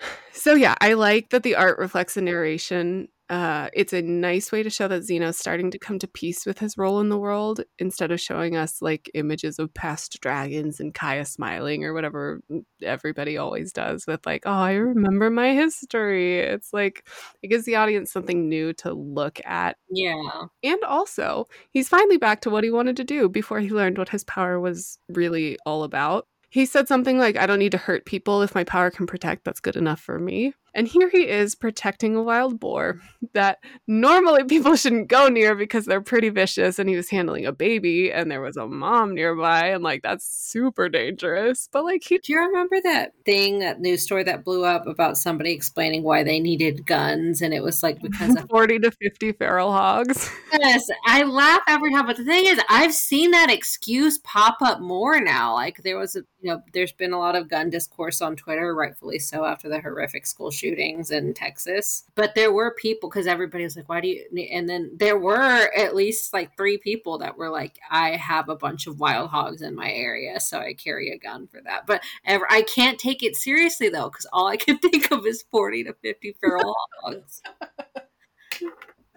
So, 0.30 0.54
yeah, 0.54 0.76
I 0.80 0.92
like 0.92 1.30
that 1.30 1.42
the 1.42 1.56
art 1.56 1.80
reflects 1.80 2.14
the 2.14 2.22
narration 2.22 3.08
uh, 3.28 3.68
it's 3.74 3.92
a 3.92 4.00
nice 4.00 4.50
way 4.50 4.62
to 4.62 4.70
show 4.70 4.88
that 4.88 5.04
Zeno's 5.04 5.36
starting 5.36 5.70
to 5.70 5.78
come 5.78 5.98
to 5.98 6.08
peace 6.08 6.46
with 6.46 6.58
his 6.58 6.78
role 6.78 7.00
in 7.00 7.10
the 7.10 7.18
world 7.18 7.62
instead 7.78 8.10
of 8.10 8.20
showing 8.20 8.56
us 8.56 8.80
like 8.80 9.10
images 9.12 9.58
of 9.58 9.72
past 9.74 10.18
dragons 10.20 10.80
and 10.80 10.94
Kaya 10.94 11.26
smiling 11.26 11.84
or 11.84 11.92
whatever 11.92 12.40
everybody 12.82 13.36
always 13.36 13.72
does 13.72 14.06
with 14.06 14.24
like, 14.24 14.44
oh, 14.46 14.50
I 14.50 14.72
remember 14.74 15.28
my 15.28 15.52
history. 15.52 16.38
It's 16.40 16.72
like 16.72 17.06
it 17.42 17.48
gives 17.48 17.66
the 17.66 17.76
audience 17.76 18.10
something 18.10 18.48
new 18.48 18.72
to 18.74 18.94
look 18.94 19.40
at. 19.44 19.76
Yeah. 19.90 20.46
And 20.62 20.82
also, 20.84 21.48
he's 21.70 21.88
finally 21.88 22.16
back 22.18 22.40
to 22.42 22.50
what 22.50 22.64
he 22.64 22.70
wanted 22.70 22.96
to 22.96 23.04
do 23.04 23.28
before 23.28 23.60
he 23.60 23.68
learned 23.68 23.98
what 23.98 24.08
his 24.08 24.24
power 24.24 24.58
was 24.58 24.98
really 25.08 25.58
all 25.66 25.84
about. 25.84 26.26
He 26.50 26.64
said 26.64 26.88
something 26.88 27.18
like, 27.18 27.36
I 27.36 27.46
don't 27.46 27.58
need 27.58 27.72
to 27.72 27.78
hurt 27.78 28.06
people. 28.06 28.40
If 28.40 28.54
my 28.54 28.64
power 28.64 28.90
can 28.90 29.06
protect, 29.06 29.44
that's 29.44 29.60
good 29.60 29.76
enough 29.76 30.00
for 30.00 30.18
me. 30.18 30.54
And 30.74 30.86
here 30.86 31.08
he 31.08 31.28
is 31.28 31.54
protecting 31.54 32.14
a 32.14 32.22
wild 32.22 32.60
boar 32.60 33.00
that 33.32 33.58
normally 33.86 34.44
people 34.44 34.76
shouldn't 34.76 35.08
go 35.08 35.28
near 35.28 35.54
because 35.54 35.86
they're 35.86 36.00
pretty 36.00 36.28
vicious. 36.28 36.78
And 36.78 36.88
he 36.88 36.96
was 36.96 37.10
handling 37.10 37.46
a 37.46 37.52
baby, 37.52 38.12
and 38.12 38.30
there 38.30 38.40
was 38.40 38.56
a 38.56 38.66
mom 38.66 39.14
nearby, 39.14 39.68
and 39.68 39.82
like 39.82 40.02
that's 40.02 40.26
super 40.26 40.88
dangerous. 40.88 41.68
But 41.72 41.84
like, 41.84 42.02
he. 42.04 42.18
Do 42.18 42.32
you 42.32 42.40
remember 42.40 42.76
that 42.82 43.12
thing, 43.24 43.60
that 43.60 43.80
news 43.80 44.02
story 44.02 44.24
that 44.24 44.44
blew 44.44 44.64
up 44.64 44.86
about 44.86 45.16
somebody 45.16 45.52
explaining 45.52 46.02
why 46.02 46.22
they 46.22 46.40
needed 46.40 46.86
guns? 46.86 47.40
And 47.42 47.54
it 47.54 47.62
was 47.62 47.82
like 47.82 48.00
because 48.02 48.36
of 48.36 48.48
40 48.50 48.80
to 48.80 48.90
50 48.90 49.32
feral 49.32 49.72
hogs. 49.72 50.30
Yes, 50.60 50.88
I 51.06 51.22
laugh 51.22 51.60
every 51.68 51.92
time. 51.92 52.06
But 52.06 52.16
the 52.16 52.24
thing 52.24 52.46
is, 52.46 52.58
I've 52.68 52.94
seen 52.94 53.30
that 53.30 53.50
excuse 53.50 54.18
pop 54.18 54.56
up 54.60 54.80
more 54.80 55.20
now. 55.20 55.54
Like 55.54 55.82
there 55.84 55.96
was 55.96 56.16
a, 56.16 56.20
you 56.40 56.50
know, 56.50 56.62
there's 56.72 56.90
been 56.90 57.12
a 57.12 57.18
lot 57.18 57.36
of 57.36 57.48
gun 57.48 57.70
discourse 57.70 58.20
on 58.20 58.34
Twitter, 58.34 58.74
rightfully 58.74 59.18
so, 59.18 59.44
after 59.44 59.68
the 59.68 59.80
horrific 59.80 60.26
school 60.26 60.50
shooting 60.50 60.67
shootings 60.68 61.10
in 61.10 61.34
Texas. 61.34 62.04
But 62.14 62.34
there 62.34 62.52
were 62.52 62.74
people 62.74 63.08
because 63.08 63.26
everybody 63.26 63.64
was 63.64 63.76
like, 63.76 63.88
"Why 63.88 64.00
do 64.00 64.08
you?" 64.08 64.24
And 64.50 64.68
then 64.68 64.92
there 64.96 65.18
were 65.18 65.70
at 65.76 65.94
least 65.94 66.32
like 66.32 66.56
three 66.56 66.78
people 66.78 67.18
that 67.18 67.36
were 67.36 67.50
like, 67.50 67.78
"I 67.90 68.16
have 68.16 68.48
a 68.48 68.56
bunch 68.56 68.86
of 68.86 69.00
wild 69.00 69.30
hogs 69.30 69.62
in 69.62 69.74
my 69.74 69.90
area, 69.90 70.40
so 70.40 70.58
I 70.58 70.74
carry 70.74 71.10
a 71.10 71.18
gun 71.18 71.46
for 71.46 71.60
that." 71.62 71.86
But 71.86 72.02
ever, 72.24 72.46
I 72.50 72.62
can't 72.62 72.98
take 72.98 73.22
it 73.22 73.36
seriously 73.36 73.88
though 73.88 74.10
because 74.10 74.26
all 74.32 74.46
I 74.46 74.56
can 74.56 74.78
think 74.90 75.10
of 75.10 75.26
is 75.26 75.44
forty 75.50 75.84
to 75.84 75.94
fifty 75.94 76.36
feral 76.40 76.74
hogs. 77.02 77.42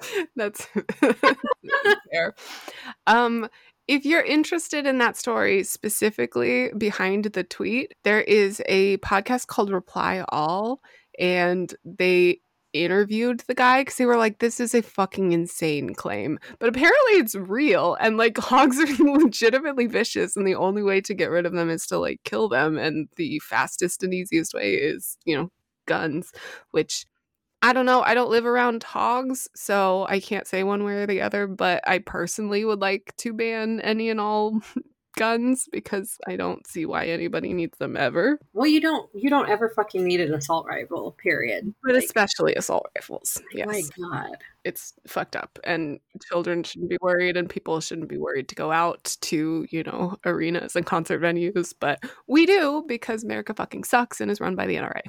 That's 0.36 0.68
fair. 2.12 2.34
Um, 3.08 3.48
if 3.88 4.06
you're 4.06 4.24
interested 4.24 4.86
in 4.86 5.00
that 5.00 5.18
story 5.18 5.64
specifically 5.64 6.72
behind 6.78 7.26
the 7.26 7.44
tweet, 7.44 7.94
there 8.04 8.22
is 8.22 8.62
a 8.68 8.98
podcast 8.98 9.48
called 9.48 9.72
Reply 9.72 10.24
All 10.30 10.82
and 11.22 11.74
they 11.86 12.42
interviewed 12.74 13.42
the 13.42 13.54
guy 13.54 13.82
because 13.82 13.98
they 13.98 14.06
were 14.06 14.18
like, 14.18 14.40
this 14.40 14.60
is 14.60 14.74
a 14.74 14.82
fucking 14.82 15.32
insane 15.32 15.94
claim. 15.94 16.40
But 16.60 16.70
apparently 16.70 17.14
it's 17.14 17.36
real. 17.36 17.96
And 18.00 18.18
like 18.18 18.38
hogs 18.40 18.80
are 18.80 19.04
legitimately 19.04 19.88
vicious. 19.88 20.36
And 20.36 20.48
the 20.48 20.56
only 20.56 20.84
way 20.84 21.00
to 21.02 21.14
get 21.14 21.30
rid 21.30 21.46
of 21.46 21.54
them 21.54 21.70
is 21.70 21.86
to 21.88 22.00
like 22.00 22.22
kill 22.24 22.50
them. 22.50 22.78
And 22.78 23.08
the 23.18 23.40
fastest 23.40 24.04
and 24.04 24.14
easiest 24.14 24.54
way 24.54 24.74
is, 24.74 25.18
you 25.26 25.38
know, 25.38 25.52
guns, 25.86 26.32
which 26.72 27.06
I 27.62 27.74
don't 27.74 27.86
know. 27.86 28.02
I 28.02 28.16
don't 28.16 28.32
live 28.32 28.48
around 28.48 28.82
hogs, 28.82 29.48
so 29.56 30.08
I 30.10 30.20
can't 30.20 30.48
say 30.48 30.64
one 30.64 30.84
way 30.84 30.94
or 30.94 31.06
the 31.06 31.22
other, 31.22 31.46
but 31.46 31.88
I 31.88 32.00
personally 32.00 32.66
would 32.66 32.80
like 32.80 33.14
to 33.18 33.34
ban 33.34 33.80
any 33.82 34.10
and 34.10 34.20
all 34.20 34.62
guns 35.16 35.68
because 35.72 36.18
I 36.28 36.36
don't 36.36 36.66
see 36.68 36.86
why 36.86 37.06
anybody 37.06 37.54
needs 37.54 37.78
them 37.78 37.98
ever. 37.98 38.40
Well, 38.54 38.68
you 38.68 38.82
don't 38.82 39.10
you 39.14 39.30
don't 39.30 39.50
ever 39.50 39.70
fucking 39.70 40.04
need 40.04 40.22
an 40.22 40.34
assault 40.34 40.66
rifle, 40.68 41.16
period. 41.22 41.74
But 41.84 41.96
like, 41.96 42.04
especially 42.04 42.56
assault 42.56 42.88
rifles. 42.96 43.42
Yes. 43.54 43.68
My 43.68 43.82
god. 44.10 44.38
It's 44.64 44.94
fucked 45.08 45.36
up 45.36 45.58
and 45.64 46.00
children 46.30 46.64
shouldn't 46.64 46.90
be 46.90 46.98
worried 47.02 47.36
and 47.38 47.50
people 47.50 47.80
shouldn't 47.80 48.10
be 48.10 48.18
worried 48.18 48.48
to 48.50 48.56
go 48.56 48.72
out 48.72 49.18
to, 49.22 49.66
you 49.70 49.84
know, 49.84 50.18
arenas 50.26 50.76
and 50.76 50.86
concert 50.86 51.22
venues, 51.22 51.74
but 51.80 52.00
we 52.28 52.46
do 52.46 52.84
because 52.88 53.24
America 53.24 53.54
fucking 53.54 53.84
sucks 53.84 54.22
and 54.22 54.30
is 54.30 54.40
run 54.40 54.56
by 54.56 54.68
the 54.68 54.76
NRA. 54.76 55.02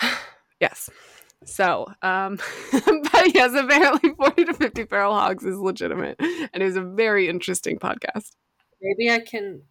yes. 0.60 0.90
So, 1.44 1.86
um, 2.02 2.38
but 2.72 3.34
yes, 3.34 3.52
apparently 3.54 4.10
40 4.14 4.44
to 4.46 4.54
50 4.54 4.84
feral 4.86 5.14
hogs 5.14 5.44
is 5.44 5.58
legitimate 5.58 6.16
and 6.20 6.62
it 6.62 6.64
was 6.64 6.76
a 6.76 6.82
very 6.82 7.28
interesting 7.28 7.78
podcast. 7.78 8.30
Maybe 8.82 9.10
I 9.10 9.20
can. 9.20 9.62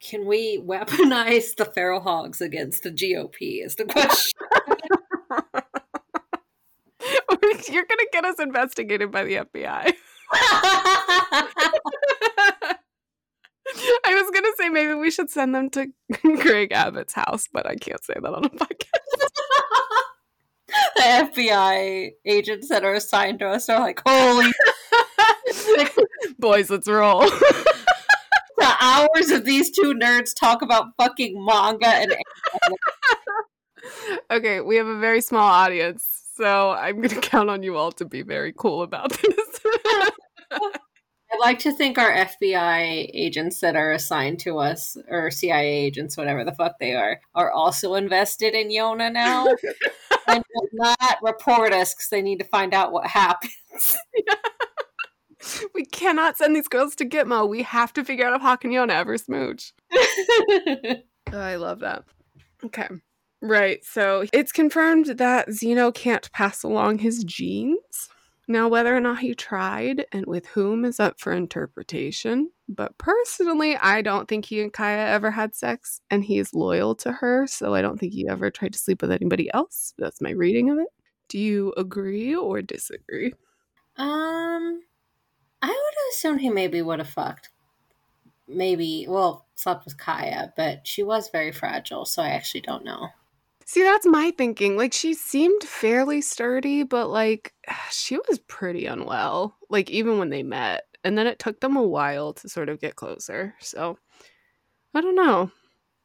Can 0.00 0.26
we 0.26 0.58
weaponize 0.58 1.56
the 1.56 1.66
feral 1.66 2.00
hogs 2.00 2.40
against 2.40 2.84
the 2.84 2.90
GOP? 2.90 3.64
Is 3.64 3.74
the 3.74 3.84
question. 3.84 4.40
You're 7.70 7.84
gonna 7.84 8.06
get 8.12 8.24
us 8.24 8.38
investigated 8.38 9.10
by 9.10 9.24
the 9.24 9.34
FBI. 9.36 9.92
I 10.32 11.48
was 14.08 14.30
gonna 14.32 14.48
say 14.58 14.68
maybe 14.68 14.94
we 14.94 15.10
should 15.10 15.30
send 15.30 15.52
them 15.54 15.70
to 15.70 15.86
Greg 16.22 16.72
Abbott's 16.72 17.14
house, 17.14 17.48
but 17.52 17.66
I 17.66 17.76
can't 17.76 18.04
say 18.04 18.14
that 18.14 18.24
on 18.24 18.44
a 18.44 18.50
podcast. 18.50 18.84
the 20.96 21.02
FBI 21.02 22.10
agents 22.24 22.68
that 22.68 22.84
are 22.84 22.94
assigned 22.94 23.40
to 23.40 23.48
us 23.48 23.68
are 23.68 23.80
like, 23.80 24.00
holy 24.06 24.52
boys, 26.38 26.70
let's 26.70 26.86
roll 26.88 27.28
the 28.70 28.84
hours 28.84 29.30
of 29.30 29.44
these 29.44 29.70
two 29.70 29.94
nerds 29.94 30.34
talk 30.34 30.62
about 30.62 30.94
fucking 30.96 31.44
manga 31.44 31.88
and 31.88 32.14
okay 34.30 34.60
we 34.60 34.76
have 34.76 34.86
a 34.86 34.98
very 34.98 35.20
small 35.20 35.48
audience 35.48 36.22
so 36.36 36.70
i'm 36.70 36.96
going 36.96 37.08
to 37.20 37.20
count 37.20 37.50
on 37.50 37.62
you 37.62 37.76
all 37.76 37.90
to 37.90 38.04
be 38.04 38.22
very 38.22 38.52
cool 38.56 38.82
about 38.82 39.10
this. 39.10 39.60
I'd 41.32 41.38
like 41.38 41.60
to 41.60 41.72
think 41.72 41.96
our 41.96 42.12
fbi 42.12 43.10
agents 43.12 43.60
that 43.60 43.76
are 43.76 43.92
assigned 43.92 44.40
to 44.40 44.58
us 44.58 44.96
or 45.08 45.30
cia 45.30 45.84
agents 45.84 46.16
whatever 46.16 46.44
the 46.44 46.52
fuck 46.52 46.74
they 46.78 46.94
are 46.94 47.20
are 47.34 47.50
also 47.50 47.94
invested 47.94 48.54
in 48.54 48.68
yona 48.68 49.12
now. 49.12 49.46
And 50.26 50.44
will 50.54 50.68
not 50.72 51.18
report 51.22 51.72
us 51.72 51.94
because 51.94 52.08
they 52.08 52.22
need 52.22 52.38
to 52.38 52.44
find 52.44 52.74
out 52.74 52.92
what 52.92 53.06
happens. 53.06 53.96
yeah 54.14 54.34
we 55.74 55.84
cannot 55.84 56.36
send 56.36 56.54
these 56.54 56.68
girls 56.68 56.94
to 56.96 57.04
Gitmo. 57.04 57.48
We 57.48 57.62
have 57.62 57.92
to 57.94 58.04
figure 58.04 58.26
out 58.26 58.36
if 58.36 58.42
Hak 58.42 58.64
and 58.64 58.72
Yona 58.72 58.92
ever 58.92 59.18
smooch. 59.18 59.72
oh, 59.92 60.96
I 61.32 61.56
love 61.56 61.80
that. 61.80 62.04
Okay. 62.64 62.88
Right. 63.42 63.84
So 63.84 64.26
it's 64.32 64.52
confirmed 64.52 65.06
that 65.06 65.50
Zeno 65.50 65.92
can't 65.92 66.30
pass 66.32 66.62
along 66.62 66.98
his 66.98 67.24
genes. 67.24 68.08
Now, 68.50 68.68
whether 68.68 68.94
or 68.94 69.00
not 69.00 69.20
he 69.20 69.32
tried 69.32 70.06
and 70.10 70.26
with 70.26 70.44
whom 70.46 70.84
is 70.84 70.98
up 70.98 71.20
for 71.20 71.32
interpretation. 71.32 72.50
But 72.68 72.98
personally, 72.98 73.76
I 73.76 74.02
don't 74.02 74.28
think 74.28 74.44
he 74.44 74.60
and 74.60 74.72
Kaya 74.72 75.06
ever 75.06 75.30
had 75.30 75.54
sex, 75.54 76.00
and 76.10 76.24
he 76.24 76.38
is 76.38 76.52
loyal 76.52 76.96
to 76.96 77.12
her, 77.12 77.46
so 77.46 77.74
I 77.74 77.80
don't 77.80 77.98
think 77.98 78.12
he 78.12 78.26
ever 78.28 78.50
tried 78.50 78.72
to 78.72 78.78
sleep 78.78 79.02
with 79.02 79.12
anybody 79.12 79.48
else. 79.54 79.94
That's 79.98 80.20
my 80.20 80.32
reading 80.32 80.68
of 80.68 80.78
it. 80.78 80.88
Do 81.28 81.38
you 81.38 81.72
agree 81.76 82.34
or 82.34 82.60
disagree? 82.60 83.34
Um, 83.96 84.80
I 85.62 85.68
would 85.68 86.12
assume 86.12 86.38
he 86.38 86.50
maybe 86.50 86.82
would 86.82 86.98
have 86.98 87.08
fucked. 87.08 87.50
Maybe, 88.48 89.06
well, 89.08 89.46
slept 89.54 89.84
with 89.84 89.98
Kaya, 89.98 90.52
but 90.56 90.86
she 90.86 91.02
was 91.02 91.30
very 91.30 91.52
fragile, 91.52 92.04
so 92.04 92.22
I 92.22 92.30
actually 92.30 92.62
don't 92.62 92.84
know. 92.84 93.08
See, 93.64 93.82
that's 93.82 94.06
my 94.06 94.32
thinking. 94.36 94.76
Like, 94.76 94.92
she 94.92 95.14
seemed 95.14 95.62
fairly 95.62 96.20
sturdy, 96.20 96.82
but 96.82 97.08
like, 97.08 97.54
she 97.90 98.16
was 98.28 98.40
pretty 98.48 98.86
unwell, 98.86 99.56
like, 99.68 99.90
even 99.90 100.18
when 100.18 100.30
they 100.30 100.42
met. 100.42 100.82
And 101.04 101.16
then 101.16 101.26
it 101.26 101.38
took 101.38 101.60
them 101.60 101.76
a 101.76 101.82
while 101.82 102.34
to 102.34 102.48
sort 102.48 102.68
of 102.68 102.80
get 102.80 102.96
closer. 102.96 103.54
So, 103.60 103.96
I 104.94 105.00
don't 105.00 105.14
know. 105.14 105.50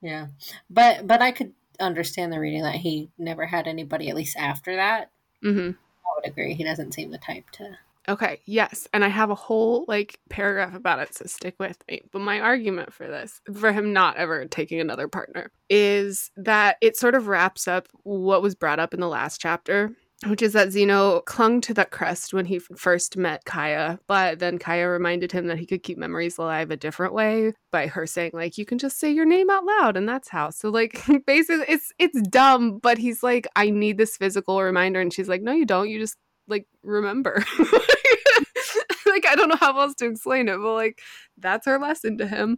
Yeah. 0.01 0.27
But, 0.69 1.07
but 1.07 1.21
I 1.21 1.31
could 1.31 1.53
understand 1.79 2.31
the 2.31 2.39
reading 2.39 2.61
that 2.61 2.75
he 2.75 3.09
never 3.17 3.45
had 3.45 3.67
anybody, 3.67 4.09
at 4.09 4.15
least 4.15 4.37
after 4.37 4.75
that. 4.75 5.11
Mm-hmm. 5.43 5.71
I 5.71 6.09
would 6.15 6.29
agree. 6.29 6.53
He 6.53 6.63
doesn't 6.63 6.93
seem 6.93 7.11
the 7.11 7.17
type 7.17 7.49
to 7.53 7.77
Okay, 8.07 8.41
yes. 8.45 8.87
And 8.93 9.03
I 9.03 9.07
have 9.07 9.31
a 9.31 9.35
whole 9.35 9.85
like 9.87 10.19
paragraph 10.29 10.75
about 10.75 10.99
it, 10.99 11.15
so 11.15 11.25
stick 11.25 11.55
with 11.59 11.77
me. 11.87 12.01
But 12.11 12.21
my 12.21 12.39
argument 12.39 12.93
for 12.93 13.07
this, 13.07 13.41
for 13.53 13.71
him 13.71 13.93
not 13.93 14.17
ever 14.17 14.45
taking 14.45 14.79
another 14.79 15.07
partner, 15.07 15.51
is 15.69 16.31
that 16.37 16.77
it 16.81 16.97
sort 16.97 17.15
of 17.15 17.27
wraps 17.27 17.67
up 17.67 17.87
what 18.03 18.41
was 18.41 18.55
brought 18.55 18.79
up 18.79 18.93
in 18.93 18.99
the 18.99 19.07
last 19.07 19.41
chapter, 19.41 19.91
which 20.27 20.41
is 20.41 20.53
that 20.53 20.71
Zeno 20.71 21.21
clung 21.21 21.61
to 21.61 21.73
that 21.73 21.91
crest 21.91 22.33
when 22.33 22.45
he 22.45 22.59
first 22.59 23.17
met 23.17 23.43
Kaya, 23.45 23.99
but 24.07 24.39
then 24.39 24.57
Kaya 24.57 24.87
reminded 24.87 25.31
him 25.31 25.47
that 25.47 25.57
he 25.57 25.65
could 25.65 25.83
keep 25.83 25.97
memories 25.97 26.37
alive 26.37 26.71
a 26.71 26.77
different 26.77 27.13
way 27.13 27.53
by 27.71 27.87
her 27.87 28.07
saying 28.07 28.31
like 28.33 28.57
you 28.57 28.65
can 28.65 28.77
just 28.77 28.99
say 28.99 29.11
your 29.11 29.25
name 29.25 29.49
out 29.49 29.65
loud 29.65 29.97
and 29.97 30.07
that's 30.07 30.29
how. 30.29 30.51
So 30.51 30.69
like 30.69 31.01
basically 31.25 31.65
it's 31.67 31.91
it's 31.99 32.21
dumb, 32.29 32.79
but 32.79 32.97
he's 32.97 33.23
like 33.23 33.47
I 33.55 33.69
need 33.71 33.97
this 33.97 34.15
physical 34.15 34.61
reminder 34.61 35.01
and 35.01 35.13
she's 35.13 35.29
like 35.29 35.41
no 35.41 35.51
you 35.51 35.65
don't, 35.65 35.89
you 35.89 35.99
just 35.99 36.17
like 36.47 36.67
remember. 36.83 37.43
like 39.05 39.25
I 39.27 39.35
don't 39.35 39.49
know 39.49 39.57
how 39.57 39.79
else 39.79 39.95
to 39.95 40.07
explain 40.07 40.49
it, 40.49 40.57
but 40.57 40.73
like 40.73 41.01
that's 41.37 41.65
her 41.65 41.79
lesson 41.79 42.17
to 42.17 42.27
him. 42.27 42.57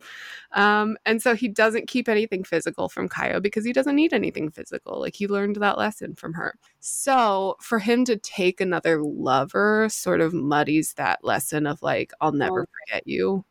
Um, 0.54 0.97
and 1.06 1.21
so 1.21 1.36
he 1.36 1.47
doesn't 1.47 1.88
keep 1.88 2.10
anything 2.10 2.43
physical 2.43 2.89
from 2.89 3.08
Kaya 3.08 3.41
because 3.41 3.65
he 3.65 3.73
doesn't 3.73 3.95
need 3.95 4.13
anything 4.13 4.50
physical. 4.50 5.00
Like 5.00 5.15
he 5.15 5.28
learned 5.28 5.58
that 5.58 5.78
lesson 5.78 6.15
from 6.15 6.34
her. 6.34 6.56
So 6.80 7.56
for 7.62 7.80
him 7.80 8.06
to 8.06 8.17
take 8.17 8.62
another 8.62 9.02
lover 9.04 9.88
sort 9.89 10.21
of 10.21 10.34
muddies 10.34 10.93
that 10.93 11.23
lesson 11.23 11.67
of 11.67 11.82
like, 11.82 12.12
I'll 12.21 12.32
never 12.32 12.67
forget 12.88 13.04
you. 13.06 13.45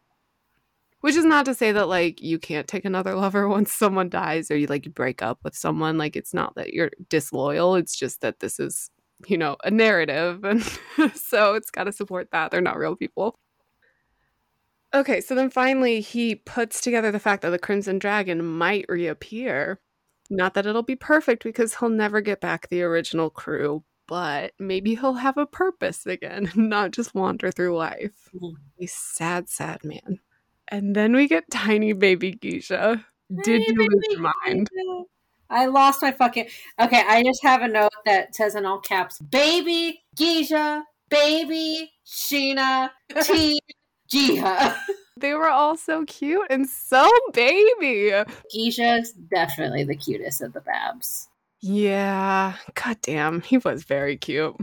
Which 1.00 1.14
is 1.14 1.24
not 1.24 1.44
to 1.44 1.54
say 1.54 1.72
that 1.72 1.88
like 1.88 2.20
you 2.20 2.38
can't 2.38 2.66
take 2.66 2.84
another 2.84 3.14
lover 3.14 3.48
once 3.56 3.72
someone 3.72 4.08
dies 4.08 4.50
or 4.50 4.56
you 4.56 4.66
like 4.66 4.92
break 4.94 5.22
up 5.22 5.38
with 5.44 5.54
someone. 5.56 5.98
Like 5.98 6.16
it's 6.16 6.34
not 6.34 6.54
that 6.56 6.72
you're 6.72 6.90
disloyal. 7.08 7.76
It's 7.76 7.96
just 7.96 8.22
that 8.22 8.40
this 8.40 8.58
is 8.58 8.90
you 9.26 9.38
know, 9.38 9.56
a 9.64 9.70
narrative. 9.70 10.44
And 10.44 10.62
so 11.14 11.54
it's 11.54 11.70
got 11.70 11.84
to 11.84 11.92
support 11.92 12.30
that. 12.32 12.50
They're 12.50 12.60
not 12.60 12.78
real 12.78 12.96
people. 12.96 13.38
Okay, 14.94 15.20
so 15.20 15.34
then 15.34 15.50
finally 15.50 16.00
he 16.00 16.36
puts 16.36 16.80
together 16.80 17.10
the 17.10 17.18
fact 17.18 17.42
that 17.42 17.50
the 17.50 17.58
Crimson 17.58 17.98
Dragon 17.98 18.44
might 18.44 18.86
reappear. 18.88 19.80
Not 20.30 20.54
that 20.54 20.66
it'll 20.66 20.82
be 20.82 20.96
perfect 20.96 21.44
because 21.44 21.76
he'll 21.76 21.88
never 21.88 22.20
get 22.20 22.40
back 22.40 22.68
the 22.68 22.82
original 22.82 23.30
crew, 23.30 23.84
but 24.06 24.52
maybe 24.58 24.94
he'll 24.94 25.14
have 25.14 25.36
a 25.36 25.46
purpose 25.46 26.06
again, 26.06 26.50
not 26.56 26.92
just 26.92 27.14
wander 27.14 27.50
through 27.50 27.76
life. 27.76 28.30
Mm-hmm. 28.34 28.84
A 28.84 28.86
sad, 28.86 29.48
sad 29.48 29.84
man. 29.84 30.20
And 30.68 30.96
then 30.96 31.14
we 31.14 31.28
get 31.28 31.50
tiny 31.50 31.92
baby 31.92 32.32
Kija. 32.32 33.04
Did 33.42 33.62
hey, 33.62 33.66
you 33.68 33.74
lose 33.74 34.04
your 34.10 34.32
mind? 34.44 34.70
I 35.50 35.66
lost 35.66 36.02
my 36.02 36.12
fucking. 36.12 36.48
Okay, 36.80 37.02
I 37.06 37.22
just 37.22 37.42
have 37.42 37.62
a 37.62 37.68
note 37.68 37.92
that 38.04 38.34
says 38.34 38.54
in 38.54 38.66
all 38.66 38.78
caps, 38.78 39.18
"Baby 39.18 40.02
Kija, 40.16 40.82
baby 41.08 41.92
Shin-Ah, 42.04 42.90
T 43.22 43.60
Jae-ha." 44.12 44.84
They 45.18 45.32
were 45.32 45.48
all 45.48 45.76
so 45.76 46.04
cute 46.04 46.46
and 46.50 46.68
so 46.68 47.10
baby. 47.32 48.12
Kija's 48.54 49.12
definitely 49.12 49.84
the 49.84 49.96
cutest 49.96 50.42
of 50.42 50.52
the 50.52 50.60
Babs. 50.60 51.28
Yeah, 51.60 52.54
goddamn, 52.74 53.40
he 53.40 53.58
was 53.58 53.84
very 53.84 54.16
cute. 54.16 54.54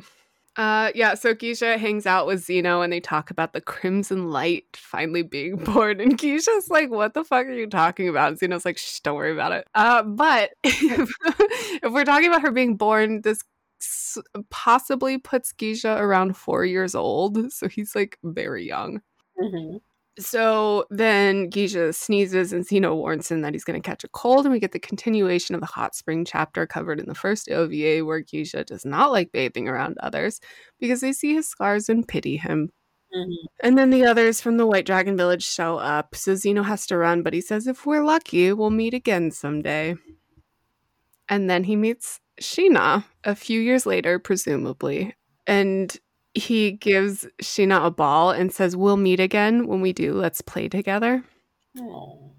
Uh, 0.55 0.91
yeah, 0.93 1.15
so 1.15 1.33
Kija 1.33 1.79
hangs 1.79 2.05
out 2.05 2.27
with 2.27 2.43
Zeno 2.43 2.81
and 2.81 2.93
they 2.93 2.99
talk 2.99 3.31
about 3.31 3.53
the 3.53 3.61
Crimson 3.61 4.29
Light 4.29 4.65
finally 4.75 5.23
being 5.23 5.55
born. 5.63 5.99
And 5.99 6.17
Kija's 6.17 6.69
like, 6.69 6.91
What 6.91 7.13
the 7.13 7.23
fuck 7.23 7.47
are 7.47 7.53
you 7.53 7.67
talking 7.67 8.07
about? 8.07 8.29
And 8.29 8.37
Zeno's 8.37 8.65
like, 8.65 8.77
Shh, 8.77 8.99
don't 8.99 9.15
worry 9.15 9.31
about 9.31 9.51
it. 9.51 9.67
Uh, 9.73 10.03
but 10.03 10.51
if, 10.63 11.09
if 11.81 11.91
we're 11.91 12.05
talking 12.05 12.27
about 12.27 12.43
her 12.43 12.51
being 12.51 12.77
born, 12.77 13.21
this 13.21 13.43
possibly 14.49 15.17
puts 15.17 15.51
Kija 15.51 15.99
around 15.99 16.37
four 16.37 16.65
years 16.65 16.93
old. 16.95 17.51
So 17.51 17.67
he's 17.67 17.95
like 17.95 18.17
very 18.23 18.67
young. 18.67 19.01
Mm-hmm. 19.41 19.77
So 20.19 20.85
then 20.91 21.49
Kija 21.49 21.95
sneezes 21.95 22.53
and 22.53 22.63
Zeno 22.63 22.93
warns 22.93 23.31
him 23.31 23.41
that 23.41 23.53
he's 23.53 23.63
going 23.63 23.81
to 23.81 23.87
catch 23.87 24.03
a 24.03 24.09
cold, 24.09 24.45
and 24.45 24.53
we 24.53 24.59
get 24.59 24.71
the 24.71 24.79
continuation 24.79 25.55
of 25.55 25.61
the 25.61 25.67
hot 25.67 25.95
spring 25.95 26.23
chapter 26.23 26.67
covered 26.67 26.99
in 26.99 27.07
the 27.07 27.15
first 27.15 27.49
OVA 27.49 28.05
where 28.05 28.21
Kija 28.21 28.65
does 28.65 28.85
not 28.85 29.11
like 29.11 29.31
bathing 29.31 29.67
around 29.67 29.97
others 29.99 30.39
because 30.79 31.01
they 31.01 31.13
see 31.13 31.33
his 31.33 31.47
scars 31.47 31.89
and 31.89 32.07
pity 32.07 32.37
him. 32.37 32.69
Mm-hmm. 33.15 33.47
And 33.61 33.77
then 33.77 33.89
the 33.89 34.05
others 34.05 34.39
from 34.39 34.57
the 34.57 34.67
White 34.67 34.85
Dragon 34.85 35.17
Village 35.17 35.45
show 35.45 35.77
up, 35.77 36.15
so 36.15 36.35
Zeno 36.35 36.61
has 36.63 36.85
to 36.87 36.97
run, 36.97 37.23
but 37.23 37.33
he 37.33 37.41
says 37.41 37.65
if 37.65 37.85
we're 37.85 38.03
lucky, 38.03 38.53
we'll 38.53 38.69
meet 38.69 38.93
again 38.93 39.31
someday. 39.31 39.95
And 41.27 41.49
then 41.49 41.63
he 41.63 41.75
meets 41.75 42.19
Shin-Ah 42.39 43.07
a 43.23 43.35
few 43.35 43.59
years 43.59 43.85
later, 43.85 44.19
presumably, 44.19 45.15
and 45.47 45.95
he 46.33 46.71
gives 46.71 47.27
Shin-Ah 47.41 47.85
a 47.85 47.91
ball 47.91 48.31
and 48.31 48.53
says, 48.53 48.75
We'll 48.75 48.97
meet 48.97 49.19
again. 49.19 49.67
When 49.67 49.81
we 49.81 49.93
do, 49.93 50.13
let's 50.13 50.41
play 50.41 50.67
together. 50.67 51.23
Oh. 51.79 52.31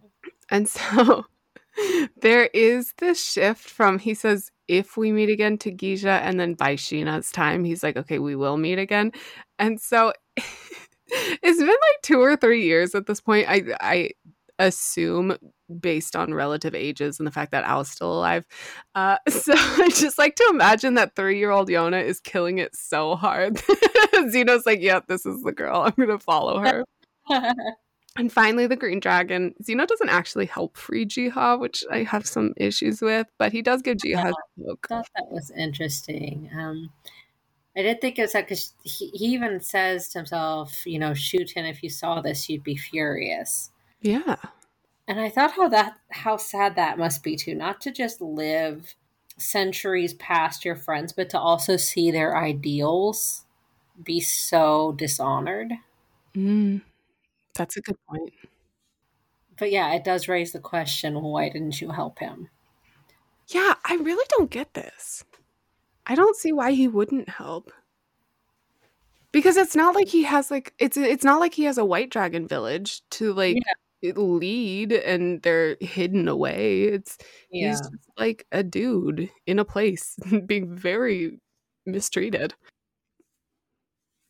And 0.51 0.69
so 0.69 1.25
there 2.21 2.47
is 2.47 2.95
this 2.99 3.23
shift 3.23 3.69
from 3.69 3.99
he 3.99 4.15
says, 4.15 4.51
if 4.69 4.97
we 4.97 5.13
meet 5.13 5.29
again 5.29 5.59
to 5.59 5.73
Kija, 5.73 6.21
and 6.23 6.41
then 6.41 6.55
by 6.55 6.77
Shin-Ah's 6.77 7.31
time, 7.31 7.65
he's 7.65 7.83
like, 7.83 7.97
okay, 7.97 8.19
we 8.19 8.35
will 8.35 8.57
meet 8.57 8.79
again. 8.79 9.13
And 9.59 9.81
so 9.81 10.13
it's 10.37 11.59
been 11.59 11.69
like 11.69 12.03
two 12.03 12.21
or 12.21 12.37
three 12.37 12.65
years 12.65 12.95
at 12.95 13.07
this 13.07 13.21
point. 13.21 13.47
I 13.49 13.63
I 13.81 14.11
assume 14.59 15.37
based 15.81 16.17
on 16.17 16.35
relative 16.35 16.75
ages 16.75 17.19
and 17.19 17.27
the 17.27 17.33
fact 17.33 17.53
that 17.53 17.65
Ao's 17.65 17.91
still 17.91 18.13
alive. 18.13 18.47
Uh, 18.95 19.19
so 19.29 19.53
I 19.55 19.89
just 19.91 20.19
like 20.19 20.37
to 20.37 20.49
imagine 20.51 20.95
that 20.95 21.17
three 21.17 21.39
year 21.39 21.51
old 21.51 21.69
Yona 21.69 22.03
is 22.03 22.21
killing 22.21 22.59
it 22.59 22.75
so 22.75 23.17
hard. 23.17 23.61
Zeno's 24.31 24.67
like, 24.67 24.81
yep, 24.81 25.07
this 25.07 25.27
is 25.27 25.43
the 25.43 25.53
girl. 25.53 25.83
I'm 25.83 25.95
going 25.97 26.09
to 26.17 26.23
follow 26.23 26.59
her. 26.61 26.85
and 28.17 28.33
finally, 28.33 28.67
the 28.67 28.77
green 28.77 29.01
dragon. 29.01 29.55
Zeno 29.63 29.87
doesn't 29.87 30.09
actually 30.09 30.47
help 30.47 30.77
free 30.77 31.07
Jae-ha, 31.07 31.57
which 31.57 31.85
I 31.91 32.03
have 32.05 32.27
some 32.27 32.53
issues 32.57 33.01
with, 33.01 33.27
but 33.39 33.53
he 33.53 33.63
does 33.63 33.83
give 33.83 33.99
Jae-ha 33.99 34.29
I 34.29 34.75
thought 34.89 35.09
that 35.17 35.31
was 35.31 35.51
interesting. 35.57 36.51
Um, 36.57 36.91
I 37.77 37.83
did 37.83 38.01
think 38.01 38.19
it 38.19 38.23
was 38.23 38.33
that 38.33 38.47
because 38.47 38.73
he, 38.85 39.09
he 39.09 39.27
even 39.27 39.61
says 39.61 40.09
to 40.11 40.19
himself, 40.19 40.87
you 40.87 40.99
know, 40.99 41.11
Shuten 41.11 41.69
if 41.69 41.83
you 41.83 41.91
saw 41.91 42.21
this, 42.21 42.49
you'd 42.49 42.63
be 42.63 42.77
furious. 42.77 43.71
Yeah. 44.01 44.37
And 45.07 45.21
I 45.21 45.29
thought 45.29 45.53
how 45.53 45.69
that 45.69 45.99
how 46.11 46.37
sad 46.37 46.77
that 46.77 46.99
must 46.99 47.23
be 47.23 47.37
too, 47.37 47.55
not 47.55 47.81
to 47.83 47.93
just 47.93 48.21
live 48.21 48.95
centuries 49.37 50.15
past 50.15 50.65
your 50.65 50.77
friends, 50.77 51.13
but 51.13 51.29
to 51.31 51.39
also 51.39 51.77
see 51.77 52.11
their 52.11 52.37
ideals 52.37 53.45
be 54.03 54.21
so 54.21 54.93
dishonored. 54.93 55.73
Mm, 56.35 56.83
that's 57.55 57.77
a 57.77 57.83
good 57.83 57.97
point. 58.09 58.33
But 59.59 59.71
yeah, 59.71 59.93
it 59.95 60.05
does 60.05 60.29
raise 60.29 60.53
the 60.53 60.59
question, 60.61 61.21
why 61.23 61.49
didn't 61.49 61.81
you 61.81 61.91
help 61.91 62.19
him? 62.19 62.49
Yeah, 63.49 63.75
I 63.85 63.97
really 63.97 64.25
don't 64.31 64.51
get 64.51 64.75
this. 64.75 65.25
I 66.07 66.15
don't 66.15 66.37
see 66.37 66.53
why 66.53 66.73
he 66.73 66.89
wouldn't 66.89 67.29
help. 67.29 67.73
Because 69.33 69.57
it's 69.57 69.75
not 69.77 69.95
like 69.95 70.09
he 70.09 70.23
has 70.25 70.51
like 70.51 70.73
it's 70.79 70.97
it's 70.97 71.25
not 71.25 71.41
like 71.41 71.55
he 71.55 71.65
has 71.65 71.77
a 71.77 71.85
white 71.85 72.11
dragon 72.11 72.47
village 72.47 73.03
to 73.11 73.33
like 73.33 73.57
yeah 73.57 73.73
lead 74.13 74.93
and 74.93 75.43
they're 75.43 75.77
hidden 75.81 76.29
away. 76.29 76.83
It's 76.83 77.19
yeah. 77.51 77.71
he's 77.71 77.81
just 77.81 77.93
like 78.19 78.47
a 78.53 78.63
dude 78.63 79.31
in 79.47 79.59
a 79.59 79.65
place 79.65 80.17
being 80.47 80.75
very 80.75 81.41
mistreated. 81.87 82.55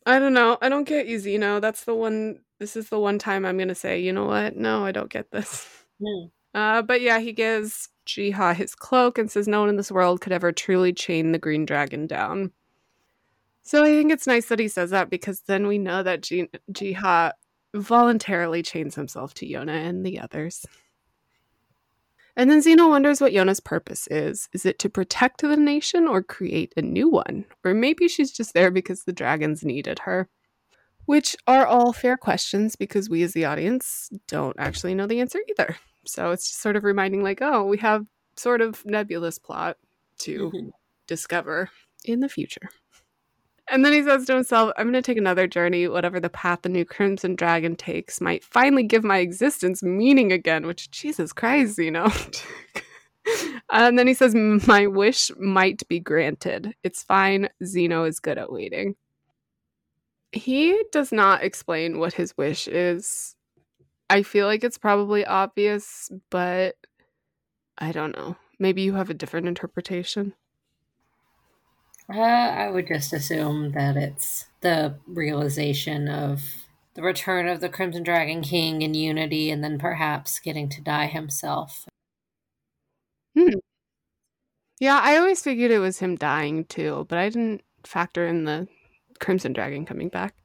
I 0.05 0.19
don't 0.19 0.33
know. 0.33 0.57
I 0.61 0.69
don't 0.69 0.87
get 0.87 1.07
you, 1.07 1.19
Zeno. 1.19 1.59
That's 1.59 1.83
the 1.83 1.95
one. 1.95 2.39
This 2.59 2.75
is 2.75 2.89
the 2.89 2.99
one 2.99 3.19
time 3.19 3.45
I'm 3.45 3.57
gonna 3.57 3.75
say, 3.75 3.99
you 3.99 4.13
know 4.13 4.25
what? 4.25 4.55
No, 4.55 4.85
I 4.85 4.91
don't 4.91 5.09
get 5.09 5.31
this. 5.31 5.67
Mm. 6.01 6.31
Uh, 6.53 6.81
but 6.81 7.01
yeah, 7.01 7.19
he 7.19 7.33
gives 7.33 7.89
Jae-ha 8.07 8.53
his 8.53 8.75
cloak 8.75 9.17
and 9.17 9.29
says 9.29 9.47
no 9.47 9.59
one 9.59 9.69
in 9.69 9.75
this 9.75 9.91
world 9.91 10.21
could 10.21 10.31
ever 10.31 10.51
truly 10.51 10.93
chain 10.93 11.31
the 11.31 11.39
green 11.39 11.65
dragon 11.65 12.07
down. 12.07 12.51
So 13.61 13.83
I 13.83 13.87
think 13.87 14.11
it's 14.11 14.27
nice 14.27 14.45
that 14.47 14.59
he 14.59 14.67
says 14.67 14.91
that 14.91 15.09
because 15.09 15.41
then 15.41 15.67
we 15.67 15.79
know 15.79 16.03
that 16.03 16.21
G- 16.21 16.49
Jae-ha 16.71 17.33
voluntarily 17.75 18.63
chains 18.63 18.95
himself 18.95 19.33
to 19.35 19.47
Yona 19.47 19.87
and 19.87 20.05
the 20.05 20.19
others. 20.19 20.65
And 22.37 22.49
then 22.49 22.61
Zeno 22.61 22.89
wonders 22.89 23.21
what 23.21 23.31
Yona's 23.31 23.61
purpose 23.61 24.07
is. 24.07 24.49
Is 24.53 24.65
it 24.65 24.77
to 24.79 24.89
protect 24.89 25.41
the 25.41 25.55
nation 25.55 26.07
or 26.07 26.21
create 26.21 26.73
a 26.75 26.81
new 26.81 27.09
one? 27.09 27.45
Or 27.63 27.73
maybe 27.73 28.07
she's 28.07 28.31
just 28.31 28.53
there 28.53 28.71
because 28.71 29.03
the 29.03 29.13
dragons 29.13 29.63
needed 29.63 29.99
her. 29.99 30.27
Which 31.05 31.35
are 31.45 31.65
all 31.65 31.93
fair 31.93 32.17
questions 32.17 32.75
because 32.75 33.09
we 33.09 33.21
as 33.21 33.33
the 33.33 33.45
audience 33.45 34.09
don't 34.27 34.55
actually 34.57 34.95
know 34.95 35.05
the 35.05 35.21
answer 35.21 35.39
either. 35.49 35.77
So 36.05 36.31
it's 36.31 36.47
just 36.49 36.61
sort 36.61 36.75
of 36.75 36.83
reminding, 36.83 37.23
like, 37.23 37.41
oh, 37.41 37.63
we 37.63 37.77
have 37.77 38.05
sort 38.35 38.59
of 38.59 38.83
nebulous 38.85 39.37
plot 39.37 39.77
to 40.19 40.49
mm-hmm. 40.49 40.69
discover 41.07 41.69
in 42.03 42.21
the 42.21 42.29
future. 42.29 42.69
And 43.69 43.83
then 43.83 43.93
he 43.93 44.03
says 44.03 44.25
to 44.25 44.35
himself, 44.35 44.71
I'm 44.77 44.91
going 44.91 44.93
to 44.93 45.01
take 45.01 45.17
another 45.17 45.47
journey. 45.47 45.87
Whatever 45.87 46.19
the 46.19 46.29
path 46.29 46.61
the 46.61 46.69
new 46.69 46.85
Crimson 46.85 47.35
Dragon 47.35 47.75
takes 47.75 48.21
might 48.21 48.43
finally 48.43 48.83
give 48.83 49.03
my 49.03 49.17
existence 49.17 49.81
meaning 49.81 50.31
again, 50.31 50.67
which, 50.67 50.91
Jesus 50.91 51.33
Christ, 51.33 51.79
you 51.79 51.89
know. 51.89 52.11
and 53.71 53.97
then 53.97 54.07
he 54.07 54.13
says, 54.13 54.35
My 54.35 54.85
wish 54.85 55.31
might 55.39 55.87
be 55.87 55.99
granted. 55.99 56.75
It's 56.83 57.01
fine. 57.01 57.49
Zeno 57.63 58.03
is 58.03 58.19
good 58.19 58.37
at 58.37 58.51
waiting. 58.51 58.95
He 60.31 60.83
does 60.91 61.11
not 61.11 61.43
explain 61.43 61.97
what 61.97 62.13
his 62.13 62.37
wish 62.37 62.67
is. 62.67 63.35
I 64.09 64.21
feel 64.21 64.45
like 64.45 64.63
it's 64.63 64.77
probably 64.77 65.25
obvious, 65.25 66.11
but 66.29 66.75
I 67.77 67.91
don't 67.91 68.15
know. 68.15 68.35
Maybe 68.59 68.83
you 68.83 68.93
have 68.93 69.09
a 69.09 69.15
different 69.15 69.47
interpretation. 69.47 70.33
Uh, 72.13 72.19
I 72.19 72.69
would 72.69 72.87
just 72.87 73.13
assume 73.13 73.71
that 73.71 73.97
it's 73.97 74.45
the 74.61 74.95
realization 75.07 76.07
of 76.07 76.41
the 76.93 77.01
return 77.01 77.47
of 77.47 77.61
the 77.61 77.69
Crimson 77.69 78.03
Dragon 78.03 78.41
King 78.41 78.81
in 78.81 78.93
Unity, 78.93 79.49
and 79.49 79.63
then 79.63 79.77
perhaps 79.77 80.39
getting 80.39 80.69
to 80.69 80.81
die 80.81 81.07
himself. 81.07 81.85
Hmm. 83.35 83.59
Yeah, 84.79 84.99
I 85.01 85.17
always 85.17 85.41
figured 85.41 85.71
it 85.71 85.79
was 85.79 85.99
him 85.99 86.15
dying 86.15 86.65
too, 86.65 87.05
but 87.09 87.17
I 87.17 87.29
didn't 87.29 87.63
factor 87.83 88.25
in 88.27 88.45
the 88.45 88.67
Crimson 89.19 89.53
Dragon 89.53 89.85
coming 89.85 90.09
back. 90.09 90.35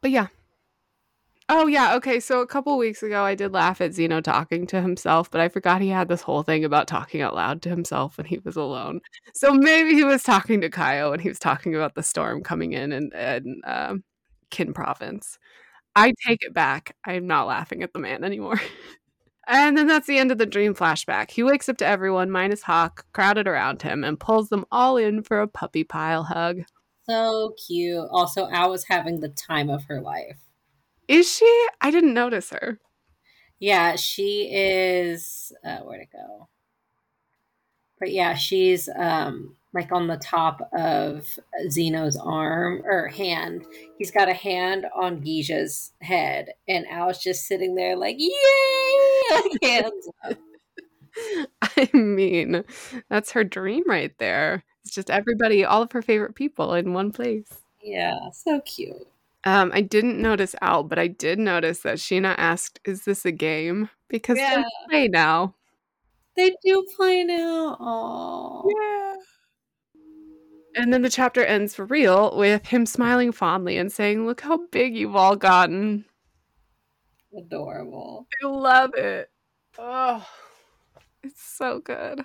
But 0.00 0.10
yeah, 0.10 0.28
Oh 1.52 1.66
yeah, 1.66 1.96
okay. 1.96 2.20
So 2.20 2.42
a 2.42 2.46
couple 2.46 2.78
weeks 2.78 3.02
ago, 3.02 3.24
I 3.24 3.34
did 3.34 3.52
laugh 3.52 3.80
at 3.80 3.92
Zeno 3.92 4.20
talking 4.20 4.68
to 4.68 4.80
himself, 4.80 5.28
but 5.28 5.40
I 5.40 5.48
forgot 5.48 5.82
he 5.82 5.88
had 5.88 6.06
this 6.06 6.22
whole 6.22 6.44
thing 6.44 6.64
about 6.64 6.86
talking 6.86 7.22
out 7.22 7.34
loud 7.34 7.60
to 7.62 7.68
himself 7.68 8.18
when 8.18 8.26
he 8.26 8.38
was 8.38 8.54
alone. 8.54 9.00
So 9.34 9.52
maybe 9.52 9.94
he 9.94 10.04
was 10.04 10.22
talking 10.22 10.60
to 10.60 10.70
Kaya 10.70 11.10
and 11.10 11.20
he 11.20 11.28
was 11.28 11.40
talking 11.40 11.74
about 11.74 11.96
the 11.96 12.04
storm 12.04 12.44
coming 12.44 12.72
in 12.72 12.92
and, 12.92 13.62
uh, 13.66 13.94
Kin 14.50 14.72
Province. 14.72 15.40
I 15.96 16.14
take 16.24 16.44
it 16.44 16.54
back. 16.54 16.94
I'm 17.04 17.26
not 17.26 17.48
laughing 17.48 17.82
at 17.82 17.92
the 17.92 17.98
man 17.98 18.22
anymore. 18.22 18.60
and 19.48 19.76
then 19.76 19.88
that's 19.88 20.06
the 20.06 20.18
end 20.18 20.30
of 20.30 20.38
the 20.38 20.46
dream 20.46 20.72
flashback. 20.72 21.32
He 21.32 21.42
wakes 21.42 21.68
up 21.68 21.78
to 21.78 21.86
everyone 21.86 22.30
minus 22.30 22.62
Hak 22.62 23.04
crowded 23.12 23.48
around 23.48 23.82
him 23.82 24.04
and 24.04 24.20
pulls 24.20 24.50
them 24.50 24.66
all 24.70 24.96
in 24.96 25.24
for 25.24 25.40
a 25.40 25.48
puppy 25.48 25.82
pile 25.82 26.22
hug. 26.22 26.60
So 27.08 27.56
cute. 27.66 28.06
Also, 28.12 28.48
Ao 28.52 28.70
was 28.70 28.84
having 28.84 29.18
the 29.18 29.30
time 29.30 29.68
of 29.68 29.82
her 29.86 30.00
life. 30.00 30.38
Is 31.10 31.28
she? 31.28 31.66
I 31.80 31.90
didn't 31.90 32.14
notice 32.14 32.50
her. 32.50 32.78
Yeah, 33.58 33.96
she 33.96 34.48
is. 34.52 35.52
Uh, 35.64 35.78
where'd 35.78 36.02
it 36.02 36.12
go? 36.12 36.48
But 37.98 38.12
yeah, 38.12 38.34
she's 38.34 38.88
um 38.96 39.56
like 39.74 39.90
on 39.90 40.06
the 40.06 40.18
top 40.18 40.70
of 40.72 41.26
Zeno's 41.68 42.16
arm 42.16 42.82
or 42.84 43.08
hand. 43.08 43.66
He's 43.98 44.12
got 44.12 44.28
a 44.28 44.32
hand 44.32 44.86
on 44.94 45.20
Kija's 45.20 45.90
head, 46.00 46.50
and 46.68 46.86
Ao's 46.86 47.18
just 47.18 47.48
sitting 47.48 47.74
there 47.74 47.96
like, 47.96 48.14
yay! 48.16 49.58
hands 49.64 50.08
up. 50.24 50.38
I 51.62 51.90
mean, 51.92 52.62
that's 53.08 53.32
her 53.32 53.42
dream 53.42 53.82
right 53.88 54.16
there. 54.18 54.62
It's 54.84 54.94
just 54.94 55.10
everybody, 55.10 55.64
all 55.64 55.82
of 55.82 55.90
her 55.90 56.02
favorite 56.02 56.36
people 56.36 56.72
in 56.74 56.92
one 56.92 57.10
place. 57.10 57.48
Yeah, 57.82 58.30
so 58.32 58.60
cute. 58.60 59.08
Um, 59.44 59.70
I 59.72 59.80
didn't 59.80 60.20
notice 60.20 60.54
Ao, 60.60 60.82
but 60.82 60.98
I 60.98 61.06
did 61.06 61.38
notice 61.38 61.80
that 61.80 61.98
Shin-Ah 61.98 62.34
asked, 62.36 62.80
"Is 62.84 63.04
this 63.04 63.24
a 63.24 63.32
game?" 63.32 63.88
Because 64.08 64.38
yeah. 64.38 64.56
they 64.56 64.64
play 64.88 65.08
now. 65.08 65.54
They 66.36 66.54
do 66.64 66.86
play 66.96 67.24
now. 67.24 67.76
Oh, 67.80 68.70
yeah. 68.76 69.14
And 70.76 70.92
then 70.92 71.02
the 71.02 71.10
chapter 71.10 71.44
ends 71.44 71.74
for 71.74 71.84
real 71.84 72.36
with 72.36 72.66
him 72.66 72.86
smiling 72.86 73.32
fondly 73.32 73.76
and 73.78 73.90
saying, 73.90 74.26
"Look 74.26 74.42
how 74.42 74.66
big 74.70 74.96
you've 74.96 75.16
all 75.16 75.36
gotten." 75.36 76.04
Adorable. 77.36 78.26
I 78.42 78.46
love 78.46 78.94
it. 78.94 79.30
Oh, 79.78 80.26
it's 81.22 81.42
so 81.42 81.80
good. 81.80 82.24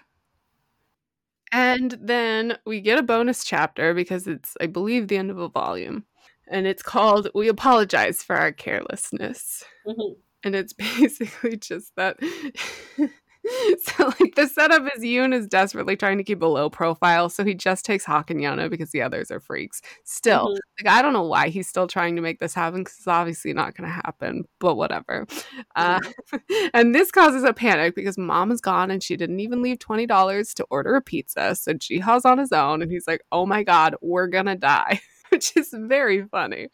And 1.51 1.97
then 2.01 2.57
we 2.65 2.81
get 2.81 2.99
a 2.99 3.03
bonus 3.03 3.45
chapter 3.45 3.93
because 3.93 4.27
it's, 4.27 4.57
I 4.59 4.67
believe, 4.67 5.07
the 5.07 5.17
end 5.17 5.31
of 5.31 5.37
a 5.37 5.47
volume 5.47 6.05
and 6.47 6.67
it's 6.67 6.83
called 6.83 7.29
We 7.33 7.47
Apologize 7.47 8.23
for 8.23 8.35
Our 8.35 8.51
Carelessness. 8.51 9.63
Mm-hmm. 9.87 10.13
And 10.43 10.55
it's 10.55 10.73
basically 10.99 11.57
just 11.57 11.95
that 11.95 12.17
so 13.83 14.11
like 14.19 14.35
the 14.35 14.47
setup 14.47 14.83
is 14.95 15.03
Yoon 15.03 15.33
is 15.33 15.47
desperately 15.47 15.95
trying 15.95 16.17
to 16.17 16.23
keep 16.23 16.41
a 16.41 16.45
low 16.45 16.69
profile, 16.69 17.29
so 17.29 17.43
he 17.43 17.53
just 17.53 17.85
takes 17.85 18.05
Hak 18.05 18.29
and 18.29 18.39
Yona 18.39 18.69
because 18.69 18.91
the 18.91 19.01
others 19.01 19.29
are 19.29 19.39
freaks. 19.39 19.81
Still, 20.03 20.47
mm-hmm. 20.47 20.85
like 20.85 20.97
I 20.97 21.01
don't 21.01 21.13
know 21.13 21.23
why 21.23 21.49
he's 21.49 21.67
still 21.67 21.87
trying 21.87 22.15
to 22.15 22.21
make 22.21 22.39
this 22.39 22.53
happen 22.53 22.81
because 22.81 22.97
it's 22.97 23.07
obviously 23.07 23.53
not 23.53 23.75
going 23.75 23.87
to 23.87 23.93
happen. 23.93 24.45
But 24.59 24.75
whatever. 24.75 25.27
Uh, 25.75 25.99
and 26.73 26.95
this 26.95 27.11
causes 27.11 27.43
a 27.43 27.53
panic 27.53 27.95
because 27.95 28.17
mom 28.17 28.51
is 28.51 28.61
gone 28.61 28.89
and 28.89 29.03
she 29.03 29.15
didn't 29.15 29.39
even 29.39 29.61
leave 29.61 29.79
twenty 29.79 30.05
dollars 30.05 30.53
to 30.55 30.65
order 30.69 30.95
a 30.95 31.01
pizza. 31.01 31.55
So 31.55 31.73
Jae-ha's 31.73 32.25
on 32.25 32.37
his 32.39 32.51
own, 32.51 32.81
and 32.81 32.91
he's 32.91 33.07
like, 33.07 33.21
"Oh 33.31 33.45
my 33.45 33.63
god, 33.63 33.95
we're 34.01 34.27
gonna 34.27 34.55
die." 34.55 35.01
Which 35.35 35.51
is 35.57 35.73
very 35.77 36.23
funny. 36.23 36.69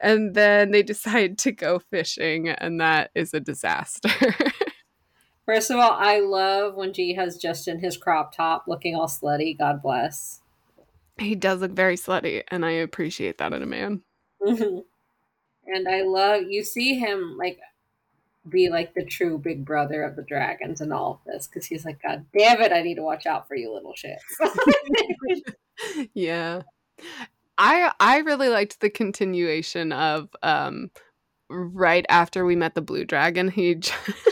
And 0.00 0.34
then 0.34 0.70
they 0.70 0.82
decide 0.82 1.36
to 1.40 1.52
go 1.52 1.78
fishing, 1.78 2.48
and 2.48 2.80
that 2.80 3.10
is 3.14 3.34
a 3.34 3.40
disaster. 3.40 4.08
First 5.44 5.70
of 5.70 5.76
all, 5.78 5.92
I 5.92 6.20
love 6.20 6.74
when 6.74 6.94
Jae-ha's 6.94 7.36
just 7.36 7.68
in 7.68 7.80
his 7.80 7.98
crop 7.98 8.34
top 8.34 8.64
looking 8.66 8.94
all 8.94 9.08
slutty. 9.08 9.58
God 9.58 9.82
bless. 9.82 10.40
He 11.18 11.34
does 11.34 11.60
look 11.60 11.72
very 11.72 11.96
slutty, 11.96 12.44
and 12.48 12.64
I 12.64 12.70
appreciate 12.70 13.36
that 13.36 13.52
in 13.52 13.62
a 13.62 13.66
man. 13.66 14.02
Mm-hmm. 14.42 14.78
And 15.70 15.86
I 15.86 16.00
love 16.00 16.44
you 16.48 16.64
see 16.64 16.98
him 16.98 17.36
like 17.36 17.58
be 18.48 18.70
like 18.70 18.94
the 18.94 19.04
true 19.04 19.36
big 19.36 19.66
brother 19.66 20.02
of 20.02 20.16
the 20.16 20.22
dragons 20.22 20.80
and 20.80 20.94
all 20.94 21.20
of 21.20 21.30
this 21.30 21.46
because 21.46 21.66
he's 21.66 21.84
like, 21.84 22.00
God 22.00 22.24
damn 22.32 22.62
it, 22.62 22.72
I 22.72 22.80
need 22.80 22.94
to 22.94 23.02
watch 23.02 23.26
out 23.26 23.46
for 23.46 23.54
you 23.54 23.70
little 23.70 23.92
shits. 23.92 24.16
yeah. 26.14 26.62
I 27.58 27.92
I 28.00 28.18
really 28.18 28.48
liked 28.48 28.80
the 28.80 28.90
continuation 28.90 29.92
of 29.92 30.28
um 30.42 30.90
right 31.50 32.06
after 32.08 32.44
we 32.44 32.56
met 32.56 32.74
the 32.74 32.82
blue 32.82 33.04
dragon, 33.04 33.48
he 33.48 33.80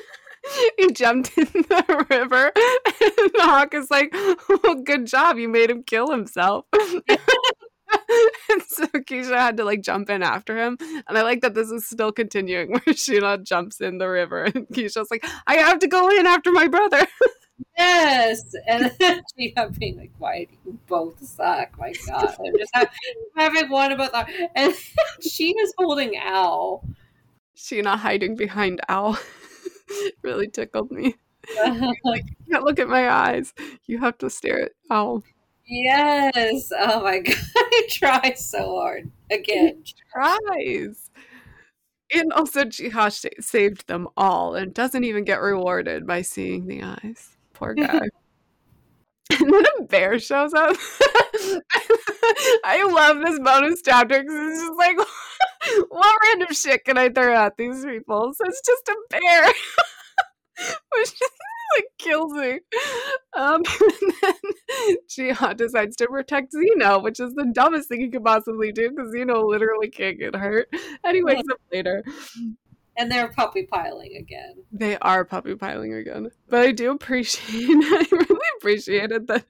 he 0.79 0.93
jumped 0.93 1.37
in 1.37 1.45
the 1.53 2.07
river 2.09 2.53
and 2.55 3.31
the 3.35 3.43
Hak 3.43 3.75
is 3.75 3.91
like 3.91 4.15
well 4.49 4.77
good 4.77 5.07
job 5.07 5.39
you 5.39 5.49
made 5.49 5.71
him 5.71 5.83
kill 5.83 6.09
himself 6.09 6.67
and 8.51 8.63
so 8.67 8.87
Kija 8.87 9.37
had 9.37 9.57
to 9.57 9.65
like 9.65 9.83
jump 9.83 10.11
in 10.11 10.23
after 10.23 10.57
him. 10.57 10.77
And 10.81 11.17
I 11.19 11.23
like 11.23 11.41
that 11.43 11.55
this 11.55 11.71
is 11.71 11.87
still 11.87 12.13
continuing 12.13 12.73
where 12.73 12.95
Shin-Ah 12.95 13.39
jumps 13.39 13.81
in 13.81 13.99
the 13.99 14.09
river 14.09 14.45
and 14.45 14.67
Kija's 14.69 15.09
like, 15.11 15.25
I 15.47 15.57
have 15.57 15.79
to 15.81 15.89
go 15.89 16.09
in 16.11 16.27
after 16.27 16.53
my 16.53 16.69
brother. 16.69 17.07
Yes. 17.77 18.55
And 18.67 18.91
then 18.99 19.23
Shin-Ah 19.39 19.69
being 19.79 19.97
like, 19.97 20.13
Why 20.19 20.45
do 20.45 20.57
you 20.65 20.79
both 20.87 21.23
suck? 21.25 21.79
My 21.79 21.93
God. 22.07 22.35
I'm 22.39 22.59
just 22.59 22.71
having, 22.75 22.91
having 23.37 23.71
one 23.71 23.93
about 23.93 24.13
that. 24.13 24.31
And 24.55 24.75
she 25.21 25.51
is 25.51 25.73
holding 25.77 26.15
Ao. 26.17 26.83
not 27.73 28.01
hiding 28.01 28.37
behind 28.37 28.81
Ao. 28.89 29.19
really 30.23 30.49
tickled 30.49 30.91
me. 30.91 31.15
like, 32.05 32.25
you 32.47 32.53
can't 32.53 32.65
look 32.65 32.79
at 32.79 32.89
my 32.89 33.09
eyes. 33.09 33.55
You 33.87 33.99
have 33.99 34.19
to 34.19 34.31
stare 34.31 34.63
at 34.65 34.73
Ao. 34.91 35.23
Yes. 35.67 36.71
Oh 36.77 37.03
my 37.03 37.19
god. 37.21 37.37
He 37.71 37.89
tries 37.89 38.45
so 38.45 38.77
hard. 38.77 39.11
Again. 39.31 39.83
He 39.85 39.95
tries. 40.13 41.11
And 42.15 42.33
also 42.33 42.65
Jae-ha 42.65 43.09
saved 43.09 43.89
them 43.89 44.07
all 44.17 44.55
and 44.55 44.73
doesn't 44.73 45.03
even 45.03 45.25
get 45.25 45.41
rewarded 45.41 46.07
by 46.07 46.23
seeing 46.23 46.67
the 46.67 46.83
eyes. 46.83 47.36
Poor 47.57 47.75
guy. 47.75 48.09
and 49.31 49.53
then 49.53 49.65
a 49.79 49.83
bear 49.85 50.19
shows 50.19 50.53
up. 50.53 50.77
I 52.65 52.85
love 52.85 53.19
this 53.25 53.39
bonus 53.41 53.81
chapter 53.83 54.23
because 54.23 54.53
it's 54.53 54.61
just 54.61 54.79
like 54.79 54.97
what 55.89 56.17
random 56.23 56.53
shit 56.53 56.85
can 56.85 56.99
I 56.99 57.09
throw 57.09 57.35
at 57.35 57.57
these 57.57 57.85
people? 57.85 58.33
So 58.35 58.45
it's 58.47 58.61
just 58.65 58.89
a 58.89 58.97
bear. 59.11 59.47
Which 60.97 61.19
just 61.19 61.33
like 61.77 61.87
kills 61.99 62.33
me. 62.33 62.61
Um, 63.37 63.63
and 63.81 64.13
then 64.23 64.97
Jae-ha 65.09 65.53
decides 65.55 65.97
to 65.97 66.07
protect 66.07 66.53
Zeno, 66.53 67.01
which 67.01 67.21
is 67.21 67.35
the 67.35 67.51
dumbest 67.53 67.89
thing 67.89 68.01
he 68.01 68.09
could 68.09 68.25
possibly 68.25 68.73
do 68.73 68.91
because 68.91 69.13
Zeno 69.13 69.47
literally 69.47 69.89
can't 69.89 70.19
get 70.19 70.35
hurt. 70.35 70.69
And 71.05 71.15
he 71.17 71.23
wakes 71.23 71.43
up 71.51 71.61
later. 71.73 72.03
And 72.99 73.11
they're 73.11 73.29
puppy 73.29 73.65
piling 73.65 74.17
again. 74.17 74.55
They 74.73 74.97
are 74.99 75.25
puppy 75.25 75.55
piling 75.55 75.93
again. 75.93 76.31
But 76.49 76.61
I 76.61 76.73
do 76.73 76.93
appreciate 76.93 77.69
I 77.71 78.07
really 78.11 78.41
appreciated 78.59 79.27
that 79.29 79.45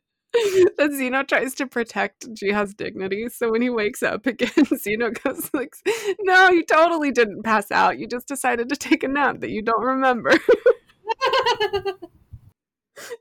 that 0.76 0.90
Zeno 0.92 1.22
tries 1.22 1.54
to 1.54 1.66
protect 1.66 2.28
Jae-ha's 2.28 2.74
dignity. 2.74 3.28
So 3.28 3.50
when 3.50 3.62
he 3.62 3.70
wakes 3.70 4.02
up 4.02 4.26
again, 4.26 4.50
Zeno 4.76 5.10
goes 5.10 5.50
like, 5.54 5.74
"No, 6.20 6.50
you 6.50 6.64
totally 6.64 7.10
didn't 7.10 7.42
pass 7.42 7.70
out. 7.70 7.98
You 7.98 8.06
just 8.06 8.28
decided 8.28 8.68
to 8.68 8.76
take 8.76 9.02
a 9.02 9.08
nap 9.08 9.40
that 9.40 9.50
you 9.50 9.62
don't 9.62 9.82
remember." 9.82 10.30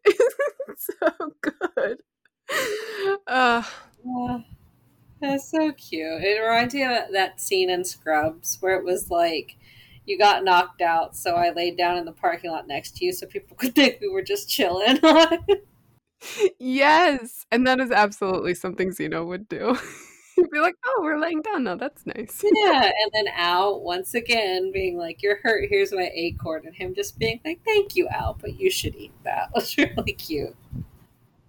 it's 0.05 0.89
so 0.99 1.33
good. 1.41 1.99
Uh, 3.27 3.63
that's 5.21 5.49
so 5.49 5.71
cute. 5.73 6.23
It 6.23 6.41
reminds 6.41 6.73
me 6.73 6.83
of 6.83 7.13
that 7.13 7.39
scene 7.39 7.69
in 7.69 7.83
Scrubs 7.83 8.57
where 8.61 8.77
it 8.77 8.83
was 8.83 9.09
like, 9.09 9.57
you 10.05 10.17
got 10.17 10.43
knocked 10.43 10.81
out, 10.81 11.15
so 11.15 11.35
I 11.35 11.51
laid 11.51 11.77
down 11.77 11.97
in 11.97 12.05
the 12.05 12.11
parking 12.11 12.51
lot 12.51 12.67
next 12.67 12.97
to 12.97 13.05
you 13.05 13.13
so 13.13 13.25
people 13.25 13.55
could 13.59 13.75
think 13.75 13.99
we 14.01 14.09
were 14.09 14.21
just 14.21 14.49
chilling. 14.49 14.99
yes. 16.59 17.45
And 17.51 17.65
that 17.67 17.79
is 17.79 17.91
absolutely 17.91 18.53
something 18.53 18.91
Zeno 18.91 19.25
would 19.25 19.47
do. 19.47 19.77
He'd 20.35 20.51
be 20.51 20.59
like, 20.59 20.75
oh, 20.85 20.99
we're 21.01 21.17
laying 21.17 21.41
down 21.41 21.63
now. 21.63 21.75
That's 21.75 22.05
nice. 22.05 22.43
yeah. 22.43 22.83
And 22.83 23.11
then 23.13 23.33
Ao, 23.37 23.77
once 23.77 24.15
again, 24.15 24.69
being 24.73 24.97
like, 24.97 25.23
you're 25.23 25.39
hurt. 25.41 25.69
Here's 25.69 25.93
my 25.93 26.11
acorn. 26.13 26.63
And 26.65 26.75
him 26.75 26.93
just 26.93 27.17
being 27.17 27.39
like, 27.45 27.61
thank 27.63 27.95
you, 27.95 28.09
Ao, 28.09 28.35
but 28.41 28.59
you 28.59 28.69
should 28.69 28.95
eat 28.95 29.13
that. 29.23 29.49
It's 29.55 29.77
really 29.77 30.11
cute. 30.11 30.53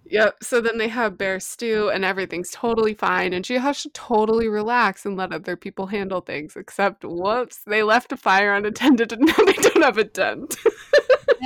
Yep. 0.09 0.43
So 0.43 0.61
then 0.61 0.77
they 0.77 0.87
have 0.87 1.17
bear 1.17 1.39
stew 1.39 1.89
and 1.89 2.05
everything's 2.05 2.51
totally 2.51 2.93
fine. 2.93 3.33
And 3.33 3.45
she 3.45 3.55
has 3.55 3.83
to 3.83 3.89
totally 3.89 4.47
relax 4.47 5.05
and 5.05 5.17
let 5.17 5.33
other 5.33 5.55
people 5.55 5.87
handle 5.87 6.21
things. 6.21 6.55
Except, 6.55 7.03
whoops, 7.03 7.61
they 7.65 7.83
left 7.83 8.11
a 8.11 8.17
fire 8.17 8.53
unattended 8.53 9.11
and 9.11 9.25
now 9.25 9.45
they 9.45 9.53
don't 9.53 9.83
have 9.83 9.97
a 9.97 10.03
tent. 10.03 10.55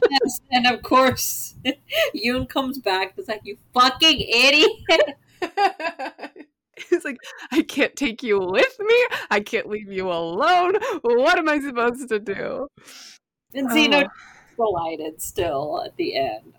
yes. 0.09 0.41
And 0.51 0.67
of 0.67 0.81
course, 0.83 1.55
Yoon 2.15 2.47
comes 2.47 2.79
back. 2.79 3.13
It's 3.17 3.27
like, 3.27 3.41
you 3.43 3.57
fucking 3.73 4.19
idiot. 4.21 4.71
He's 6.89 7.05
like, 7.05 7.17
I 7.51 7.61
can't 7.61 7.95
take 7.95 8.23
you 8.23 8.39
with 8.39 8.79
me. 8.79 9.05
I 9.29 9.39
can't 9.39 9.67
leave 9.67 9.91
you 9.91 10.11
alone. 10.11 10.73
What 11.01 11.37
am 11.37 11.47
I 11.47 11.59
supposed 11.59 12.09
to 12.09 12.19
do? 12.19 12.67
And 13.53 13.71
Zeno 13.71 14.03
oh. 14.03 14.07
delighted 14.55 15.21
still 15.21 15.83
at 15.85 15.95
the 15.97 16.15
end. 16.15 16.53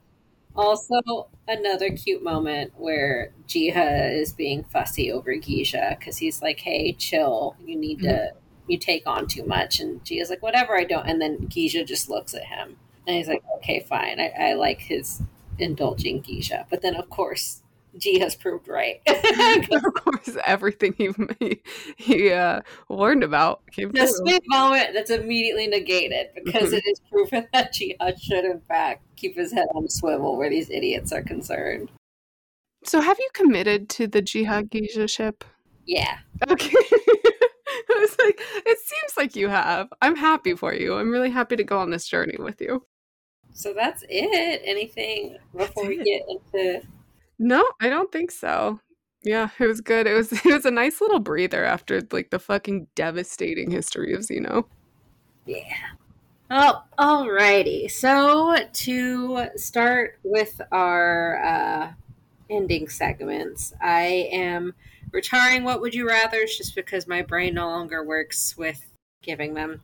Also, 0.54 1.28
another 1.48 1.90
cute 1.90 2.22
moment 2.22 2.72
where 2.76 3.32
Jae-ha 3.48 4.10
is 4.12 4.32
being 4.32 4.64
fussy 4.64 5.10
over 5.10 5.32
Kija 5.34 5.98
because 5.98 6.18
he's 6.18 6.42
like, 6.42 6.60
"Hey, 6.60 6.92
chill. 6.92 7.56
You 7.64 7.76
need 7.76 7.98
mm-hmm. 7.98 8.08
to. 8.08 8.32
You 8.66 8.78
take 8.78 9.06
on 9.06 9.26
too 9.26 9.44
much." 9.44 9.80
And 9.80 10.04
Jae-ha's 10.04 10.30
like, 10.30 10.42
"Whatever, 10.42 10.76
I 10.76 10.84
don't." 10.84 11.06
And 11.08 11.20
then 11.20 11.48
Kija 11.48 11.86
just 11.86 12.10
looks 12.10 12.34
at 12.34 12.44
him, 12.44 12.76
and 13.06 13.16
he's 13.16 13.28
like, 13.28 13.42
"Okay, 13.58 13.80
fine. 13.88 14.20
I, 14.20 14.28
I 14.28 14.52
like 14.54 14.80
his 14.80 15.22
indulging 15.58 16.22
Kija." 16.22 16.66
But 16.68 16.82
then, 16.82 16.96
of 16.96 17.08
course, 17.08 17.61
Jae-ha's 17.98 18.34
proved 18.34 18.68
right. 18.68 19.00
of 19.06 19.94
course, 19.94 20.36
everything 20.46 20.94
he 20.96 21.10
he, 21.38 21.62
he 21.96 22.30
uh, 22.30 22.62
warned 22.88 23.22
about 23.22 23.62
came 23.70 23.90
the 23.90 24.00
true. 24.00 24.08
sweet 24.08 24.42
moment 24.46 24.90
that's 24.94 25.10
immediately 25.10 25.66
negated 25.66 26.28
because 26.34 26.68
mm-hmm. 26.68 26.74
it 26.74 26.84
is 26.86 27.00
proven 27.10 27.46
that 27.52 27.74
Jae-ha 27.74 28.12
should, 28.20 28.44
in 28.44 28.60
fact, 28.66 29.04
keep 29.16 29.36
his 29.36 29.52
head 29.52 29.66
on 29.74 29.84
a 29.84 29.90
swivel 29.90 30.36
where 30.36 30.48
these 30.48 30.70
idiots 30.70 31.12
are 31.12 31.22
concerned. 31.22 31.90
So, 32.84 33.00
have 33.00 33.18
you 33.18 33.28
committed 33.34 33.88
to 33.90 34.06
the 34.06 34.22
Jae-ha 34.22 34.62
Kija 34.62 35.08
ship? 35.08 35.44
Yeah. 35.86 36.18
Okay. 36.48 36.74
I 37.90 37.98
was 38.00 38.16
like, 38.24 38.40
it 38.40 38.78
seems 38.78 39.16
like 39.16 39.36
you 39.36 39.48
have. 39.48 39.88
I'm 40.00 40.16
happy 40.16 40.54
for 40.54 40.72
you. 40.74 40.94
I'm 40.94 41.10
really 41.10 41.30
happy 41.30 41.56
to 41.56 41.64
go 41.64 41.78
on 41.78 41.90
this 41.90 42.06
journey 42.06 42.36
with 42.38 42.60
you. 42.60 42.84
So 43.52 43.74
that's 43.74 44.02
it. 44.08 44.62
Anything 44.64 45.36
before 45.54 45.86
we 45.86 45.98
get 45.98 46.22
into 46.28 46.82
no, 47.42 47.68
I 47.80 47.88
don't 47.88 48.12
think 48.12 48.30
so. 48.30 48.78
Yeah, 49.24 49.50
it 49.58 49.66
was 49.66 49.80
good. 49.80 50.06
It 50.06 50.14
was 50.14 50.32
it 50.46 50.52
was 50.52 50.64
a 50.64 50.70
nice 50.70 51.00
little 51.00 51.18
breather 51.18 51.64
after 51.64 52.00
like 52.12 52.30
the 52.30 52.38
fucking 52.38 52.86
devastating 52.94 53.70
history 53.70 54.14
of 54.14 54.22
Zeno. 54.22 54.68
Yeah. 55.44 55.74
Oh, 56.50 56.84
alrighty. 56.98 57.90
So 57.90 58.56
to 58.72 59.48
start 59.56 60.18
with 60.22 60.60
our 60.70 61.42
uh, 61.42 61.92
ending 62.48 62.88
segments, 62.88 63.72
I 63.82 64.28
am 64.32 64.74
retiring 65.10 65.64
What 65.64 65.80
Would 65.80 65.94
You 65.94 66.06
Rather 66.06 66.44
just 66.44 66.76
because 66.76 67.08
my 67.08 67.22
brain 67.22 67.54
no 67.54 67.66
longer 67.66 68.04
works 68.04 68.56
with 68.56 68.94
giving 69.22 69.54
them 69.54 69.80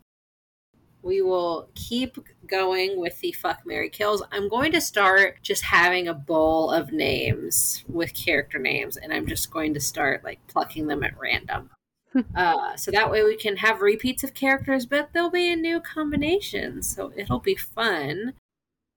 we 1.03 1.23
will 1.23 1.69
keep 1.75 2.19
going 2.47 2.99
with 2.99 3.21
the 3.21 3.33
fuck 3.33 3.61
Mary 3.65 3.89
kills. 3.89 4.23
I'm 4.33 4.49
going 4.49 4.73
to 4.73 4.81
start 4.81 5.39
just 5.43 5.63
having 5.65 6.09
a 6.09 6.15
bowl 6.15 6.71
of 6.71 6.93
names 6.93 7.85
with 7.89 8.15
character 8.15 8.59
names, 8.59 8.97
and 8.97 9.13
I'm 9.13 9.27
just 9.27 9.51
going 9.51 9.75
to 9.75 9.81
start 9.81 10.25
like 10.25 10.47
plucking 10.49 10.87
them 10.87 11.03
at 11.03 11.19
random. 11.19 11.71
uh, 12.35 12.77
so 12.77 12.91
that 12.91 13.11
way 13.11 13.23
we 13.23 13.37
can 13.37 13.59
have 13.59 13.81
repeats 13.81 14.25
of 14.25 14.35
characters, 14.35 14.87
but 14.87 15.11
they'll 15.13 15.31
be 15.31 15.51
in 15.51 15.63
new 15.63 15.81
combinations, 15.81 16.95
so 16.95 17.13
it'll 17.17 17.41
be 17.41 17.55
fun. 17.55 18.35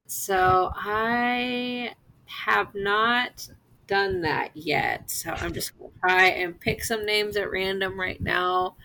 So 0.07 0.71
I 0.75 1.93
have 2.25 2.73
not 2.73 3.47
done 3.87 4.21
that 4.21 4.51
yet. 4.55 5.11
So 5.11 5.31
I'm 5.31 5.53
just 5.53 5.77
going 5.77 5.91
to 5.91 5.99
try 5.99 6.25
and 6.27 6.59
pick 6.59 6.83
some 6.83 7.05
names 7.05 7.35
at 7.35 7.51
random 7.51 7.99
right 7.99 8.21
now. 8.21 8.75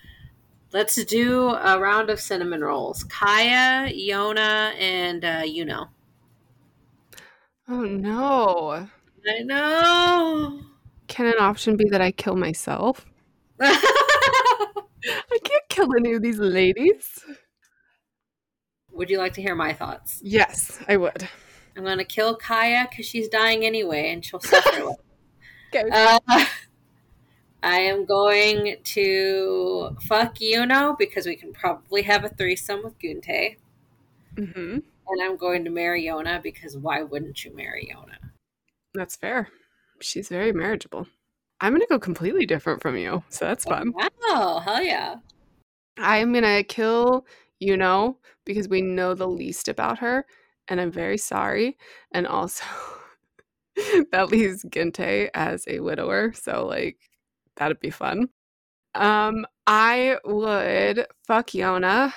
Let's 0.73 1.03
do 1.05 1.49
a 1.49 1.79
round 1.79 2.09
of 2.09 2.19
cinnamon 2.19 2.61
rolls. 2.61 3.03
Kaya, 3.05 3.91
Yona, 3.93 4.73
and 4.79 5.23
uh, 5.23 5.43
you 5.45 5.65
know. 5.65 5.87
Oh 7.69 7.81
no. 7.81 8.87
I 9.27 9.39
know. 9.39 10.61
Can 11.07 11.25
an 11.25 11.39
option 11.39 11.75
be 11.77 11.85
that 11.89 12.01
I 12.01 12.11
kill 12.11 12.35
myself? 12.35 13.05
I 13.61 15.39
can't 15.43 15.69
kill 15.69 15.95
any 15.95 16.13
of 16.13 16.21
these 16.21 16.39
ladies. 16.39 17.19
Would 18.91 19.09
you 19.09 19.17
like 19.17 19.33
to 19.33 19.41
hear 19.41 19.55
my 19.55 19.73
thoughts? 19.73 20.19
Yes, 20.23 20.79
I 20.87 20.97
would. 20.97 21.27
I'm 21.75 21.83
going 21.83 21.99
to 21.99 22.05
kill 22.05 22.35
Kaya 22.35 22.87
because 22.89 23.05
she's 23.05 23.29
dying 23.29 23.65
anyway 23.65 24.11
and 24.11 24.25
she'll 24.25 24.39
suffer. 24.39 24.95
okay. 25.75 25.89
Uh, 25.91 26.45
I 27.63 27.79
am 27.79 28.05
going 28.05 28.77
to 28.83 29.97
fuck 30.01 30.35
Yuno 30.35 30.97
because 30.97 31.25
we 31.25 31.35
can 31.35 31.53
probably 31.53 32.03
have 32.03 32.23
a 32.23 32.29
threesome 32.29 32.83
with 32.83 32.99
Geun-tae. 32.99 33.57
Mm-hmm. 34.35 34.79
And 35.09 35.21
I'm 35.23 35.37
going 35.37 35.63
to 35.63 35.71
marry 35.71 36.05
Yona 36.05 36.41
because 36.41 36.77
why 36.77 37.01
wouldn't 37.01 37.43
you 37.43 37.55
marry 37.55 37.91
Yona? 37.93 38.31
That's 38.93 39.15
fair. 39.15 39.49
She's 40.01 40.29
very 40.29 40.51
marriageable. 40.51 41.07
I'm 41.59 41.71
going 41.71 41.81
to 41.81 41.87
go 41.87 41.99
completely 41.99 42.45
different 42.45 42.81
from 42.81 42.97
you. 42.97 43.23
So 43.29 43.45
that's 43.45 43.63
fun. 43.63 43.93
Wow. 43.95 44.61
Hell 44.63 44.83
yeah. 44.83 45.15
I'm 45.97 46.31
going 46.33 46.43
to 46.43 46.63
kill 46.63 47.25
Yuno 47.61 48.17
because 48.45 48.69
we 48.69 48.81
know 48.81 49.15
the 49.15 49.27
least 49.27 49.67
about 49.67 49.99
her. 49.99 50.25
And 50.67 50.79
I'm 50.79 50.91
very 50.91 51.17
sorry. 51.17 51.77
And 52.11 52.27
also, 52.27 52.63
that 54.11 54.29
leaves 54.29 54.63
Geun-tae 54.65 55.29
as 55.33 55.65
a 55.67 55.79
widower. 55.79 56.33
So, 56.33 56.67
like, 56.67 56.97
that'd 57.57 57.79
be 57.79 57.89
fun. 57.89 58.29
Um, 58.95 59.45
I 59.67 60.17
would 60.25 61.05
fuck 61.27 61.47
Yona 61.47 62.13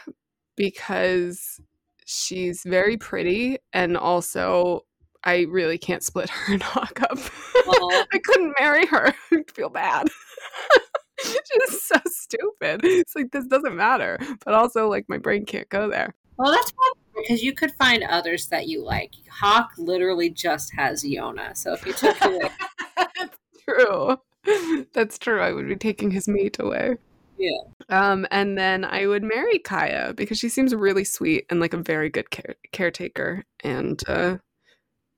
because 0.56 1.60
she's 2.06 2.62
very 2.64 2.96
pretty 2.96 3.58
and 3.72 3.96
also 3.96 4.84
I 5.24 5.46
really 5.50 5.78
can't 5.78 6.02
split 6.02 6.30
her 6.30 6.54
and 6.54 6.62
Hak 6.62 7.02
up. 7.02 7.18
I 7.54 8.20
couldn't 8.24 8.54
marry 8.58 8.86
her. 8.86 9.14
I 9.32 9.44
feel 9.52 9.68
bad. 9.68 10.08
She's 11.22 11.82
so 11.82 11.96
stupid. 12.06 12.80
It's 12.82 13.14
like 13.14 13.30
this 13.30 13.46
doesn't 13.46 13.76
matter. 13.76 14.18
But 14.44 14.54
also 14.54 14.88
like 14.88 15.04
my 15.08 15.18
brain 15.18 15.44
can't 15.44 15.68
go 15.68 15.90
there. 15.90 16.14
Well 16.38 16.50
that's 16.50 16.72
because 17.14 17.42
you 17.42 17.52
could 17.52 17.72
find 17.72 18.02
others 18.02 18.48
that 18.48 18.68
you 18.68 18.82
like. 18.82 19.12
Hak 19.28 19.68
literally 19.76 20.30
just 20.30 20.72
has 20.74 21.04
Yona. 21.04 21.54
So 21.54 21.74
if 21.74 21.84
you 21.84 21.92
took 21.92 22.16
it 22.22 22.50
That's 22.96 23.36
true. 23.68 24.16
That's 24.92 25.18
true. 25.18 25.40
I 25.40 25.52
would 25.52 25.68
be 25.68 25.76
taking 25.76 26.10
his 26.10 26.28
meat 26.28 26.58
away. 26.58 26.96
Yeah. 27.38 27.60
Um, 27.88 28.26
and 28.30 28.56
then 28.58 28.84
I 28.84 29.06
would 29.06 29.22
marry 29.22 29.58
Kaya 29.58 30.12
because 30.14 30.38
she 30.38 30.48
seems 30.48 30.74
really 30.74 31.04
sweet 31.04 31.46
and 31.48 31.58
like 31.58 31.72
a 31.72 31.78
very 31.78 32.10
good 32.10 32.30
care- 32.30 32.56
caretaker. 32.72 33.44
And 33.64 34.02
uh, 34.06 34.38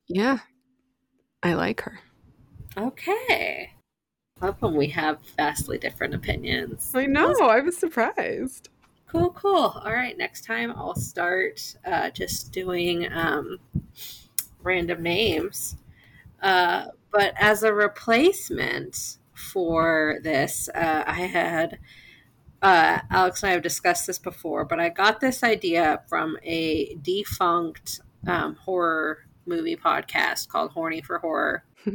yeah, 0.08 0.38
I 1.42 1.54
like 1.54 1.80
her. 1.80 1.98
Okay. 2.76 3.72
Love 4.40 4.56
when 4.60 4.74
we 4.74 4.86
have 4.88 5.18
vastly 5.36 5.78
different 5.78 6.14
opinions. 6.14 6.92
I 6.94 7.06
know. 7.06 7.34
I 7.40 7.60
was 7.60 7.76
surprised. 7.76 8.68
Cool, 9.06 9.30
cool. 9.30 9.80
All 9.84 9.92
right. 9.92 10.16
Next 10.16 10.44
time 10.44 10.72
I'll 10.76 10.94
start 10.94 11.76
uh, 11.84 12.10
just 12.10 12.52
doing 12.52 13.12
um, 13.12 13.58
random 14.62 15.02
names. 15.02 15.76
Uh, 16.40 16.86
but 17.10 17.34
as 17.38 17.62
a 17.62 17.74
replacement 17.74 19.18
for 19.42 20.18
this, 20.22 20.68
uh, 20.74 21.04
I 21.06 21.22
had 21.22 21.78
uh, 22.62 23.00
Alex 23.10 23.42
and 23.42 23.50
I 23.50 23.52
have 23.54 23.62
discussed 23.62 24.06
this 24.06 24.18
before, 24.18 24.64
but 24.64 24.78
I 24.78 24.88
got 24.88 25.20
this 25.20 25.42
idea 25.42 26.02
from 26.08 26.38
a 26.44 26.94
defunct 27.02 28.00
um, 28.26 28.54
horror 28.54 29.26
movie 29.46 29.76
podcast 29.76 30.48
called 30.48 30.70
Horny 30.70 31.02
for 31.02 31.18
Horror. 31.18 31.64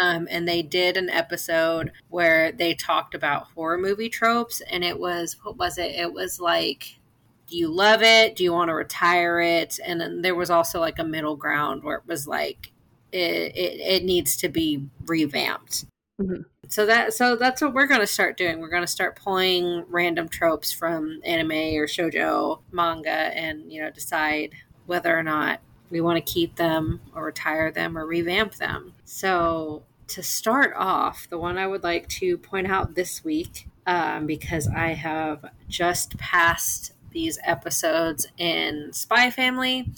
um, 0.00 0.28
and 0.30 0.46
they 0.46 0.62
did 0.62 0.96
an 0.96 1.10
episode 1.10 1.90
where 2.08 2.52
they 2.52 2.74
talked 2.74 3.14
about 3.14 3.48
horror 3.54 3.78
movie 3.78 4.08
tropes, 4.08 4.60
and 4.70 4.84
it 4.84 4.98
was 4.98 5.36
what 5.42 5.56
was 5.56 5.78
it? 5.78 5.92
It 5.92 6.12
was 6.12 6.38
like, 6.40 7.00
do 7.48 7.56
you 7.56 7.68
love 7.68 8.02
it? 8.02 8.36
Do 8.36 8.44
you 8.44 8.52
want 8.52 8.68
to 8.68 8.74
retire 8.74 9.40
it? 9.40 9.80
And 9.84 10.00
then 10.00 10.22
there 10.22 10.36
was 10.36 10.50
also 10.50 10.78
like 10.78 11.00
a 11.00 11.04
middle 11.04 11.36
ground 11.36 11.82
where 11.82 11.96
it 11.96 12.06
was 12.06 12.28
like, 12.28 12.70
it, 13.10 13.56
it, 13.56 13.80
it 13.80 14.04
needs 14.04 14.36
to 14.38 14.48
be 14.48 14.86
revamped. 15.06 15.84
Mm-hmm. 16.22 16.42
So 16.68 16.86
that 16.86 17.12
so 17.12 17.36
that's 17.36 17.60
what 17.60 17.74
we're 17.74 17.86
going 17.86 18.00
to 18.00 18.06
start 18.06 18.36
doing. 18.36 18.60
We're 18.60 18.68
going 18.68 18.82
to 18.82 18.86
start 18.86 19.16
pulling 19.16 19.84
random 19.88 20.28
tropes 20.28 20.72
from 20.72 21.20
anime 21.24 21.50
or 21.50 21.86
shojo 21.86 22.60
manga, 22.70 23.10
and 23.10 23.70
you 23.70 23.82
know 23.82 23.90
decide 23.90 24.54
whether 24.86 25.16
or 25.16 25.22
not 25.22 25.60
we 25.90 26.00
want 26.00 26.24
to 26.24 26.32
keep 26.32 26.56
them 26.56 27.00
or 27.14 27.24
retire 27.24 27.70
them 27.70 27.98
or 27.98 28.06
revamp 28.06 28.54
them. 28.54 28.94
So 29.04 29.82
to 30.08 30.22
start 30.22 30.74
off, 30.76 31.28
the 31.28 31.38
one 31.38 31.58
I 31.58 31.66
would 31.66 31.82
like 31.82 32.08
to 32.08 32.38
point 32.38 32.66
out 32.66 32.94
this 32.94 33.22
week, 33.24 33.68
um, 33.86 34.26
because 34.26 34.68
I 34.68 34.94
have 34.94 35.44
just 35.68 36.16
passed 36.16 36.92
these 37.10 37.38
episodes 37.44 38.26
in 38.38 38.92
Spy 38.92 39.30
Family, 39.30 39.90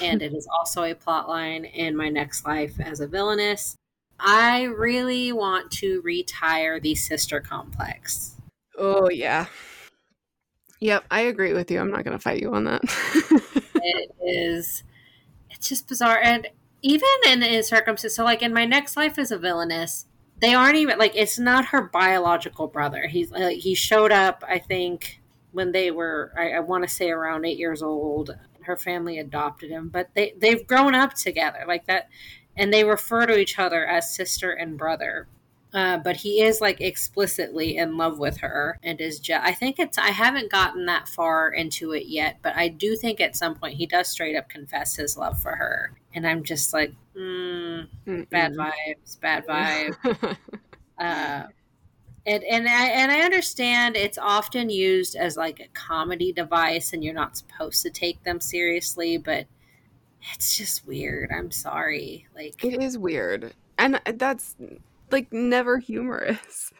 and 0.00 0.22
it 0.22 0.32
is 0.32 0.46
also 0.46 0.84
a 0.84 0.94
plot 0.94 1.28
line 1.28 1.64
in 1.64 1.96
my 1.96 2.08
next 2.08 2.46
life 2.46 2.80
as 2.80 3.00
a 3.00 3.06
villainess. 3.06 3.76
I 4.24 4.64
really 4.64 5.32
want 5.32 5.70
to 5.72 6.00
retire 6.02 6.78
the 6.78 6.94
sister 6.94 7.40
complex. 7.40 8.36
Oh, 8.78 9.10
yeah. 9.10 9.46
Yep, 10.80 11.04
I 11.10 11.22
agree 11.22 11.52
with 11.52 11.70
you. 11.70 11.80
I'm 11.80 11.90
not 11.90 12.04
going 12.04 12.16
to 12.16 12.22
fight 12.22 12.40
you 12.40 12.54
on 12.54 12.64
that. 12.64 12.82
it 13.74 14.10
is, 14.20 14.84
it's 15.50 15.68
just 15.68 15.88
bizarre. 15.88 16.18
And 16.22 16.48
even 16.82 17.08
in, 17.28 17.42
in 17.42 17.62
circumstances, 17.62 18.16
so 18.16 18.24
like 18.24 18.42
in 18.42 18.52
my 18.52 18.64
next 18.64 18.96
life 18.96 19.18
as 19.18 19.30
a 19.30 19.38
villainess, 19.38 20.06
they 20.40 20.54
aren't 20.54 20.76
even 20.76 20.98
like 20.98 21.12
it's 21.14 21.38
not 21.38 21.66
her 21.66 21.82
biological 21.82 22.66
brother. 22.66 23.06
He's 23.06 23.30
like 23.30 23.58
he 23.58 23.74
showed 23.74 24.10
up, 24.10 24.42
I 24.46 24.58
think, 24.58 25.20
when 25.52 25.70
they 25.70 25.92
were 25.92 26.32
I, 26.36 26.50
I 26.52 26.60
want 26.60 26.82
to 26.82 26.92
say 26.92 27.10
around 27.10 27.46
eight 27.46 27.58
years 27.58 27.82
old. 27.82 28.36
Her 28.62 28.76
family 28.76 29.18
adopted 29.18 29.70
him, 29.70 29.88
but 29.88 30.10
they 30.14 30.34
they've 30.36 30.66
grown 30.66 30.94
up 30.94 31.14
together 31.14 31.64
like 31.66 31.86
that 31.86 32.08
and 32.56 32.72
they 32.72 32.84
refer 32.84 33.26
to 33.26 33.38
each 33.38 33.58
other 33.58 33.86
as 33.86 34.14
sister 34.14 34.50
and 34.52 34.78
brother. 34.78 35.28
Uh, 35.74 35.96
but 35.96 36.16
he 36.16 36.42
is 36.42 36.60
like 36.60 36.82
explicitly 36.82 37.78
in 37.78 37.96
love 37.96 38.18
with 38.18 38.36
her 38.36 38.78
and 38.82 39.00
is 39.00 39.18
just 39.18 39.42
i 39.42 39.54
think 39.54 39.78
it's 39.78 39.96
i 39.96 40.08
haven't 40.08 40.50
gotten 40.50 40.84
that 40.84 41.08
far 41.08 41.48
into 41.48 41.92
it 41.92 42.04
yet 42.08 42.36
but 42.42 42.54
i 42.56 42.68
do 42.68 42.94
think 42.94 43.22
at 43.22 43.34
some 43.34 43.54
point 43.54 43.74
he 43.74 43.86
does 43.86 44.06
straight 44.06 44.36
up 44.36 44.50
confess 44.50 44.96
his 44.96 45.16
love 45.16 45.40
for 45.40 45.56
her 45.56 45.94
and 46.12 46.26
i'm 46.26 46.42
just 46.42 46.74
like 46.74 46.92
mm, 47.16 47.88
bad 48.28 48.52
vibes 48.52 49.18
bad 49.18 49.46
vibe. 49.48 50.36
uh, 50.98 51.44
and 52.26 52.44
and 52.44 52.68
I 52.68 52.86
and 52.86 53.10
I 53.10 53.20
understand 53.22 53.96
it's 53.96 54.18
often 54.18 54.70
used 54.70 55.16
as 55.16 55.36
like 55.36 55.60
a 55.60 55.68
comedy 55.74 56.32
device, 56.32 56.92
and 56.92 57.02
you're 57.02 57.14
not 57.14 57.36
supposed 57.36 57.82
to 57.82 57.90
take 57.90 58.22
them 58.22 58.40
seriously, 58.40 59.16
but 59.16 59.46
it's 60.34 60.56
just 60.56 60.86
weird. 60.86 61.30
I'm 61.32 61.50
sorry. 61.50 62.26
Like 62.34 62.64
it 62.64 62.82
is 62.82 62.98
weird. 62.98 63.54
And 63.78 64.00
that's 64.14 64.56
like 65.10 65.32
never 65.32 65.78
humorous. 65.78 66.72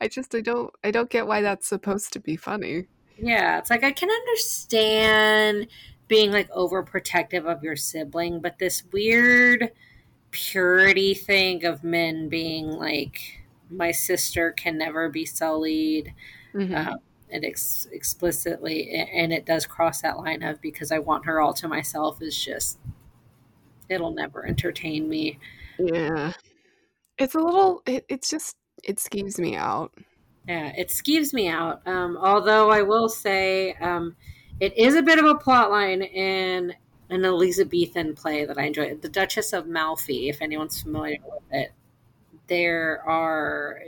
I 0.00 0.08
just 0.08 0.34
I 0.34 0.40
don't 0.40 0.72
I 0.82 0.90
don't 0.90 1.10
get 1.10 1.26
why 1.26 1.42
that's 1.42 1.66
supposed 1.66 2.12
to 2.14 2.20
be 2.20 2.36
funny. 2.36 2.86
Yeah, 3.18 3.58
it's 3.58 3.70
like 3.70 3.84
I 3.84 3.92
can 3.92 4.10
understand 4.10 5.68
being 6.08 6.32
like 6.32 6.50
overprotective 6.50 7.44
of 7.44 7.62
your 7.62 7.76
sibling, 7.76 8.40
but 8.40 8.58
this 8.58 8.82
weird 8.92 9.70
purity 10.32 11.14
thing 11.14 11.64
of 11.64 11.84
men 11.84 12.28
being 12.28 12.66
like 12.66 13.42
my 13.70 13.92
sister 13.92 14.50
can 14.50 14.76
never 14.76 15.08
be 15.08 15.24
sullied. 15.24 16.12
Mm-hmm. 16.54 16.74
Uh, 16.74 16.96
it 17.32 17.44
ex- 17.44 17.88
explicitly 17.90 18.90
and 18.90 19.32
it 19.32 19.46
does 19.46 19.66
cross 19.66 20.02
that 20.02 20.18
line 20.18 20.42
of 20.42 20.60
because 20.60 20.92
I 20.92 20.98
want 20.98 21.26
her 21.26 21.40
all 21.40 21.54
to 21.54 21.68
myself 21.68 22.20
is 22.20 22.36
just 22.42 22.78
it'll 23.88 24.12
never 24.12 24.46
entertain 24.46 25.08
me. 25.08 25.38
Yeah. 25.78 26.32
It's 27.18 27.34
a 27.34 27.40
little 27.40 27.82
it, 27.86 28.04
it's 28.08 28.30
just 28.30 28.56
it 28.84 28.96
skeeves 28.96 29.38
me 29.38 29.56
out. 29.56 29.92
Yeah, 30.48 30.72
it 30.76 30.88
skeeves 30.88 31.32
me 31.32 31.48
out. 31.48 31.86
Um, 31.86 32.18
although 32.20 32.70
I 32.70 32.82
will 32.82 33.08
say 33.08 33.74
um, 33.74 34.16
it 34.60 34.76
is 34.76 34.94
a 34.96 35.02
bit 35.02 35.18
of 35.18 35.24
a 35.24 35.36
plot 35.36 35.70
line 35.70 36.02
in 36.02 36.74
an 37.10 37.24
Elizabethan 37.24 38.14
play 38.14 38.44
that 38.44 38.58
I 38.58 38.64
enjoy. 38.64 38.94
The 38.96 39.08
Duchess 39.08 39.52
of 39.52 39.66
Malfi, 39.66 40.28
if 40.28 40.42
anyone's 40.42 40.82
familiar 40.82 41.18
with 41.24 41.42
it. 41.50 41.72
There 42.48 43.02
are 43.06 43.80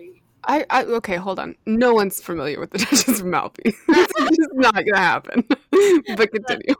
I, 0.46 0.66
I 0.70 0.84
okay, 0.84 1.16
hold 1.16 1.38
on. 1.38 1.56
No 1.66 1.94
one's 1.94 2.20
familiar 2.20 2.60
with 2.60 2.70
the 2.70 2.78
Duchess 2.90 3.20
of 3.20 3.26
Malfi. 3.26 3.62
it's 3.64 4.12
is 4.38 4.48
not 4.54 4.74
gonna 4.74 4.96
happen. 4.96 5.44
but 6.16 6.30
continue. 6.32 6.74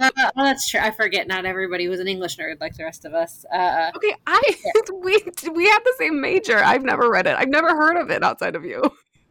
uh, 0.00 0.10
well, 0.36 0.46
that's 0.46 0.68
true. 0.68 0.80
I 0.80 0.90
forget. 0.90 1.26
Not 1.26 1.44
everybody 1.44 1.88
was 1.88 2.00
an 2.00 2.08
English 2.08 2.36
nerd 2.36 2.60
like 2.60 2.76
the 2.76 2.84
rest 2.84 3.04
of 3.04 3.14
us. 3.14 3.44
Uh, 3.52 3.90
okay, 3.96 4.14
I 4.26 4.40
we 5.02 5.22
we 5.52 5.64
had 5.68 5.80
the 5.84 5.94
same 5.98 6.20
major. 6.20 6.58
I've 6.58 6.82
never 6.82 7.10
read 7.10 7.26
it. 7.26 7.36
I've 7.38 7.48
never 7.48 7.68
heard 7.68 7.96
of 7.96 8.10
it 8.10 8.22
outside 8.22 8.56
of 8.56 8.64
you. 8.64 8.82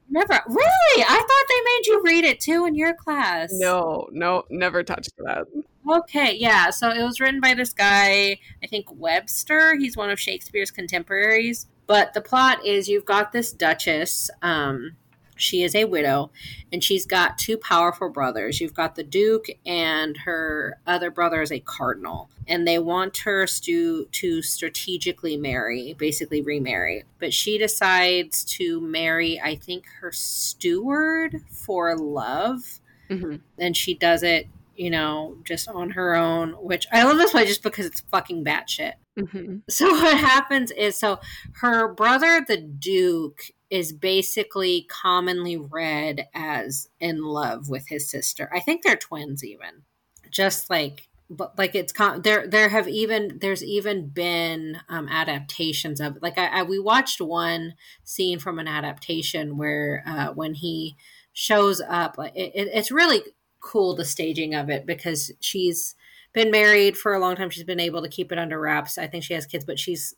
Never 0.10 0.42
really. 0.48 1.04
I 1.04 1.18
thought 1.18 1.46
they 1.50 1.64
made 1.66 1.86
you 1.88 2.02
read 2.04 2.24
it 2.24 2.40
too 2.40 2.66
in 2.66 2.76
your 2.76 2.94
class. 2.94 3.50
No, 3.52 4.08
no, 4.12 4.44
never 4.50 4.82
touched 4.84 5.12
that. 5.18 5.48
Okay, 5.90 6.36
yeah. 6.36 6.70
So 6.70 6.90
it 6.90 7.04
was 7.04 7.20
written 7.20 7.42
by 7.42 7.54
this 7.54 7.74
guy, 7.74 8.40
I 8.64 8.68
think 8.68 8.86
Webster. 8.92 9.76
He's 9.76 9.98
one 9.98 10.10
of 10.10 10.20
Shakespeare's 10.20 10.72
contemporaries. 10.72 11.68
But 11.88 12.14
the 12.14 12.22
plot 12.22 12.66
is 12.66 12.90
you've 12.90 13.06
got 13.06 13.32
this 13.32 13.52
Duchess. 13.52 14.30
Um, 14.42 14.98
she 15.38 15.64
is 15.64 15.76
a 15.76 15.86
widow, 15.86 16.32
and 16.72 16.84
she's 16.84 17.06
got 17.06 17.38
two 17.38 17.58
powerful 17.58 18.10
brothers. 18.10 18.60
You've 18.60 18.74
got 18.74 18.96
the 18.96 19.04
Duke, 19.04 19.48
and 19.66 20.18
her 20.18 20.80
other 20.86 21.12
brother 21.12 21.42
is 21.42 21.52
a 21.52 21.60
cardinal. 21.60 22.30
And 22.48 22.68
they 22.68 22.80
want 22.80 23.18
her 23.20 23.46
to, 23.46 24.06
to 24.06 24.42
strategically 24.42 25.38
marry, 25.38 25.94
basically 25.98 26.42
remarry. 26.42 27.04
But 27.20 27.34
she 27.34 27.58
decides 27.58 28.44
to 28.56 28.82
marry, 28.82 29.40
I 29.40 29.56
think, 29.56 29.86
her 30.02 30.12
steward 30.12 31.42
for 31.50 31.96
love. 31.96 32.80
Mm-hmm. 33.10 33.36
And 33.58 33.78
she 33.78 33.94
does 33.94 34.24
it 34.24 34.48
you 34.78 34.90
know, 34.92 35.38
just 35.44 35.68
on 35.68 35.92
her 35.92 36.16
own, 36.16 36.52
which 36.54 36.86
I 36.92 37.04
love 37.04 37.18
this 37.18 37.32
play 37.32 37.46
just 37.46 37.64
because 37.64 37.86
it's 37.86 38.02
fucking 38.02 38.46
batshit. 38.46 38.94
Mm-hmm. 39.20 39.58
So 39.70 39.88
what 39.92 40.18
happens 40.18 40.72
is, 40.72 40.98
so 40.98 41.20
her 41.56 41.92
brother, 41.94 42.46
the 42.48 42.58
Duke, 42.58 43.52
is 43.70 43.92
basically 43.92 44.86
commonly 44.90 45.58
read 45.58 46.28
as 46.34 46.90
in 47.00 47.24
love 47.24 47.70
with 47.70 47.88
his 47.90 48.10
sister. 48.10 48.50
I 48.54 48.60
think 48.60 48.84
they're 48.84 48.96
twins, 48.96 49.44
even. 49.44 49.84
Just 50.30 50.70
like, 50.70 51.10
but 51.30 51.58
like 51.58 51.76
it's 51.76 51.92
con- 51.92 52.22
there. 52.22 52.48
There 52.48 52.70
have 52.70 52.88
even 52.88 53.40
there's 53.42 53.64
even 53.64 54.08
been 54.08 54.80
um, 54.88 55.10
adaptations 55.10 56.00
of 56.00 56.18
like 56.22 56.38
I, 56.38 56.60
I 56.60 56.64
we 56.64 56.80
watched 56.80 57.20
one 57.20 57.74
scene 58.04 58.40
from 58.40 58.60
an 58.60 58.68
adaptation 58.68 59.58
where 59.58 60.04
uh, 60.06 60.28
when 60.34 60.54
he 60.54 60.96
shows 61.34 61.82
up, 61.82 62.16
it, 62.18 62.52
it, 62.56 62.70
it's 62.74 62.92
really 62.92 63.22
cool 63.68 63.96
the 63.96 64.06
staging 64.06 64.56
of 64.56 64.70
it 64.70 64.86
because 64.86 65.32
she's 65.40 65.96
been 66.34 66.52
married 66.52 66.98
for 66.98 67.14
a 67.14 67.20
long 67.20 67.36
time. 67.36 67.50
She's 67.50 67.64
been 67.64 67.80
able 67.80 68.02
to 68.02 68.10
keep 68.10 68.32
it 68.32 68.40
under 68.40 68.60
wraps. 68.60 68.98
I 68.98 69.08
think 69.08 69.24
she 69.24 69.34
has 69.34 69.46
kids, 69.46 69.66
but 69.66 69.80
she's 69.80 70.16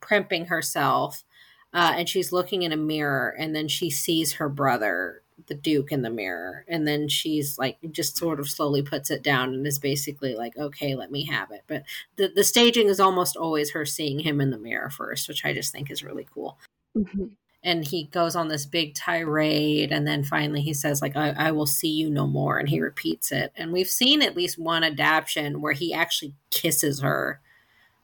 primping 0.00 0.46
herself 0.46 1.24
uh, 1.72 1.94
and 1.96 2.08
she's 2.08 2.32
looking 2.32 2.62
in 2.62 2.72
a 2.72 2.76
mirror 2.76 3.34
and 3.38 3.54
then 3.54 3.68
she 3.68 3.88
sees 3.90 4.34
her 4.34 4.48
brother 4.48 5.22
the 5.46 5.54
duke 5.54 5.90
in 5.90 6.02
the 6.02 6.10
mirror 6.10 6.64
and 6.68 6.86
then 6.86 7.08
she's 7.08 7.58
like 7.58 7.76
just 7.90 8.16
sort 8.16 8.38
of 8.38 8.48
slowly 8.48 8.82
puts 8.82 9.10
it 9.10 9.22
down 9.22 9.54
and 9.54 9.66
is 9.66 9.78
basically 9.78 10.36
like 10.36 10.56
okay 10.56 10.94
let 10.94 11.10
me 11.10 11.24
have 11.24 11.50
it 11.50 11.62
but 11.66 11.82
the, 12.16 12.28
the 12.36 12.44
staging 12.44 12.88
is 12.88 13.00
almost 13.00 13.36
always 13.36 13.72
her 13.72 13.84
seeing 13.84 14.20
him 14.20 14.40
in 14.40 14.50
the 14.50 14.58
mirror 14.58 14.90
first 14.90 15.28
which 15.28 15.44
i 15.44 15.52
just 15.52 15.72
think 15.72 15.90
is 15.90 16.04
really 16.04 16.26
cool 16.32 16.58
mm-hmm. 16.96 17.24
And 17.64 17.84
he 17.84 18.04
goes 18.04 18.34
on 18.34 18.48
this 18.48 18.66
big 18.66 18.94
tirade 18.94 19.92
and 19.92 20.06
then 20.06 20.24
finally 20.24 20.60
he 20.60 20.74
says 20.74 21.00
like 21.00 21.16
I, 21.16 21.30
I 21.30 21.50
will 21.52 21.66
see 21.66 21.90
you 21.90 22.10
no 22.10 22.26
more 22.26 22.58
and 22.58 22.68
he 22.68 22.80
repeats 22.80 23.30
it 23.30 23.52
and 23.56 23.72
we've 23.72 23.88
seen 23.88 24.22
at 24.22 24.36
least 24.36 24.58
one 24.58 24.82
adaptation 24.82 25.60
where 25.60 25.72
he 25.72 25.94
actually 25.94 26.34
kisses 26.50 27.00
her 27.00 27.40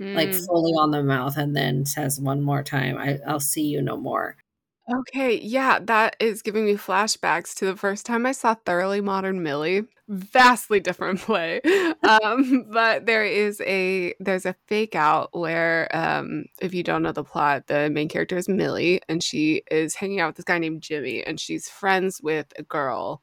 mm. 0.01 0.15
like 0.15 0.35
fully 0.35 0.73
on 0.73 0.91
the 0.91 1.03
mouth 1.03 1.37
and 1.37 1.55
then 1.55 1.85
says 1.87 2.21
one 2.21 2.43
more 2.43 2.63
time, 2.63 2.97
I, 2.99 3.19
I'll 3.27 3.41
see 3.41 3.67
you 3.67 3.83
no 3.83 3.97
more. 3.97 4.37
Okay, 4.91 5.39
yeah, 5.41 5.80
that 5.80 6.16
is 6.18 6.41
giving 6.41 6.64
me 6.64 6.74
flashbacks 6.74 7.55
to 7.57 7.66
the 7.66 7.76
first 7.76 8.07
time 8.07 8.24
I 8.24 8.32
saw 8.32 8.55
Thoroughly 8.55 9.03
Modern 9.03 9.43
Millie. 9.43 9.82
Vastly 10.09 10.80
different 10.80 11.20
play, 11.22 11.61
um, 12.03 12.64
but 12.70 13.05
there 13.05 13.26
is 13.26 13.61
a 13.66 14.14
there's 14.18 14.47
a 14.47 14.57
fake 14.66 14.95
out 14.95 15.28
where 15.32 15.95
um, 15.95 16.47
if 16.62 16.72
you 16.72 16.82
don't 16.82 17.03
know 17.03 17.12
the 17.12 17.22
plot, 17.22 17.66
the 17.66 17.91
main 17.91 18.09
character 18.09 18.39
is 18.39 18.49
Millie, 18.49 19.03
and 19.11 19.22
she 19.22 19.62
is 19.70 19.95
hanging 19.95 20.20
out 20.20 20.28
with 20.28 20.36
this 20.36 20.45
guy 20.45 20.59
named 20.59 20.80
Jimmy, 20.80 21.22
and 21.22 21.39
she's 21.39 21.68
friends 21.68 22.22
with 22.22 22.47
a 22.59 22.62
girl 22.62 23.20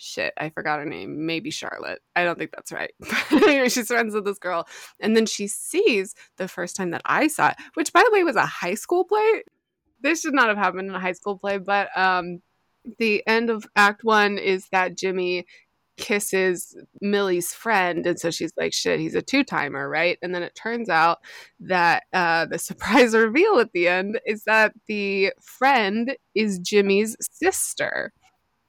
shit, 0.00 0.32
I 0.38 0.48
forgot 0.48 0.78
her 0.78 0.86
name. 0.86 1.26
Maybe 1.26 1.50
Charlotte. 1.50 2.00
I 2.16 2.24
don't 2.24 2.38
think 2.38 2.52
that's 2.52 2.72
right. 2.72 2.92
she's 3.70 3.88
friends 3.88 4.14
with 4.14 4.24
this 4.24 4.38
girl. 4.38 4.66
And 4.98 5.14
then 5.14 5.26
she 5.26 5.46
sees 5.46 6.14
the 6.38 6.48
first 6.48 6.74
time 6.74 6.90
that 6.92 7.02
I 7.04 7.28
saw 7.28 7.50
it, 7.50 7.56
which 7.74 7.92
by 7.92 8.02
the 8.02 8.10
way 8.10 8.24
was 8.24 8.36
a 8.36 8.46
high 8.46 8.74
school 8.74 9.04
play. 9.04 9.42
This 10.02 10.20
should 10.20 10.34
not 10.34 10.48
have 10.48 10.58
happened 10.58 10.88
in 10.88 10.94
a 10.94 11.00
high 11.00 11.12
school 11.12 11.38
play, 11.38 11.58
but 11.58 11.88
um 11.96 12.40
the 12.98 13.22
end 13.26 13.50
of 13.50 13.66
act 13.76 14.04
one 14.04 14.38
is 14.38 14.68
that 14.72 14.96
Jimmy 14.96 15.46
kisses 16.00 16.76
Millie's 17.00 17.52
friend. 17.52 18.06
And 18.06 18.18
so 18.18 18.30
she's 18.30 18.52
like, 18.56 18.72
shit, 18.72 18.98
he's 18.98 19.14
a 19.14 19.22
two 19.22 19.44
timer, 19.44 19.88
right? 19.88 20.18
And 20.22 20.34
then 20.34 20.42
it 20.42 20.54
turns 20.54 20.88
out 20.88 21.18
that 21.60 22.04
uh, 22.12 22.46
the 22.46 22.58
surprise 22.58 23.14
reveal 23.14 23.58
at 23.58 23.72
the 23.72 23.86
end 23.86 24.18
is 24.26 24.44
that 24.44 24.72
the 24.88 25.32
friend 25.40 26.16
is 26.34 26.58
Jimmy's 26.58 27.16
sister. 27.20 28.12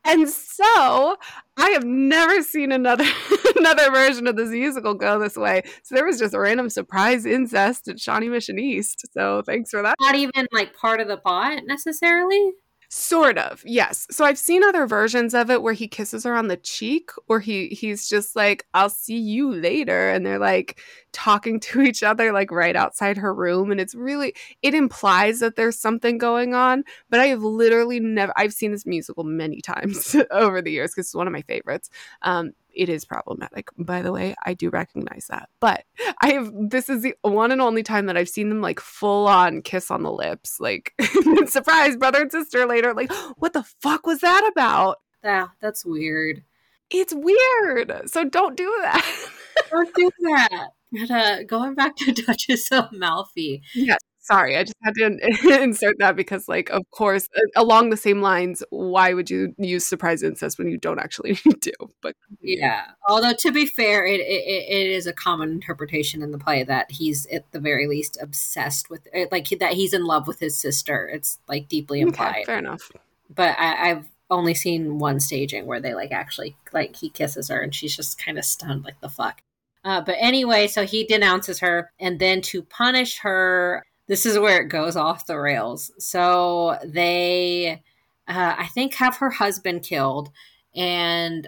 And 0.04 0.28
so 0.30 1.16
I 1.58 1.70
have 1.72 1.86
never 1.86 2.42
seen 2.42 2.72
another 2.72 3.06
another 3.58 3.92
version 3.92 4.28
of 4.28 4.36
this 4.36 4.50
musical 4.50 4.94
go 4.94 5.20
this 5.20 5.38
way. 5.38 5.64
So 5.84 5.96
there 5.96 6.06
was 6.06 6.20
just 6.20 6.34
a 6.34 6.40
random 6.40 6.70
surprise 6.70 7.26
incest 7.26 7.88
at 7.88 8.00
Shawnee 8.00 8.30
Mission 8.30 8.60
East. 8.60 9.06
So 9.14 9.42
thanks 9.46 9.72
for 9.72 9.82
that. 9.82 9.96
Not 10.00 10.16
even 10.16 10.48
like 10.52 10.76
part 10.76 11.00
of 11.00 11.08
the 11.08 11.18
plot 11.18 11.62
necessarily. 11.66 12.54
Sort 12.94 13.38
of, 13.38 13.64
yes. 13.66 14.06
So 14.12 14.26
I've 14.26 14.38
seen 14.38 14.66
other 14.66 14.86
versions 14.86 15.34
of 15.34 15.50
it 15.50 15.62
where 15.62 15.72
he 15.72 15.88
kisses 15.88 16.26
her 16.26 16.36
on 16.36 16.50
the 16.50 16.58
cheek, 16.58 17.10
or 17.30 17.40
he 17.40 17.70
he's 17.70 18.10
just 18.10 18.36
like, 18.36 18.66
"I'll 18.74 18.90
see 18.90 19.18
you 19.18 19.50
later," 19.50 20.10
and 20.10 20.26
they're 20.26 20.38
like 20.38 20.82
talking 21.14 21.60
to 21.72 21.82
each 21.82 22.04
other 22.04 22.34
like 22.34 22.52
right 22.52 22.76
outside 22.76 23.16
her 23.16 23.34
room, 23.34 23.72
and 23.72 23.80
it's 23.80 23.96
really 23.96 24.36
it 24.62 24.74
implies 24.74 25.40
that 25.40 25.56
there's 25.56 25.80
something 25.80 26.18
going 26.18 26.54
on. 26.54 26.84
But 27.10 27.22
I 27.22 27.28
have 27.28 27.42
literally 27.42 28.02
never 28.02 28.34
I've 28.36 28.52
seen 28.52 28.74
this 28.74 28.86
musical 28.86 29.24
many 29.24 29.62
times 29.66 30.14
over 30.30 30.62
the 30.62 30.72
years 30.72 30.92
because 30.92 31.08
it's 31.08 31.16
one 31.16 31.28
of 31.28 31.34
my 31.34 31.44
favorites. 31.44 31.90
Um, 32.24 32.52
it 32.74 32.90
is 32.90 33.06
problematic. 33.06 33.70
By 33.78 34.02
the 34.02 34.12
way, 34.12 34.36
I 34.46 34.54
do 34.54 34.70
recognize 34.70 35.28
that. 35.30 35.50
But 35.60 35.86
I 36.22 36.32
have 36.34 36.52
this 36.54 36.90
is 36.90 37.04
the 37.04 37.16
one 37.22 37.52
and 37.52 37.62
only 37.62 37.84
time 37.84 38.06
that 38.08 38.18
I've 38.18 38.30
seen 38.30 38.50
them 38.50 38.62
like 38.62 38.80
full 38.80 39.28
on 39.28 39.62
kiss 39.62 39.92
on 39.92 40.04
the 40.04 40.12
lips, 40.12 40.60
like 40.60 40.94
surprise 41.48 41.96
brother 41.96 42.22
and 42.22 42.32
sister 42.32 42.66
later. 42.66 42.94
Like, 42.94 43.12
what 43.38 43.54
the 43.54 43.64
fuck 43.82 44.06
was 44.06 44.20
that 44.22 44.50
about? 44.52 44.98
Yeah, 45.24 45.48
that's 45.60 45.86
weird. 45.86 46.44
It's 46.90 47.14
weird. 47.14 48.10
So 48.10 48.26
don't 48.26 48.58
do 48.58 48.74
that. 48.82 49.30
don't 49.70 49.94
do 49.96 50.10
that. 50.22 50.68
But, 50.92 51.12
uh, 51.12 51.44
going 51.44 51.76
back 51.76 51.96
to 51.98 52.12
Duchess 52.26 52.72
of 52.72 52.92
Malfi. 52.92 53.62
Yes. 53.74 54.00
Sorry, 54.24 54.56
I 54.56 54.64
just 54.64 54.78
had 54.84 54.94
to 54.96 55.62
insert 55.64 55.96
that 55.98 56.16
because, 56.16 56.48
like, 56.48 56.70
of 56.70 56.84
course, 56.92 57.28
along 57.56 57.90
the 57.90 57.98
same 57.98 58.22
lines, 58.22 58.64
why 58.70 59.14
would 59.14 59.32
you 59.32 59.56
use 59.58 59.86
surprise 59.86 60.22
incest 60.22 60.60
when 60.60 60.68
you 60.68 60.78
don't 60.78 61.00
actually 61.00 61.40
do? 61.60 61.72
But 62.02 62.16
yeah, 62.40 62.84
although 63.08 63.34
to 63.34 63.52
be 63.52 63.66
fair, 63.66 64.06
it, 64.06 64.20
it, 64.20 64.24
it 64.24 64.92
is 64.92 65.08
a 65.08 65.14
common 65.14 65.52
interpretation 65.52 66.22
in 66.22 66.32
the 66.32 66.38
play 66.38 66.64
that 66.64 66.92
he's 66.92 67.26
at 67.28 67.52
the 67.52 67.60
very 67.60 67.88
least 67.88 68.18
obsessed 68.22 68.92
with, 68.92 69.08
eh, 69.12 69.26
like, 69.32 69.50
that 69.60 69.74
he's 69.74 69.94
in 69.94 70.06
love 70.06 70.28
with 70.28 70.40
his 70.40 70.58
sister. 70.58 71.10
It's 71.12 71.40
like 71.48 71.68
deeply 71.68 72.00
implied. 72.00 72.30
Okay, 72.30 72.44
fair 72.46 72.60
enough. 72.60 72.92
But 73.34 73.58
I, 73.58 73.90
I've 73.90 74.10
only 74.30 74.54
seen 74.54 75.00
one 75.00 75.20
staging 75.20 75.66
where 75.66 75.82
they 75.82 75.94
like 75.94 76.12
actually 76.12 76.56
like 76.72 76.96
he 76.96 77.10
kisses 77.10 77.50
her 77.50 77.62
and 77.62 77.74
she's 77.76 77.96
just 77.96 78.24
kind 78.24 78.38
of 78.38 78.46
stunned, 78.46 78.84
like 78.84 79.02
the 79.02 79.10
fuck. 79.10 79.42
Uh, 79.84 80.02
but 80.02 80.16
anyway, 80.20 80.68
so 80.68 80.86
he 80.86 81.04
denounces 81.06 81.60
her, 81.60 81.92
and 82.00 82.20
then 82.20 82.42
to 82.42 82.62
punish 82.62 83.20
her, 83.20 83.84
this 84.12 84.26
is 84.26 84.38
where 84.38 84.60
it 84.60 84.68
goes 84.68 84.98
off 84.98 85.26
the 85.26 85.40
rails. 85.40 85.90
So 85.98 86.78
they, 86.84 87.82
uh, 88.28 88.56
I 88.58 88.68
think, 88.68 88.96
have 88.96 89.16
her 89.16 89.30
husband 89.30 89.84
killed, 89.84 90.32
and 90.76 91.48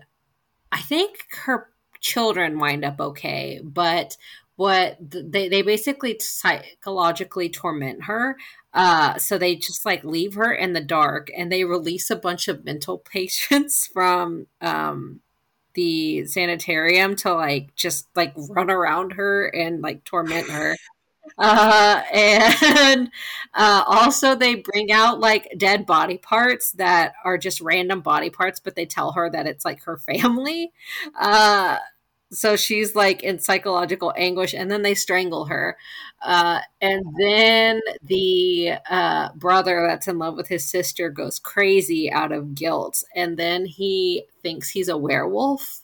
I 0.71 0.79
think 0.79 1.25
her 1.43 1.67
children 1.99 2.59
wind 2.59 2.85
up 2.85 3.01
okay. 3.01 3.59
But 3.61 4.15
what 4.55 4.95
they 5.01 5.49
they 5.49 5.61
basically 5.61 6.17
psychologically 6.21 7.49
torment 7.49 8.05
her. 8.05 8.37
Uh, 8.73 9.17
so 9.17 9.37
they 9.37 9.57
just 9.57 9.85
like 9.85 10.05
leave 10.05 10.35
her 10.35 10.53
in 10.53 10.71
the 10.71 10.79
dark, 10.79 11.29
and 11.35 11.51
they 11.51 11.65
release 11.65 12.09
a 12.09 12.15
bunch 12.15 12.47
of 12.47 12.63
mental 12.63 12.97
patients 13.13 13.87
from 13.87 14.47
um, 14.61 15.19
the 15.73 16.25
sanitarium 16.27 17.17
to 17.17 17.33
like 17.33 17.75
just 17.75 18.07
like 18.15 18.33
run 18.37 18.71
around 18.71 19.11
her 19.11 19.47
and 19.47 19.81
like 19.81 20.05
torment 20.05 20.49
her 20.49 20.77
uh, 21.37 22.01
and 22.13 23.11
uh, 23.53 23.83
also 23.85 24.35
they 24.35 24.55
bring 24.55 24.91
out 24.91 25.19
like 25.19 25.53
dead 25.57 25.85
body 25.85 26.17
parts 26.17 26.71
that 26.73 27.13
are 27.23 27.37
just 27.37 27.61
random 27.61 28.01
body 28.01 28.29
parts 28.29 28.59
but 28.59 28.75
they 28.75 28.85
tell 28.85 29.11
her 29.11 29.29
that 29.29 29.47
it's 29.47 29.65
like 29.65 29.83
her 29.83 29.97
family. 29.97 30.71
Uh, 31.19 31.77
so 32.31 32.55
she's 32.55 32.95
like 32.95 33.21
in 33.21 33.37
psychological 33.37 34.11
anguish 34.17 34.53
and 34.53 34.71
then 34.71 34.81
they 34.81 34.95
strangle 34.95 35.45
her. 35.45 35.77
Uh, 36.23 36.61
and 36.81 37.03
then 37.19 37.79
the 38.03 38.73
uh, 38.89 39.29
brother 39.35 39.85
that's 39.87 40.07
in 40.07 40.17
love 40.17 40.35
with 40.35 40.47
his 40.47 40.67
sister 40.67 41.09
goes 41.09 41.37
crazy 41.37 42.11
out 42.11 42.31
of 42.31 42.55
guilt 42.55 43.03
and 43.15 43.37
then 43.37 43.65
he 43.65 44.25
thinks 44.41 44.69
he's 44.69 44.89
a 44.89 44.97
werewolf. 44.97 45.81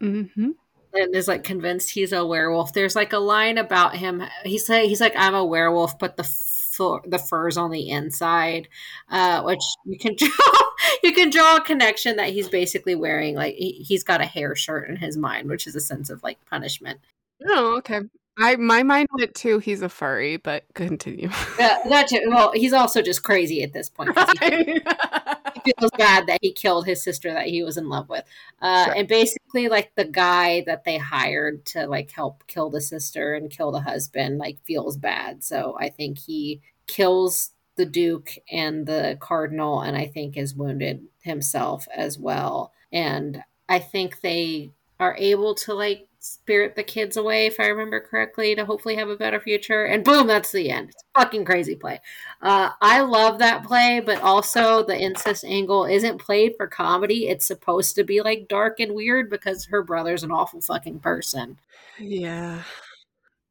Mm-hmm 0.00 0.50
and 0.94 1.14
is 1.14 1.28
like 1.28 1.44
convinced 1.44 1.90
he's 1.90 2.12
a 2.12 2.24
werewolf. 2.24 2.72
There's 2.72 2.96
like 2.96 3.12
a 3.12 3.18
line 3.18 3.58
about 3.58 3.96
him. 3.96 4.22
He's 4.44 4.68
like 4.68 4.88
he's 4.88 5.00
like 5.00 5.14
I'm 5.16 5.34
a 5.34 5.44
werewolf, 5.44 5.98
but 5.98 6.16
the 6.16 6.24
fur, 6.24 7.00
the 7.06 7.18
fur's 7.18 7.56
on 7.56 7.70
the 7.70 7.90
inside, 7.90 8.68
uh, 9.08 9.42
which 9.42 9.62
you 9.84 9.98
can 9.98 10.14
draw 10.18 10.62
you 11.02 11.12
can 11.12 11.30
draw 11.30 11.56
a 11.56 11.60
connection 11.60 12.16
that 12.16 12.30
he's 12.30 12.48
basically 12.48 12.94
wearing 12.94 13.34
like 13.34 13.54
he, 13.54 13.72
he's 13.72 14.04
got 14.04 14.20
a 14.20 14.26
hair 14.26 14.54
shirt 14.54 14.88
in 14.88 14.96
his 14.96 15.16
mind, 15.16 15.48
which 15.48 15.66
is 15.66 15.76
a 15.76 15.80
sense 15.80 16.10
of 16.10 16.22
like 16.22 16.38
punishment. 16.46 17.00
Oh, 17.46 17.76
okay. 17.78 18.00
I 18.38 18.56
my 18.56 18.82
mind 18.82 19.08
went 19.12 19.34
to 19.36 19.58
he's 19.58 19.82
a 19.82 19.88
furry, 19.88 20.36
but 20.38 20.64
continue. 20.74 21.28
Uh, 21.28 21.88
that 21.88 22.08
too. 22.08 22.20
Well, 22.28 22.52
he's 22.52 22.72
also 22.72 23.00
just 23.00 23.22
crazy 23.22 23.62
at 23.62 23.72
this 23.72 23.88
point. 23.88 24.10
He, 24.40 24.48
he, 24.64 24.80
feels 25.62 25.90
bad 25.96 26.26
that 26.26 26.38
he 26.42 26.52
killed 26.52 26.86
his 26.86 27.02
sister 27.02 27.32
that 27.32 27.46
he 27.46 27.62
was 27.62 27.76
in 27.76 27.88
love 27.88 28.08
with, 28.08 28.24
uh, 28.60 28.86
sure. 28.86 28.94
and 28.96 29.08
basically, 29.08 29.68
like 29.68 29.92
the 29.94 30.04
guy 30.04 30.62
that 30.66 30.84
they 30.84 30.98
hired 30.98 31.64
to 31.66 31.86
like 31.86 32.10
help 32.10 32.46
kill 32.46 32.70
the 32.70 32.80
sister 32.80 33.34
and 33.34 33.50
kill 33.50 33.72
the 33.72 33.80
husband, 33.80 34.38
like 34.38 34.58
feels 34.64 34.96
bad. 34.96 35.44
So 35.44 35.76
I 35.78 35.88
think 35.88 36.18
he 36.18 36.60
kills 36.86 37.50
the 37.76 37.86
duke 37.86 38.30
and 38.50 38.86
the 38.86 39.16
cardinal, 39.20 39.80
and 39.80 39.96
I 39.96 40.06
think 40.06 40.36
is 40.36 40.54
wounded 40.54 41.04
himself 41.22 41.86
as 41.94 42.18
well. 42.18 42.72
And 42.92 43.42
I 43.68 43.78
think 43.78 44.20
they 44.20 44.72
are 45.00 45.16
able 45.18 45.54
to 45.54 45.74
like 45.74 46.08
spirit 46.24 46.74
the 46.74 46.82
kids 46.82 47.16
away, 47.16 47.46
if 47.46 47.60
I 47.60 47.66
remember 47.66 48.00
correctly, 48.00 48.54
to 48.54 48.64
hopefully 48.64 48.96
have 48.96 49.10
a 49.10 49.16
better 49.16 49.38
future. 49.38 49.84
And 49.84 50.02
boom, 50.02 50.26
that's 50.26 50.52
the 50.52 50.70
end. 50.70 50.88
It's 50.88 51.04
fucking 51.14 51.44
crazy 51.44 51.76
play. 51.76 52.00
Uh, 52.40 52.70
I 52.80 53.02
love 53.02 53.38
that 53.40 53.64
play, 53.64 54.00
but 54.04 54.22
also 54.22 54.82
the 54.82 54.98
incest 54.98 55.44
angle 55.44 55.84
isn't 55.84 56.18
played 56.18 56.54
for 56.56 56.66
comedy. 56.66 57.28
It's 57.28 57.46
supposed 57.46 57.94
to 57.96 58.04
be 58.04 58.22
like 58.22 58.48
dark 58.48 58.80
and 58.80 58.94
weird 58.94 59.28
because 59.28 59.66
her 59.66 59.82
brother's 59.82 60.22
an 60.22 60.30
awful 60.30 60.62
fucking 60.62 61.00
person. 61.00 61.58
Yeah. 61.98 62.62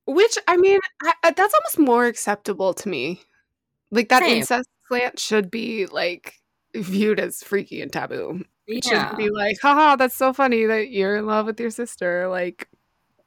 Which, 0.07 0.37
I 0.47 0.57
mean, 0.57 0.79
I, 1.03 1.31
that's 1.31 1.53
almost 1.53 1.79
more 1.79 2.05
acceptable 2.05 2.73
to 2.73 2.89
me. 2.89 3.21
Like 3.91 4.09
that 4.09 4.23
Same. 4.23 4.37
incest 4.37 4.67
slant 4.87 5.19
should 5.19 5.51
be 5.51 5.85
like 5.85 6.41
viewed 6.75 7.19
as 7.19 7.43
freaky 7.43 7.81
and 7.81 7.93
taboo. 7.93 8.43
It 8.67 8.85
yeah. 8.85 9.09
should 9.09 9.17
be 9.17 9.29
like, 9.29 9.57
haha, 9.61 9.95
that's 9.95 10.15
so 10.15 10.33
funny 10.33 10.65
that 10.65 10.89
you're 10.89 11.17
in 11.17 11.25
love 11.25 11.45
with 11.45 11.59
your 11.59 11.69
sister. 11.69 12.27
Like, 12.29 12.69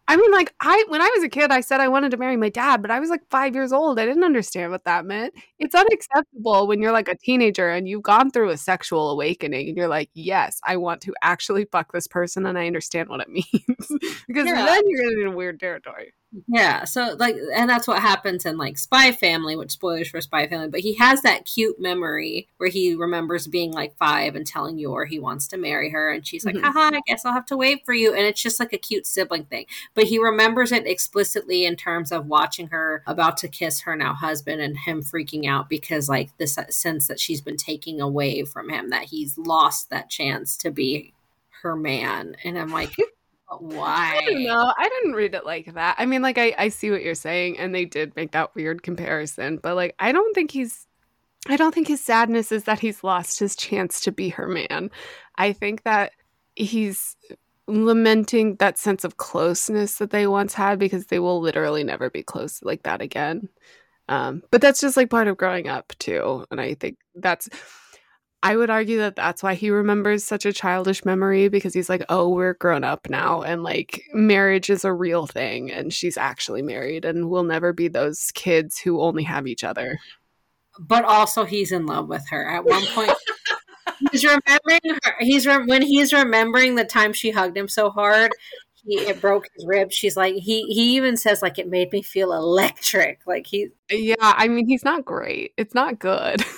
I 0.08 0.16
mean, 0.16 0.30
like, 0.30 0.54
I 0.60 0.84
when 0.88 1.02
I 1.02 1.10
was 1.14 1.24
a 1.24 1.28
kid, 1.28 1.50
I 1.50 1.60
said 1.60 1.80
I 1.80 1.88
wanted 1.88 2.12
to 2.12 2.16
marry 2.16 2.36
my 2.36 2.48
dad, 2.48 2.80
but 2.80 2.92
I 2.92 3.00
was 3.00 3.10
like 3.10 3.22
five 3.28 3.54
years 3.54 3.72
old. 3.72 3.98
I 3.98 4.06
didn't 4.06 4.22
understand 4.22 4.70
what 4.70 4.84
that 4.84 5.04
meant. 5.04 5.34
It's 5.58 5.74
unacceptable 5.74 6.68
when 6.68 6.80
you're 6.80 6.92
like 6.92 7.08
a 7.08 7.16
teenager 7.16 7.68
and 7.70 7.88
you've 7.88 8.04
gone 8.04 8.30
through 8.30 8.50
a 8.50 8.56
sexual 8.56 9.10
awakening 9.10 9.68
and 9.68 9.76
you're 9.76 9.88
like, 9.88 10.08
yes, 10.14 10.60
I 10.64 10.76
want 10.76 11.00
to 11.02 11.14
actually 11.22 11.64
fuck 11.66 11.92
this 11.92 12.06
person 12.06 12.46
and 12.46 12.56
I 12.56 12.68
understand 12.68 13.08
what 13.08 13.20
it 13.20 13.28
means. 13.28 13.44
because 14.28 14.46
yeah. 14.46 14.64
then 14.64 14.82
you're 14.86 15.22
in 15.22 15.32
a 15.32 15.36
weird 15.36 15.58
territory. 15.58 16.12
Yeah, 16.48 16.84
so 16.84 17.16
like, 17.18 17.36
and 17.54 17.70
that's 17.70 17.86
what 17.86 18.00
happens 18.00 18.44
in 18.44 18.58
like 18.58 18.78
Spy 18.78 19.12
Family, 19.12 19.56
which 19.56 19.70
spoilers 19.70 20.08
for 20.08 20.20
Spy 20.20 20.46
Family, 20.48 20.68
but 20.68 20.80
he 20.80 20.94
has 20.96 21.22
that 21.22 21.44
cute 21.44 21.80
memory 21.80 22.48
where 22.58 22.68
he 22.68 22.94
remembers 22.94 23.46
being 23.46 23.72
like 23.72 23.96
five 23.96 24.34
and 24.34 24.46
telling 24.46 24.78
Yor 24.78 25.04
he 25.06 25.18
wants 25.18 25.46
to 25.48 25.56
marry 25.56 25.90
her, 25.90 26.12
and 26.12 26.26
she's 26.26 26.44
like, 26.44 26.56
mm-hmm. 26.56 26.64
haha, 26.64 26.96
I 26.96 27.00
guess 27.06 27.24
I'll 27.24 27.32
have 27.32 27.46
to 27.46 27.56
wait 27.56 27.84
for 27.86 27.94
you. 27.94 28.12
And 28.12 28.26
it's 28.26 28.42
just 28.42 28.60
like 28.60 28.72
a 28.72 28.78
cute 28.78 29.06
sibling 29.06 29.44
thing. 29.44 29.66
But 29.94 30.04
he 30.04 30.18
remembers 30.18 30.72
it 30.72 30.86
explicitly 30.86 31.64
in 31.64 31.76
terms 31.76 32.12
of 32.12 32.26
watching 32.26 32.68
her 32.68 33.02
about 33.06 33.36
to 33.38 33.48
kiss 33.48 33.80
her 33.82 33.96
now 33.96 34.12
husband 34.12 34.60
and 34.60 34.76
him 34.76 35.02
freaking 35.02 35.46
out 35.46 35.68
because 35.68 36.08
like 36.08 36.36
this 36.38 36.58
sense 36.70 37.08
that 37.08 37.20
she's 37.20 37.40
been 37.40 37.56
taking 37.56 38.00
away 38.00 38.44
from 38.44 38.68
him, 38.68 38.90
that 38.90 39.04
he's 39.04 39.38
lost 39.38 39.90
that 39.90 40.10
chance 40.10 40.56
to 40.58 40.70
be 40.70 41.14
her 41.62 41.76
man. 41.76 42.36
And 42.44 42.58
I'm 42.58 42.70
like, 42.70 42.94
why? 43.58 44.18
I 44.18 44.24
don't 44.24 44.44
know. 44.44 44.72
I 44.76 44.88
didn't 44.88 45.14
read 45.14 45.34
it 45.34 45.46
like 45.46 45.74
that. 45.74 45.96
I 45.98 46.06
mean, 46.06 46.22
like 46.22 46.38
I, 46.38 46.54
I 46.58 46.68
see 46.68 46.90
what 46.90 47.02
you're 47.02 47.14
saying, 47.14 47.58
and 47.58 47.74
they 47.74 47.84
did 47.84 48.14
make 48.16 48.32
that 48.32 48.54
weird 48.54 48.82
comparison, 48.82 49.58
but 49.58 49.76
like 49.76 49.94
I 49.98 50.12
don't 50.12 50.34
think 50.34 50.50
he's 50.50 50.86
I 51.48 51.56
don't 51.56 51.74
think 51.74 51.88
his 51.88 52.04
sadness 52.04 52.50
is 52.50 52.64
that 52.64 52.80
he's 52.80 53.04
lost 53.04 53.38
his 53.38 53.54
chance 53.54 54.00
to 54.00 54.12
be 54.12 54.30
her 54.30 54.48
man. 54.48 54.90
I 55.36 55.52
think 55.52 55.84
that 55.84 56.12
he's 56.54 57.16
lamenting 57.68 58.56
that 58.56 58.78
sense 58.78 59.04
of 59.04 59.16
closeness 59.16 59.96
that 59.96 60.10
they 60.10 60.26
once 60.26 60.54
had 60.54 60.78
because 60.78 61.06
they 61.06 61.18
will 61.18 61.40
literally 61.40 61.84
never 61.84 62.10
be 62.10 62.22
close 62.22 62.62
like 62.62 62.82
that 62.84 63.00
again. 63.00 63.48
Um, 64.08 64.42
but 64.50 64.60
that's 64.60 64.80
just 64.80 64.96
like 64.96 65.10
part 65.10 65.28
of 65.28 65.36
growing 65.36 65.68
up 65.68 65.92
too, 65.98 66.44
and 66.50 66.60
I 66.60 66.74
think 66.74 66.98
that's 67.14 67.48
I 68.42 68.56
would 68.56 68.70
argue 68.70 68.98
that 68.98 69.16
that's 69.16 69.42
why 69.42 69.54
he 69.54 69.70
remembers 69.70 70.22
such 70.22 70.46
a 70.46 70.52
childish 70.52 71.04
memory 71.04 71.48
because 71.48 71.74
he's 71.74 71.88
like, 71.88 72.04
oh, 72.08 72.28
we're 72.28 72.54
grown 72.54 72.84
up 72.84 73.08
now 73.08 73.42
and 73.42 73.62
like 73.62 74.02
marriage 74.12 74.70
is 74.70 74.84
a 74.84 74.92
real 74.92 75.26
thing 75.26 75.72
and 75.72 75.92
she's 75.92 76.16
actually 76.16 76.62
married 76.62 77.04
and 77.04 77.28
we'll 77.28 77.42
never 77.42 77.72
be 77.72 77.88
those 77.88 78.30
kids 78.34 78.78
who 78.78 79.00
only 79.00 79.24
have 79.24 79.46
each 79.46 79.64
other. 79.64 79.98
But 80.78 81.04
also, 81.04 81.44
he's 81.44 81.72
in 81.72 81.86
love 81.86 82.08
with 82.08 82.28
her. 82.28 82.48
At 82.48 82.64
one 82.64 82.84
point, 82.88 83.12
he's 84.12 84.24
remembering 84.24 84.98
her. 85.04 85.14
He's 85.20 85.46
re- 85.46 85.64
when 85.64 85.82
he's 85.82 86.12
remembering 86.12 86.74
the 86.74 86.84
time 86.84 87.12
she 87.12 87.30
hugged 87.30 87.56
him 87.56 87.68
so 87.68 87.90
hard. 87.90 88.30
He, 88.84 88.98
it 88.98 89.20
broke 89.20 89.48
his 89.54 89.66
ribs. 89.66 89.94
She's 89.94 90.16
like 90.16 90.34
he 90.34 90.64
he 90.66 90.96
even 90.96 91.16
says 91.16 91.42
like 91.42 91.58
it 91.58 91.68
made 91.68 91.92
me 91.92 92.02
feel 92.02 92.32
electric. 92.32 93.20
Like 93.26 93.46
he 93.46 93.68
yeah. 93.90 94.14
I 94.20 94.48
mean, 94.48 94.68
he's 94.68 94.84
not 94.84 95.04
great. 95.04 95.52
It's 95.56 95.74
not 95.74 95.98
good. 95.98 96.44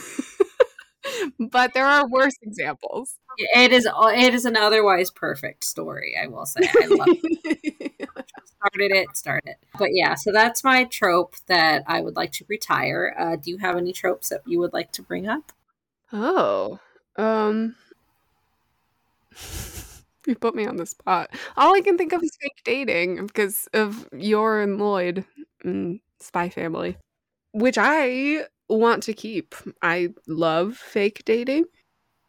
but 1.39 1.75
there 1.75 1.87
are 1.87 2.09
worse 2.09 2.37
examples. 2.43 3.17
It 3.39 3.73
is 3.73 3.89
it 3.93 4.35
is 4.35 4.45
an 4.45 4.57
otherwise 4.57 5.11
perfect 5.11 5.65
story, 5.65 6.17
I 6.21 6.27
will 6.27 6.47
say. 6.47 6.61
I 6.63 6.87
love 6.87 7.07
it. 7.09 8.09
started 8.59 8.91
it, 8.93 9.17
started. 9.17 9.55
But 9.79 9.91
yeah, 9.93 10.15
so 10.15 10.33
that's 10.33 10.65
my 10.65 10.85
trope 10.85 11.37
that 11.47 11.85
I 11.87 12.01
would 12.01 12.17
like 12.17 12.33
to 12.33 12.45
retire. 12.49 13.15
Uh, 13.19 13.37
do 13.37 13.51
you 13.51 13.59
have 13.59 13.77
any 13.77 13.93
tropes 13.93 14.31
that 14.31 14.43
you 14.47 14.59
would 14.59 14.73
like 14.73 14.93
to 14.93 15.03
bring 15.03 15.29
up? 15.29 15.53
Oh, 16.13 16.81
um, 17.17 17.77
you 20.27 20.35
put 20.35 20.55
me 20.55 20.67
on 20.67 20.77
the 20.77 20.87
spot. 20.87 21.31
All 21.57 21.75
I 21.75 21.81
can 21.81 21.97
think 21.99 22.13
of 22.13 22.23
is 22.23 22.37
fake 22.41 22.63
dating 22.65 23.27
because 23.27 23.69
of 23.73 24.09
Yor 24.13 24.61
and 24.61 24.79
Loid 24.79 25.25
and 25.63 26.01
Spy 26.21 26.49
Family, 26.49 26.97
which 27.53 27.77
I 27.79 28.47
want 28.69 29.03
to 29.05 29.13
keep. 29.13 29.55
I 29.83 30.11
love 30.27 30.77
fake 30.77 31.23
dating. 31.25 31.65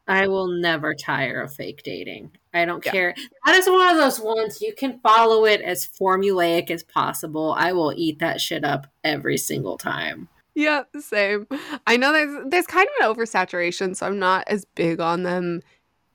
I 0.08 0.28
will 0.28 0.48
never 0.48 0.96
tire 0.96 1.42
of 1.42 1.54
fake 1.54 1.84
dating. 1.84 2.32
I 2.52 2.66
don't 2.66 2.84
yeah. 2.84 2.92
care. 2.92 3.16
That 3.46 3.56
is 3.56 3.70
one 3.70 3.92
of 3.92 3.98
those 3.98 4.20
ones 4.20 4.60
you 4.60 4.74
can 4.74 5.00
follow 5.02 5.46
it 5.46 5.62
as 5.62 5.88
formulaic 5.88 6.72
as 6.72 6.82
possible. 6.82 7.54
I 7.56 7.74
will 7.74 7.94
eat 7.96 8.18
that 8.20 8.42
shit 8.42 8.64
up 8.64 8.88
every 9.04 9.38
single 9.38 9.78
time. 9.78 10.28
Yeah, 10.56 10.84
same. 11.00 11.48
I 11.86 11.96
know 11.96 12.12
there's 12.12 12.50
there's 12.50 12.68
kind 12.68 12.88
of 12.88 13.06
an 13.06 13.16
oversaturation, 13.16 13.96
so 13.96 14.08
I'm 14.08 14.18
not 14.18 14.46
as 14.48 14.66
big 14.76 15.00
on 15.00 15.24
them 15.24 15.62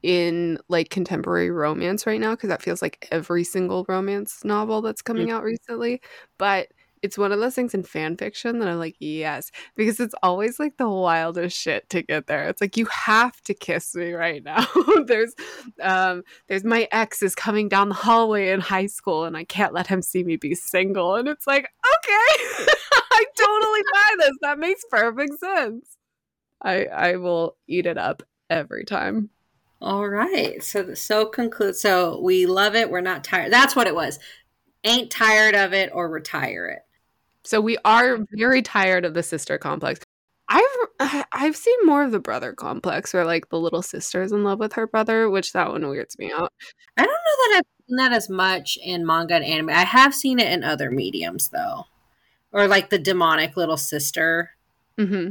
in 0.02 0.58
like 0.68 0.90
contemporary 0.90 1.50
romance 1.50 2.06
right 2.06 2.20
now 2.20 2.32
because 2.32 2.48
that 2.48 2.62
feels 2.62 2.82
like 2.82 3.08
every 3.10 3.42
single 3.42 3.86
romance 3.88 4.44
novel 4.44 4.82
that's 4.82 5.02
coming 5.02 5.28
mm-hmm. 5.28 5.36
out 5.36 5.44
recently. 5.44 6.02
But 6.36 6.68
it's 7.04 7.18
one 7.18 7.32
of 7.32 7.38
those 7.38 7.54
things 7.54 7.74
in 7.74 7.82
fan 7.82 8.16
fiction 8.16 8.60
that 8.60 8.68
I'm 8.68 8.78
like, 8.78 8.96
yes, 8.98 9.50
because 9.76 10.00
it's 10.00 10.14
always 10.22 10.58
like 10.58 10.78
the 10.78 10.88
wildest 10.88 11.54
shit 11.54 11.86
to 11.90 12.00
get 12.00 12.28
there. 12.28 12.48
It's 12.48 12.62
like 12.62 12.78
you 12.78 12.86
have 12.86 13.42
to 13.42 13.52
kiss 13.52 13.94
me 13.94 14.12
right 14.14 14.42
now. 14.42 14.66
there's 15.06 15.34
um 15.82 16.22
there's 16.48 16.64
my 16.64 16.88
ex 16.92 17.22
is 17.22 17.34
coming 17.34 17.68
down 17.68 17.90
the 17.90 17.94
hallway 17.94 18.48
in 18.48 18.60
high 18.60 18.86
school 18.86 19.24
and 19.24 19.36
I 19.36 19.44
can't 19.44 19.74
let 19.74 19.86
him 19.86 20.00
see 20.00 20.24
me 20.24 20.36
be 20.36 20.54
single. 20.54 21.16
And 21.16 21.28
it's 21.28 21.46
like, 21.46 21.64
okay, 21.64 22.08
I 23.12 23.24
totally 23.36 23.82
buy 23.92 24.10
this. 24.20 24.36
That 24.40 24.58
makes 24.58 24.82
perfect 24.90 25.38
sense. 25.38 25.98
I 26.62 26.86
I 26.86 27.16
will 27.16 27.58
eat 27.68 27.84
it 27.84 27.98
up 27.98 28.22
every 28.48 28.86
time. 28.86 29.28
All 29.82 30.08
right. 30.08 30.64
So 30.64 30.94
so 30.94 31.26
conclude. 31.26 31.76
So 31.76 32.18
we 32.22 32.46
love 32.46 32.74
it. 32.74 32.90
We're 32.90 33.02
not 33.02 33.24
tired. 33.24 33.52
That's 33.52 33.76
what 33.76 33.88
it 33.88 33.94
was. 33.94 34.18
Ain't 34.84 35.10
tired 35.10 35.54
of 35.54 35.74
it 35.74 35.90
or 35.92 36.08
retire 36.08 36.66
it. 36.68 36.80
So 37.44 37.60
we 37.60 37.76
are 37.84 38.18
very 38.32 38.62
tired 38.62 39.04
of 39.04 39.14
the 39.14 39.22
sister 39.22 39.58
complex. 39.58 40.00
I've 40.48 40.64
I've 41.32 41.56
seen 41.56 41.76
more 41.84 42.04
of 42.04 42.12
the 42.12 42.20
brother 42.20 42.52
complex 42.52 43.12
where 43.12 43.24
like 43.24 43.48
the 43.48 43.58
little 43.58 43.82
sister 43.82 44.22
is 44.22 44.32
in 44.32 44.44
love 44.44 44.58
with 44.58 44.74
her 44.74 44.86
brother, 44.86 45.28
which 45.28 45.52
that 45.52 45.70
one 45.70 45.86
weirds 45.88 46.18
me 46.18 46.32
out. 46.32 46.52
I 46.96 47.02
don't 47.02 47.10
know 47.10 47.14
that 47.14 47.56
I've 47.56 47.86
seen 47.86 47.96
that 47.96 48.12
as 48.12 48.30
much 48.30 48.78
in 48.82 49.06
manga 49.06 49.34
and 49.34 49.44
anime. 49.44 49.70
I 49.70 49.84
have 49.84 50.14
seen 50.14 50.38
it 50.38 50.52
in 50.52 50.64
other 50.64 50.90
mediums 50.90 51.50
though. 51.50 51.84
Or 52.52 52.68
like 52.68 52.90
the 52.90 52.98
demonic 52.98 53.56
little 53.56 53.76
sister. 53.76 54.50
Mm-hmm. 54.98 55.30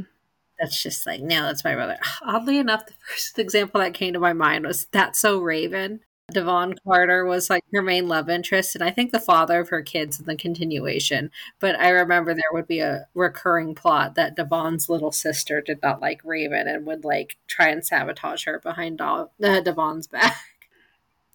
That's 0.60 0.80
just 0.80 1.06
like, 1.06 1.20
no, 1.20 1.42
that's 1.42 1.64
my 1.64 1.74
brother. 1.74 1.98
Oddly 2.22 2.58
enough, 2.58 2.86
the 2.86 2.92
first 3.08 3.38
example 3.38 3.80
that 3.80 3.94
came 3.94 4.12
to 4.12 4.20
my 4.20 4.32
mind 4.32 4.66
was 4.66 4.86
That's 4.92 5.18
So 5.18 5.40
Raven. 5.40 6.00
Devon 6.32 6.74
Carter 6.84 7.24
was 7.26 7.50
like 7.50 7.64
her 7.72 7.82
main 7.82 8.08
love 8.08 8.30
interest, 8.30 8.74
and 8.74 8.82
I 8.82 8.90
think 8.90 9.12
the 9.12 9.20
father 9.20 9.60
of 9.60 9.68
her 9.68 9.82
kids 9.82 10.18
in 10.18 10.26
the 10.26 10.36
continuation. 10.36 11.30
But 11.60 11.78
I 11.78 11.90
remember 11.90 12.32
there 12.32 12.42
would 12.52 12.66
be 12.66 12.80
a 12.80 13.06
recurring 13.14 13.74
plot 13.74 14.14
that 14.14 14.34
Devon's 14.34 14.88
little 14.88 15.12
sister 15.12 15.60
did 15.60 15.82
not 15.82 16.00
like 16.00 16.22
Raven 16.24 16.66
and 16.66 16.86
would 16.86 17.04
like 17.04 17.36
try 17.46 17.68
and 17.68 17.84
sabotage 17.84 18.46
her 18.46 18.58
behind 18.58 19.00
uh, 19.00 19.26
Devon's 19.38 20.06
back. 20.06 20.36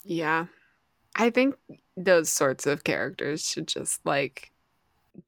Yeah. 0.04 0.46
I 1.16 1.30
think 1.30 1.56
those 1.96 2.30
sorts 2.30 2.66
of 2.66 2.84
characters 2.84 3.48
should 3.48 3.68
just 3.68 4.04
like 4.06 4.52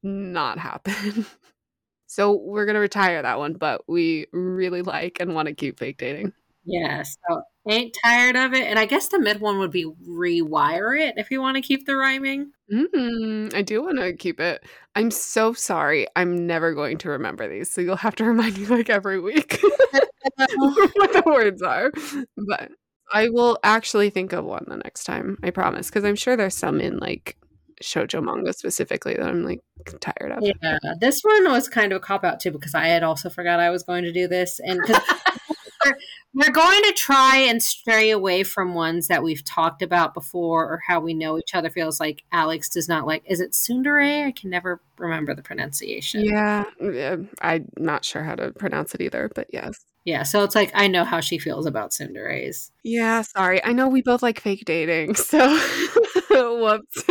not 0.02 0.58
happen. 0.58 1.26
so 2.06 2.32
we're 2.32 2.66
gonna 2.66 2.80
retire 2.80 3.22
that 3.22 3.38
one, 3.38 3.52
but 3.52 3.88
we 3.88 4.26
really 4.32 4.82
like 4.82 5.18
and 5.20 5.34
want 5.34 5.48
to 5.48 5.54
keep 5.54 5.78
fake 5.78 5.98
dating. 5.98 6.32
Yeah, 6.64 7.02
so 7.02 7.42
ain't 7.68 7.96
tired 8.04 8.36
of 8.36 8.54
it. 8.54 8.64
And 8.64 8.78
I 8.78 8.86
guess 8.86 9.08
the 9.08 9.18
mid 9.18 9.40
one 9.40 9.58
would 9.58 9.70
be 9.70 9.84
rewire 9.84 10.98
it 10.98 11.14
if 11.16 11.30
you 11.30 11.40
want 11.40 11.56
to 11.56 11.60
keep 11.60 11.86
the 11.86 11.96
rhyming. 11.96 12.52
Mm, 12.72 13.54
I 13.54 13.62
do 13.62 13.82
want 13.82 13.98
to 13.98 14.12
keep 14.14 14.40
it. 14.40 14.64
I'm 14.94 15.10
so 15.10 15.52
sorry. 15.52 16.06
I'm 16.16 16.46
never 16.46 16.74
going 16.74 16.98
to 16.98 17.10
remember 17.10 17.48
these, 17.48 17.72
so 17.72 17.80
you'll 17.80 17.96
have 17.96 18.16
to 18.16 18.24
remind 18.32 18.58
me 18.58 18.66
like 18.66 18.90
every 18.90 19.20
week 19.20 19.58
what 20.54 21.12
the 21.12 21.22
words 21.26 21.62
are. 21.62 21.90
But 22.36 22.70
I 23.12 23.28
will 23.28 23.58
actually 23.62 24.10
think 24.10 24.32
of 24.32 24.44
one 24.44 24.64
the 24.68 24.76
next 24.76 25.04
time. 25.04 25.38
I 25.42 25.50
promise, 25.50 25.88
because 25.88 26.04
I'm 26.04 26.16
sure 26.16 26.36
there's 26.36 26.56
some 26.56 26.80
in 26.80 26.98
like 26.98 27.36
shojo 27.82 28.22
manga 28.22 28.52
specifically 28.52 29.14
that 29.14 29.28
I'm 29.28 29.44
like 29.44 29.60
tired 30.00 30.32
of. 30.32 30.42
Yeah, 30.42 30.78
this 31.00 31.20
one 31.22 31.50
was 31.50 31.68
kind 31.68 31.92
of 31.92 31.96
a 31.96 32.00
cop 32.00 32.24
out 32.24 32.40
too 32.40 32.52
because 32.52 32.74
I 32.74 32.86
had 32.86 33.02
also 33.02 33.28
forgot 33.28 33.60
I 33.60 33.70
was 33.70 33.82
going 33.82 34.04
to 34.04 34.12
do 34.12 34.28
this, 34.28 34.60
and 34.60 34.80
because 34.80 35.02
we're, 35.84 35.96
we're 36.34 36.52
going 36.52 36.82
to 36.82 36.92
try 36.92 37.36
and 37.36 37.62
stray 37.62 38.10
away 38.10 38.42
from 38.42 38.74
ones 38.74 39.08
that 39.08 39.22
we've 39.22 39.44
talked 39.44 39.82
about 39.82 40.14
before 40.14 40.64
or 40.64 40.80
how 40.86 41.00
we 41.00 41.14
know 41.14 41.38
each 41.38 41.54
other 41.54 41.70
feels 41.70 42.00
like 42.00 42.22
Alex 42.32 42.68
does 42.68 42.88
not 42.88 43.06
like. 43.06 43.22
Is 43.26 43.40
it 43.40 43.52
tsundere? 43.52 44.26
I 44.26 44.32
can 44.32 44.50
never 44.50 44.80
remember 44.98 45.34
the 45.34 45.42
pronunciation. 45.42 46.24
Yeah, 46.24 46.64
I'm 47.40 47.68
not 47.78 48.04
sure 48.04 48.22
how 48.22 48.34
to 48.36 48.52
pronounce 48.52 48.94
it 48.94 49.00
either, 49.00 49.30
but 49.34 49.48
yes. 49.52 49.84
Yeah, 50.04 50.24
so 50.24 50.42
it's 50.42 50.56
like 50.56 50.72
I 50.74 50.88
know 50.88 51.04
how 51.04 51.20
she 51.20 51.38
feels 51.38 51.64
about 51.64 51.90
tsunderes. 51.90 52.70
Yeah, 52.82 53.22
sorry. 53.22 53.62
I 53.62 53.72
know 53.72 53.88
we 53.88 54.02
both 54.02 54.22
like 54.22 54.40
fake 54.40 54.64
dating, 54.64 55.14
so 55.16 55.38
whoops. 56.30 57.04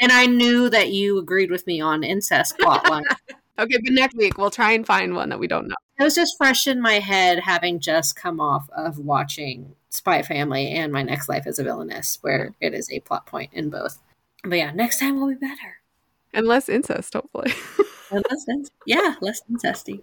and 0.00 0.12
I 0.12 0.26
knew 0.26 0.68
that 0.68 0.90
you 0.90 1.18
agreed 1.18 1.50
with 1.50 1.66
me 1.66 1.80
on 1.80 2.04
incest 2.04 2.58
plotline. 2.58 3.04
okay, 3.58 3.78
but 3.82 3.92
next 3.92 4.16
week 4.16 4.38
we'll 4.38 4.50
try 4.50 4.72
and 4.72 4.86
find 4.86 5.14
one 5.14 5.28
that 5.30 5.38
we 5.38 5.46
don't 5.46 5.68
know. 5.68 5.74
It 5.98 6.04
was 6.04 6.14
just 6.14 6.36
fresh 6.36 6.66
in 6.66 6.80
my 6.80 6.98
head, 6.98 7.40
having 7.40 7.80
just 7.80 8.16
come 8.16 8.40
off 8.40 8.68
of 8.76 8.98
watching 8.98 9.74
Spy 9.90 10.22
Family 10.22 10.68
and 10.72 10.92
My 10.92 11.02
Next 11.02 11.28
Life 11.28 11.46
as 11.46 11.58
a 11.58 11.64
Villainess, 11.64 12.18
where 12.20 12.50
mm-hmm. 12.50 12.52
it 12.60 12.74
is 12.74 12.90
a 12.90 13.00
plot 13.00 13.26
point 13.26 13.50
in 13.52 13.70
both. 13.70 13.98
But 14.44 14.58
yeah, 14.58 14.72
next 14.72 15.00
time 15.00 15.18
will 15.18 15.28
be 15.28 15.34
better. 15.34 15.78
And 16.34 16.46
less 16.46 16.68
incest, 16.68 17.14
hopefully. 17.14 17.52
and 18.10 18.24
less 18.30 18.46
incest. 18.48 18.72
Yeah, 18.86 19.14
less 19.20 19.40
incesty. 19.50 20.02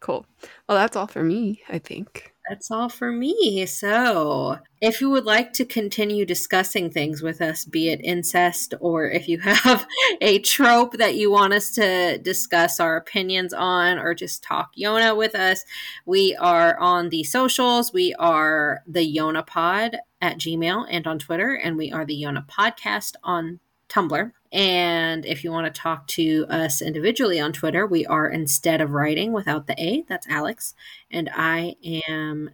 Cool. 0.00 0.26
Well, 0.68 0.76
that's 0.76 0.96
all 0.96 1.06
for 1.06 1.22
me, 1.22 1.62
I 1.68 1.78
think. 1.78 2.31
That's 2.48 2.70
all 2.72 2.88
for 2.88 3.12
me. 3.12 3.66
So, 3.66 4.58
if 4.80 5.00
you 5.00 5.10
would 5.10 5.24
like 5.24 5.52
to 5.54 5.64
continue 5.64 6.26
discussing 6.26 6.90
things 6.90 7.22
with 7.22 7.40
us, 7.40 7.64
be 7.64 7.88
it 7.88 8.00
incest, 8.02 8.74
or 8.80 9.08
if 9.08 9.28
you 9.28 9.38
have 9.40 9.86
a 10.20 10.40
trope 10.40 10.94
that 10.98 11.14
you 11.14 11.30
want 11.30 11.52
us 11.52 11.70
to 11.72 12.18
discuss 12.18 12.80
our 12.80 12.96
opinions 12.96 13.54
on, 13.54 13.98
or 13.98 14.12
just 14.12 14.42
talk 14.42 14.74
Yona 14.76 15.16
with 15.16 15.36
us, 15.36 15.64
we 16.04 16.34
are 16.36 16.78
on 16.80 17.10
the 17.10 17.22
socials. 17.22 17.92
We 17.92 18.12
are 18.14 18.82
the 18.88 19.16
Yona 19.16 19.46
Pod 19.46 19.98
at 20.20 20.38
Gmail 20.38 20.86
and 20.90 21.06
on 21.06 21.20
Twitter, 21.20 21.54
and 21.54 21.76
we 21.76 21.92
are 21.92 22.04
the 22.04 22.20
Yona 22.20 22.46
Podcast 22.48 23.14
on 23.22 23.60
Tumblr. 23.88 24.32
And 24.52 25.24
if 25.24 25.44
you 25.44 25.50
want 25.50 25.72
to 25.72 25.80
talk 25.80 26.06
to 26.08 26.44
us 26.50 26.82
individually 26.82 27.40
on 27.40 27.52
Twitter, 27.52 27.86
we 27.86 28.04
are 28.04 28.28
instead 28.28 28.82
of 28.82 28.90
writing 28.90 29.32
without 29.32 29.66
the 29.66 29.82
A, 29.82 30.04
that's 30.08 30.28
Alex. 30.28 30.74
And 31.10 31.30
I 31.34 31.76
am, 32.06 32.50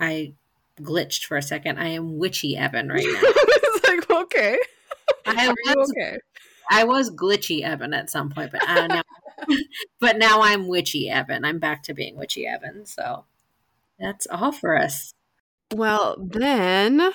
I 0.00 0.32
glitched 0.80 1.26
for 1.26 1.36
a 1.36 1.42
second. 1.42 1.78
I 1.78 1.88
am 1.88 2.18
Witchy 2.18 2.56
Evan 2.56 2.88
right 2.88 3.06
now. 3.06 3.20
it's 3.22 3.88
like, 3.88 4.10
okay. 4.10 4.58
I 5.26 5.48
was, 5.48 5.90
okay. 5.90 6.18
I 6.70 6.84
was 6.84 7.10
glitchy 7.10 7.62
Evan 7.62 7.94
at 7.94 8.10
some 8.10 8.28
point, 8.30 8.50
but 8.50 8.68
uh, 8.68 8.88
now, 8.88 9.02
but 10.00 10.18
now 10.18 10.42
I'm 10.42 10.66
Witchy 10.66 11.08
Evan. 11.08 11.44
I'm 11.44 11.60
back 11.60 11.84
to 11.84 11.94
being 11.94 12.16
Witchy 12.16 12.48
Evan. 12.48 12.84
So 12.84 13.24
that's 13.98 14.26
all 14.28 14.50
for 14.50 14.76
us. 14.76 15.14
Well, 15.72 16.16
then 16.18 17.12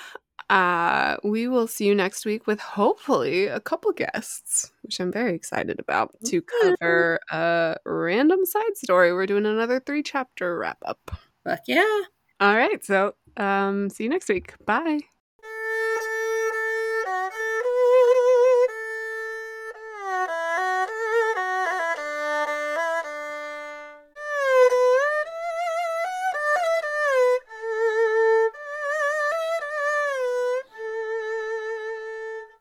uh, 0.51 1.15
we 1.23 1.47
will 1.47 1.65
see 1.65 1.85
you 1.85 1.95
next 1.95 2.25
week 2.25 2.45
with 2.45 2.59
hopefully 2.59 3.47
a 3.47 3.61
couple 3.61 3.91
guests, 3.93 4.69
which 4.81 4.99
I'm 4.99 5.11
very 5.11 5.33
excited 5.33 5.79
about 5.79 6.13
to 6.25 6.41
cover 6.41 7.19
a 7.31 7.77
random 7.85 8.45
side 8.45 8.75
story. 8.75 9.13
We're 9.13 9.27
doing 9.27 9.45
another 9.45 9.79
three 9.79 10.03
chapter 10.03 10.57
wrap 10.57 10.77
up. 10.85 11.11
Fuck 11.45 11.61
yeah. 11.67 12.01
All 12.41 12.55
right. 12.57 12.83
So 12.83 13.15
um, 13.37 13.89
see 13.89 14.03
you 14.03 14.09
next 14.09 14.27
week. 14.27 14.53
Bye. 14.65 14.99